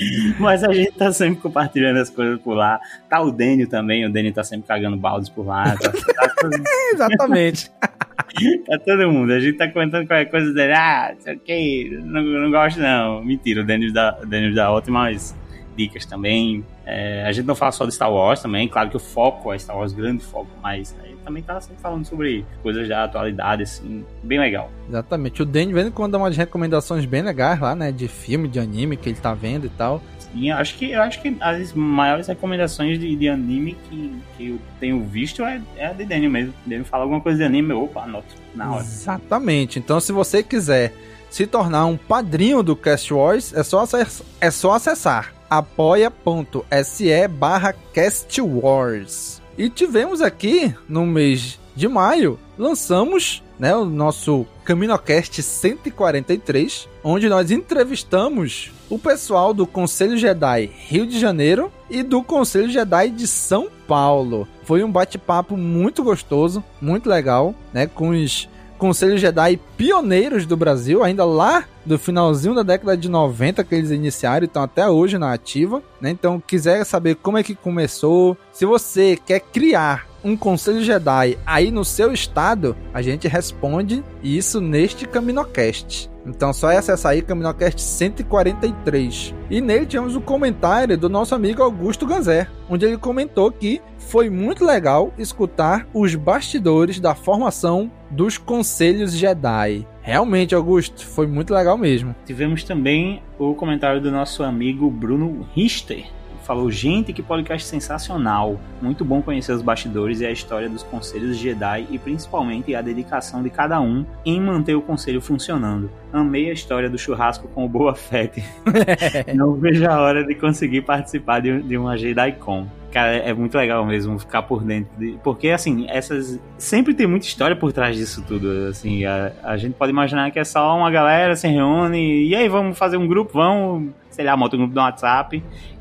Mas 0.38 0.64
a 0.64 0.72
gente 0.72 0.92
tá 0.92 1.12
sempre 1.12 1.40
compartilhando 1.40 1.98
as 1.98 2.10
coisas 2.10 2.40
por 2.40 2.54
lá. 2.54 2.80
Tá 3.08 3.20
o 3.20 3.30
Dênio 3.30 3.68
também, 3.68 4.04
o 4.04 4.12
Dênio 4.12 4.32
tá 4.32 4.42
sempre 4.42 4.66
cagando 4.66 4.96
baldes 4.96 5.28
por 5.28 5.46
lá. 5.46 5.76
Tá, 5.76 5.92
tá 5.92 6.28
todo... 6.40 6.62
Exatamente. 6.92 7.70
tá 8.66 8.78
todo 8.78 9.10
mundo. 9.10 9.32
A 9.32 9.40
gente 9.40 9.56
tá 9.56 9.68
comentando 9.68 10.06
qualquer 10.06 10.30
coisa 10.30 10.52
dele. 10.52 10.72
Ah, 10.72 11.14
sei 11.18 11.34
o 11.34 11.38
que, 11.38 12.00
não, 12.02 12.22
não 12.22 12.50
gosto 12.50 12.80
não. 12.80 13.22
Mentira, 13.24 13.62
o 13.62 13.64
Dênio 13.64 13.92
dá, 13.92 14.18
o 14.22 14.26
Dênio 14.26 14.54
dá 14.54 14.70
ótimas 14.70 15.34
dicas 15.76 16.04
também. 16.04 16.64
É, 16.92 17.24
a 17.24 17.30
gente 17.30 17.46
não 17.46 17.54
fala 17.54 17.70
só 17.70 17.86
de 17.86 17.94
Star 17.94 18.12
Wars 18.12 18.42
também, 18.42 18.66
claro 18.66 18.90
que 18.90 18.96
o 18.96 19.00
foco 19.00 19.52
é 19.52 19.58
Star 19.58 19.78
Wars, 19.78 19.92
grande 19.92 20.24
foco, 20.24 20.48
mas 20.60 20.92
a 21.00 21.06
gente 21.06 21.18
também 21.18 21.40
tá 21.40 21.60
sempre 21.60 21.80
falando 21.80 22.04
sobre 22.04 22.44
coisas 22.64 22.88
da 22.88 23.04
atualidade, 23.04 23.62
assim, 23.62 24.04
bem 24.24 24.40
legal. 24.40 24.68
Exatamente. 24.88 25.40
O 25.40 25.44
Danny 25.44 25.72
vendo 25.72 25.92
quando 25.92 26.12
dá 26.12 26.18
umas 26.18 26.36
recomendações 26.36 27.04
bem 27.04 27.22
legais 27.22 27.60
lá, 27.60 27.76
né? 27.76 27.92
De 27.92 28.08
filme, 28.08 28.48
de 28.48 28.58
anime 28.58 28.96
que 28.96 29.08
ele 29.08 29.18
tá 29.20 29.32
vendo 29.32 29.66
e 29.66 29.68
tal. 29.68 30.02
Sim, 30.18 30.50
acho 30.50 30.76
que, 30.76 30.90
eu 30.90 31.00
acho 31.00 31.22
que 31.22 31.36
as 31.40 31.72
maiores 31.72 32.26
recomendações 32.26 32.98
de, 32.98 33.14
de 33.14 33.28
anime 33.28 33.76
que, 33.88 34.22
que 34.36 34.48
eu 34.48 34.58
tenho 34.80 35.04
visto 35.04 35.44
é, 35.44 35.60
é 35.76 35.86
a 35.86 35.92
de 35.92 36.04
Daniel 36.04 36.30
mesmo. 36.32 36.54
Daniel 36.66 36.84
fala 36.84 37.04
alguma 37.04 37.20
coisa 37.20 37.38
de 37.38 37.44
anime, 37.44 37.72
opa, 37.72 38.02
anoto 38.02 38.34
na 38.52 38.72
hora. 38.72 38.82
Exatamente. 38.82 39.78
Então, 39.78 40.00
se 40.00 40.10
você 40.10 40.42
quiser 40.42 40.92
se 41.30 41.46
tornar 41.46 41.86
um 41.86 41.96
padrinho 41.96 42.64
do 42.64 42.74
Cast 42.74 43.14
Wars, 43.14 43.54
é 43.54 43.62
só, 43.62 43.82
acessar, 43.82 44.26
é 44.40 44.50
só 44.50 44.72
acessar 44.72 45.39
apoia.se 45.50 47.28
barra 47.28 47.74
castwars. 47.92 49.42
E 49.58 49.68
tivemos 49.68 50.22
aqui, 50.22 50.72
no 50.88 51.04
mês 51.04 51.58
de 51.74 51.88
maio, 51.88 52.38
lançamos 52.56 53.42
né, 53.58 53.76
o 53.76 53.84
nosso 53.84 54.46
CaminoCast 54.64 55.42
143, 55.42 56.88
onde 57.04 57.28
nós 57.28 57.50
entrevistamos 57.50 58.70
o 58.88 58.98
pessoal 58.98 59.52
do 59.52 59.66
Conselho 59.66 60.16
Jedi 60.16 60.70
Rio 60.86 61.06
de 61.06 61.20
Janeiro 61.20 61.70
e 61.90 62.02
do 62.02 62.22
Conselho 62.22 62.70
Jedi 62.70 63.10
de 63.10 63.26
São 63.26 63.68
Paulo. 63.86 64.48
Foi 64.64 64.82
um 64.82 64.90
bate-papo 64.90 65.56
muito 65.56 66.02
gostoso, 66.02 66.64
muito 66.80 67.08
legal, 67.08 67.54
né, 67.72 67.86
com 67.86 68.10
os 68.10 68.48
Conselho 68.80 69.18
Jedi 69.18 69.60
pioneiros 69.76 70.46
do 70.46 70.56
Brasil, 70.56 71.04
ainda 71.04 71.22
lá 71.22 71.64
do 71.84 71.98
finalzinho 71.98 72.54
da 72.54 72.62
década 72.62 72.96
de 72.96 73.10
90 73.10 73.62
que 73.62 73.74
eles 73.74 73.90
iniciaram, 73.90 74.46
estão 74.46 74.62
até 74.62 74.88
hoje 74.88 75.18
na 75.18 75.34
ativa, 75.34 75.82
né? 76.00 76.08
Então, 76.08 76.42
quiser 76.44 76.82
saber 76.84 77.16
como 77.16 77.36
é 77.36 77.42
que 77.42 77.54
começou, 77.54 78.38
se 78.50 78.64
você 78.64 79.18
quer 79.26 79.40
criar 79.40 80.08
um 80.24 80.34
conselho 80.34 80.82
Jedi 80.82 81.38
aí 81.44 81.70
no 81.70 81.84
seu 81.84 82.10
estado, 82.10 82.74
a 82.92 83.02
gente 83.02 83.28
responde 83.28 84.02
isso 84.22 84.62
neste 84.62 85.06
Caminocast. 85.06 86.10
Então 86.26 86.52
só 86.52 86.70
é 86.70 86.76
acessar 86.76 87.12
aí 87.12 87.22
Caminocast 87.22 87.80
143. 87.80 89.34
E 89.50 89.60
nele 89.60 89.86
tivemos 89.86 90.16
um 90.16 90.20
comentário 90.20 90.96
do 90.96 91.08
nosso 91.08 91.34
amigo 91.34 91.62
Augusto 91.62 92.06
Ganzé, 92.06 92.46
onde 92.68 92.84
ele 92.84 92.98
comentou 92.98 93.50
que 93.50 93.80
foi 93.98 94.28
muito 94.28 94.64
legal 94.64 95.12
escutar 95.16 95.86
os 95.94 96.14
bastidores 96.14 97.00
da 97.00 97.14
formação 97.14 97.90
dos 98.10 98.36
conselhos 98.36 99.12
Jedi. 99.12 99.86
Realmente, 100.02 100.54
Augusto, 100.54 101.06
foi 101.06 101.26
muito 101.26 101.54
legal 101.54 101.78
mesmo. 101.78 102.14
Tivemos 102.26 102.64
também 102.64 103.22
o 103.38 103.54
comentário 103.54 104.00
do 104.00 104.10
nosso 104.10 104.42
amigo 104.42 104.90
Bruno 104.90 105.46
Richter, 105.54 106.04
falou: 106.50 106.68
gente, 106.68 107.12
que 107.12 107.22
podcast 107.22 107.64
sensacional! 107.64 108.60
Muito 108.82 109.04
bom 109.04 109.22
conhecer 109.22 109.52
os 109.52 109.62
bastidores 109.62 110.20
e 110.20 110.26
a 110.26 110.32
história 110.32 110.68
dos 110.68 110.82
conselhos 110.82 111.36
Jedi 111.36 111.86
e 111.88 111.96
principalmente 111.96 112.74
a 112.74 112.82
dedicação 112.82 113.40
de 113.40 113.50
cada 113.50 113.80
um 113.80 114.04
em 114.26 114.40
manter 114.40 114.74
o 114.74 114.82
conselho 114.82 115.20
funcionando. 115.20 115.88
Amei 116.12 116.50
a 116.50 116.52
história 116.52 116.90
do 116.90 116.98
churrasco 116.98 117.46
com 117.46 117.64
o 117.64 117.68
Boa 117.68 117.94
Fett. 117.94 118.42
Não 119.32 119.54
vejo 119.54 119.88
a 119.88 120.00
hora 120.00 120.24
de 120.24 120.34
conseguir 120.34 120.82
participar 120.82 121.38
de, 121.38 121.62
de 121.62 121.78
uma 121.78 121.96
JediCon. 121.96 122.66
Cara, 122.90 123.12
é 123.18 123.32
muito 123.32 123.56
legal 123.56 123.86
mesmo 123.86 124.18
ficar 124.18 124.42
por 124.42 124.64
dentro. 124.64 124.90
De, 124.98 125.16
porque, 125.22 125.50
assim, 125.50 125.86
essas. 125.88 126.40
Sempre 126.58 126.92
tem 126.94 127.06
muita 127.06 127.26
história 127.26 127.54
por 127.54 127.72
trás 127.72 127.96
disso 127.96 128.24
tudo. 128.26 128.66
Assim, 128.68 129.04
a, 129.04 129.30
a 129.44 129.56
gente 129.56 129.74
pode 129.74 129.92
imaginar 129.92 130.32
que 130.32 130.40
é 130.40 130.44
só 130.44 130.76
uma 130.76 130.90
galera 130.90 131.36
se 131.36 131.46
reúne 131.46 132.24
e 132.26 132.34
aí 132.34 132.48
vamos 132.48 132.76
fazer 132.76 132.96
um 132.96 133.06
grupo, 133.06 133.34
vamos, 133.34 133.92
sei 134.10 134.24
lá, 134.24 134.36
monta 134.36 134.56
um 134.56 134.60
grupo 134.60 134.74
no 134.74 134.80
WhatsApp 134.80 135.40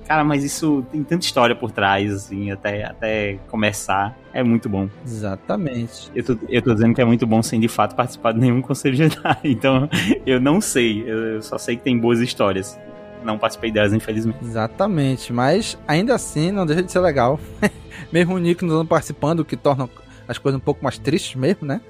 Cara, 0.10 0.24
mas 0.24 0.44
isso 0.44 0.84
tem 0.92 1.04
tanta 1.04 1.24
história 1.24 1.56
por 1.56 1.70
trás, 1.70 2.12
assim, 2.12 2.50
até, 2.50 2.84
até 2.84 3.38
começar. 3.48 4.18
É 4.34 4.44
muito 4.44 4.68
bom. 4.68 4.90
Exatamente. 5.06 6.12
Eu 6.16 6.24
tô, 6.24 6.38
eu 6.50 6.62
tô 6.64 6.74
dizendo 6.74 6.96
que 6.96 7.02
é 7.02 7.06
muito 7.06 7.28
bom 7.28 7.44
sem 7.44 7.60
de 7.60 7.68
fato 7.68 7.96
participar 7.96 8.32
de 8.32 8.40
nenhum 8.40 8.60
conselho 8.64 8.96
Jedi. 8.96 9.40
Então, 9.44 9.88
eu 10.26 10.42
não 10.42 10.60
sei. 10.60 11.04
Eu 11.06 11.44
só 11.44 11.60
sei 11.60 11.76
que 11.76 11.84
tem 11.84 11.96
boas 11.96 12.22
histórias. 12.22 12.76
Não 13.24 13.38
participei 13.38 13.72
delas, 13.72 13.94
infelizmente. 13.94 14.40
Exatamente. 14.42 15.32
Mas 15.32 15.78
ainda 15.88 16.16
assim, 16.16 16.52
não 16.52 16.66
deixa 16.66 16.82
de 16.82 16.92
ser 16.92 17.02
legal. 17.02 17.40
mesmo 18.12 18.34
o 18.34 18.40
Nick 18.40 18.66
não 18.66 18.88
participando, 18.88 19.42
o 19.42 19.46
que 19.46 19.56
torna 19.56 19.88
as 20.30 20.38
coisas 20.38 20.58
um 20.58 20.64
pouco 20.64 20.84
mais 20.84 20.98
tristes 20.98 21.36
mesmo, 21.36 21.66
né? 21.66 21.82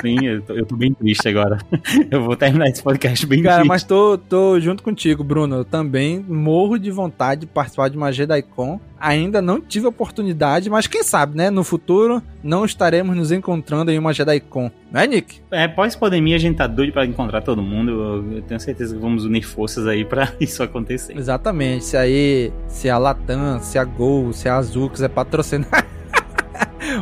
Sim, 0.00 0.24
eu 0.26 0.42
tô, 0.42 0.52
eu 0.52 0.66
tô, 0.66 0.76
bem 0.76 0.92
triste 0.92 1.26
agora. 1.26 1.58
Eu 2.10 2.22
vou 2.22 2.36
terminar 2.36 2.68
esse 2.68 2.82
podcast 2.82 3.26
bem 3.26 3.42
Cara, 3.42 3.56
triste. 3.56 3.68
mas 3.68 3.82
tô, 3.82 4.18
tô 4.18 4.60
junto 4.60 4.82
contigo, 4.82 5.24
Bruno. 5.24 5.56
Eu 5.56 5.64
também 5.64 6.24
morro 6.28 6.78
de 6.78 6.90
vontade 6.90 7.42
de 7.42 7.46
participar 7.46 7.88
de 7.88 7.96
uma 7.96 8.12
JediCon. 8.12 8.78
Ainda 9.00 9.40
não 9.40 9.58
tive 9.58 9.86
oportunidade, 9.86 10.68
mas 10.68 10.86
quem 10.86 11.02
sabe, 11.02 11.36
né? 11.36 11.48
No 11.50 11.64
futuro 11.64 12.22
não 12.42 12.64
estaremos 12.64 13.16
nos 13.16 13.32
encontrando 13.32 13.90
em 13.90 13.98
uma 13.98 14.12
JediCon. 14.12 14.70
Não 14.92 15.00
é, 15.00 15.06
Nick? 15.06 15.40
É, 15.50 15.66
pós-pandemia 15.66 16.36
a 16.36 16.38
gente 16.38 16.56
tá 16.56 16.66
doido 16.66 16.92
pra 16.92 17.06
encontrar 17.06 17.40
todo 17.40 17.62
mundo. 17.62 17.90
Eu 18.34 18.42
tenho 18.42 18.60
certeza 18.60 18.94
que 18.94 19.00
vamos 19.00 19.24
unir 19.24 19.42
forças 19.42 19.86
aí 19.86 20.04
pra 20.04 20.30
isso 20.38 20.62
acontecer. 20.62 21.16
Exatamente. 21.16 21.86
Se 21.86 21.96
aí, 21.96 22.52
se 22.68 22.90
a 22.90 22.98
Latam, 22.98 23.60
se 23.60 23.78
a 23.78 23.84
Gol, 23.84 24.32
se 24.34 24.48
a 24.48 24.56
Azul 24.56 24.90
quiser 24.90 25.08
patrocinar. 25.08 25.85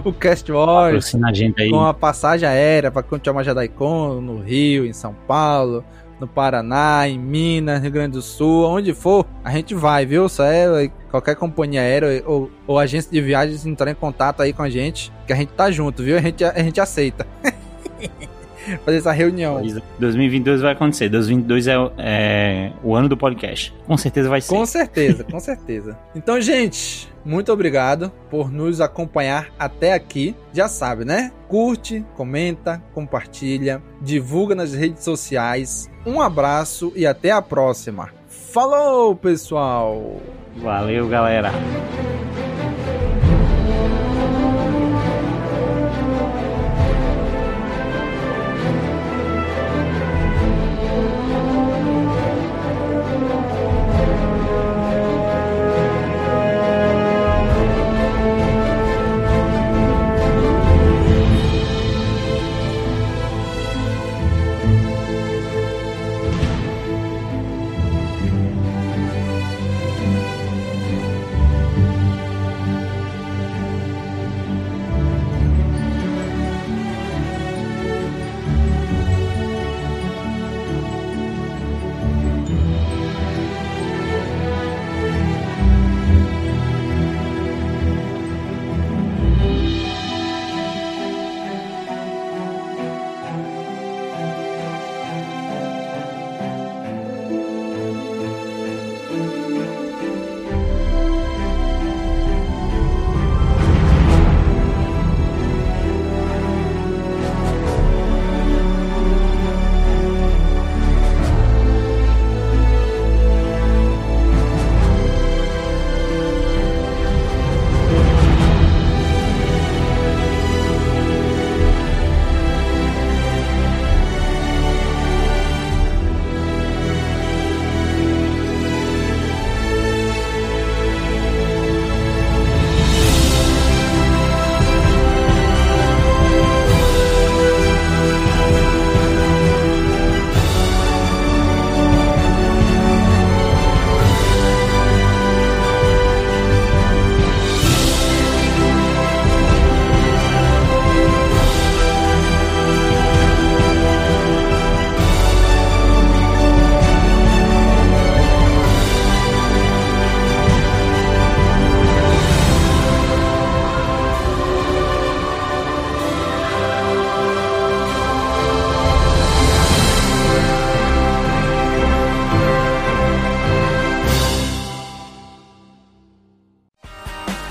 O 0.04 0.12
Cast 0.12 0.50
Wars 0.50 1.12
com 1.70 1.84
a 1.84 1.94
passagem 1.94 2.48
aérea 2.48 2.90
para 2.90 3.02
continuar 3.02 3.36
uma 3.36 3.44
JediCon 3.44 4.20
no 4.20 4.40
Rio, 4.40 4.86
em 4.86 4.92
São 4.92 5.14
Paulo, 5.26 5.84
no 6.18 6.26
Paraná, 6.26 7.08
em 7.08 7.18
Minas, 7.18 7.82
Rio 7.82 7.90
Grande 7.90 8.12
do 8.12 8.22
Sul, 8.22 8.64
onde 8.66 8.92
for, 8.94 9.26
a 9.42 9.50
gente 9.50 9.74
vai, 9.74 10.06
viu? 10.06 10.28
Só 10.28 10.44
é 10.44 10.90
qualquer 11.10 11.36
companhia 11.36 11.80
aérea 11.80 12.22
ou, 12.26 12.50
ou 12.66 12.78
agência 12.78 13.10
de 13.10 13.20
viagens 13.20 13.66
entrar 13.66 13.90
em 13.90 13.94
contato 13.94 14.40
aí 14.40 14.52
com 14.52 14.62
a 14.62 14.70
gente, 14.70 15.12
que 15.26 15.32
a 15.32 15.36
gente 15.36 15.52
tá 15.52 15.70
junto, 15.70 16.02
viu? 16.02 16.16
A 16.16 16.20
gente, 16.20 16.44
a 16.44 16.62
gente 16.62 16.80
aceita. 16.80 17.26
fazer 18.84 18.98
essa 18.98 19.12
reunião. 19.12 19.60
2022 19.98 20.60
vai 20.60 20.72
acontecer. 20.72 21.08
2022 21.08 21.66
é, 21.68 21.74
é, 21.98 22.72
o 22.82 22.94
ano 22.94 23.08
do 23.08 23.16
podcast. 23.16 23.74
Com 23.86 23.96
certeza 23.96 24.28
vai 24.28 24.40
ser. 24.40 24.54
Com 24.54 24.66
certeza, 24.66 25.24
com 25.24 25.40
certeza. 25.40 25.98
Então, 26.14 26.40
gente, 26.40 27.12
muito 27.24 27.52
obrigado 27.52 28.12
por 28.30 28.50
nos 28.50 28.80
acompanhar 28.80 29.48
até 29.58 29.92
aqui. 29.92 30.34
Já 30.52 30.68
sabe, 30.68 31.04
né? 31.04 31.32
Curte, 31.48 32.04
comenta, 32.16 32.82
compartilha, 32.92 33.82
divulga 34.00 34.54
nas 34.54 34.74
redes 34.74 35.04
sociais. 35.04 35.90
Um 36.06 36.20
abraço 36.20 36.92
e 36.94 37.06
até 37.06 37.30
a 37.30 37.40
próxima. 37.40 38.10
Falou, 38.28 39.16
pessoal! 39.16 40.20
Valeu, 40.56 41.08
galera! 41.08 41.50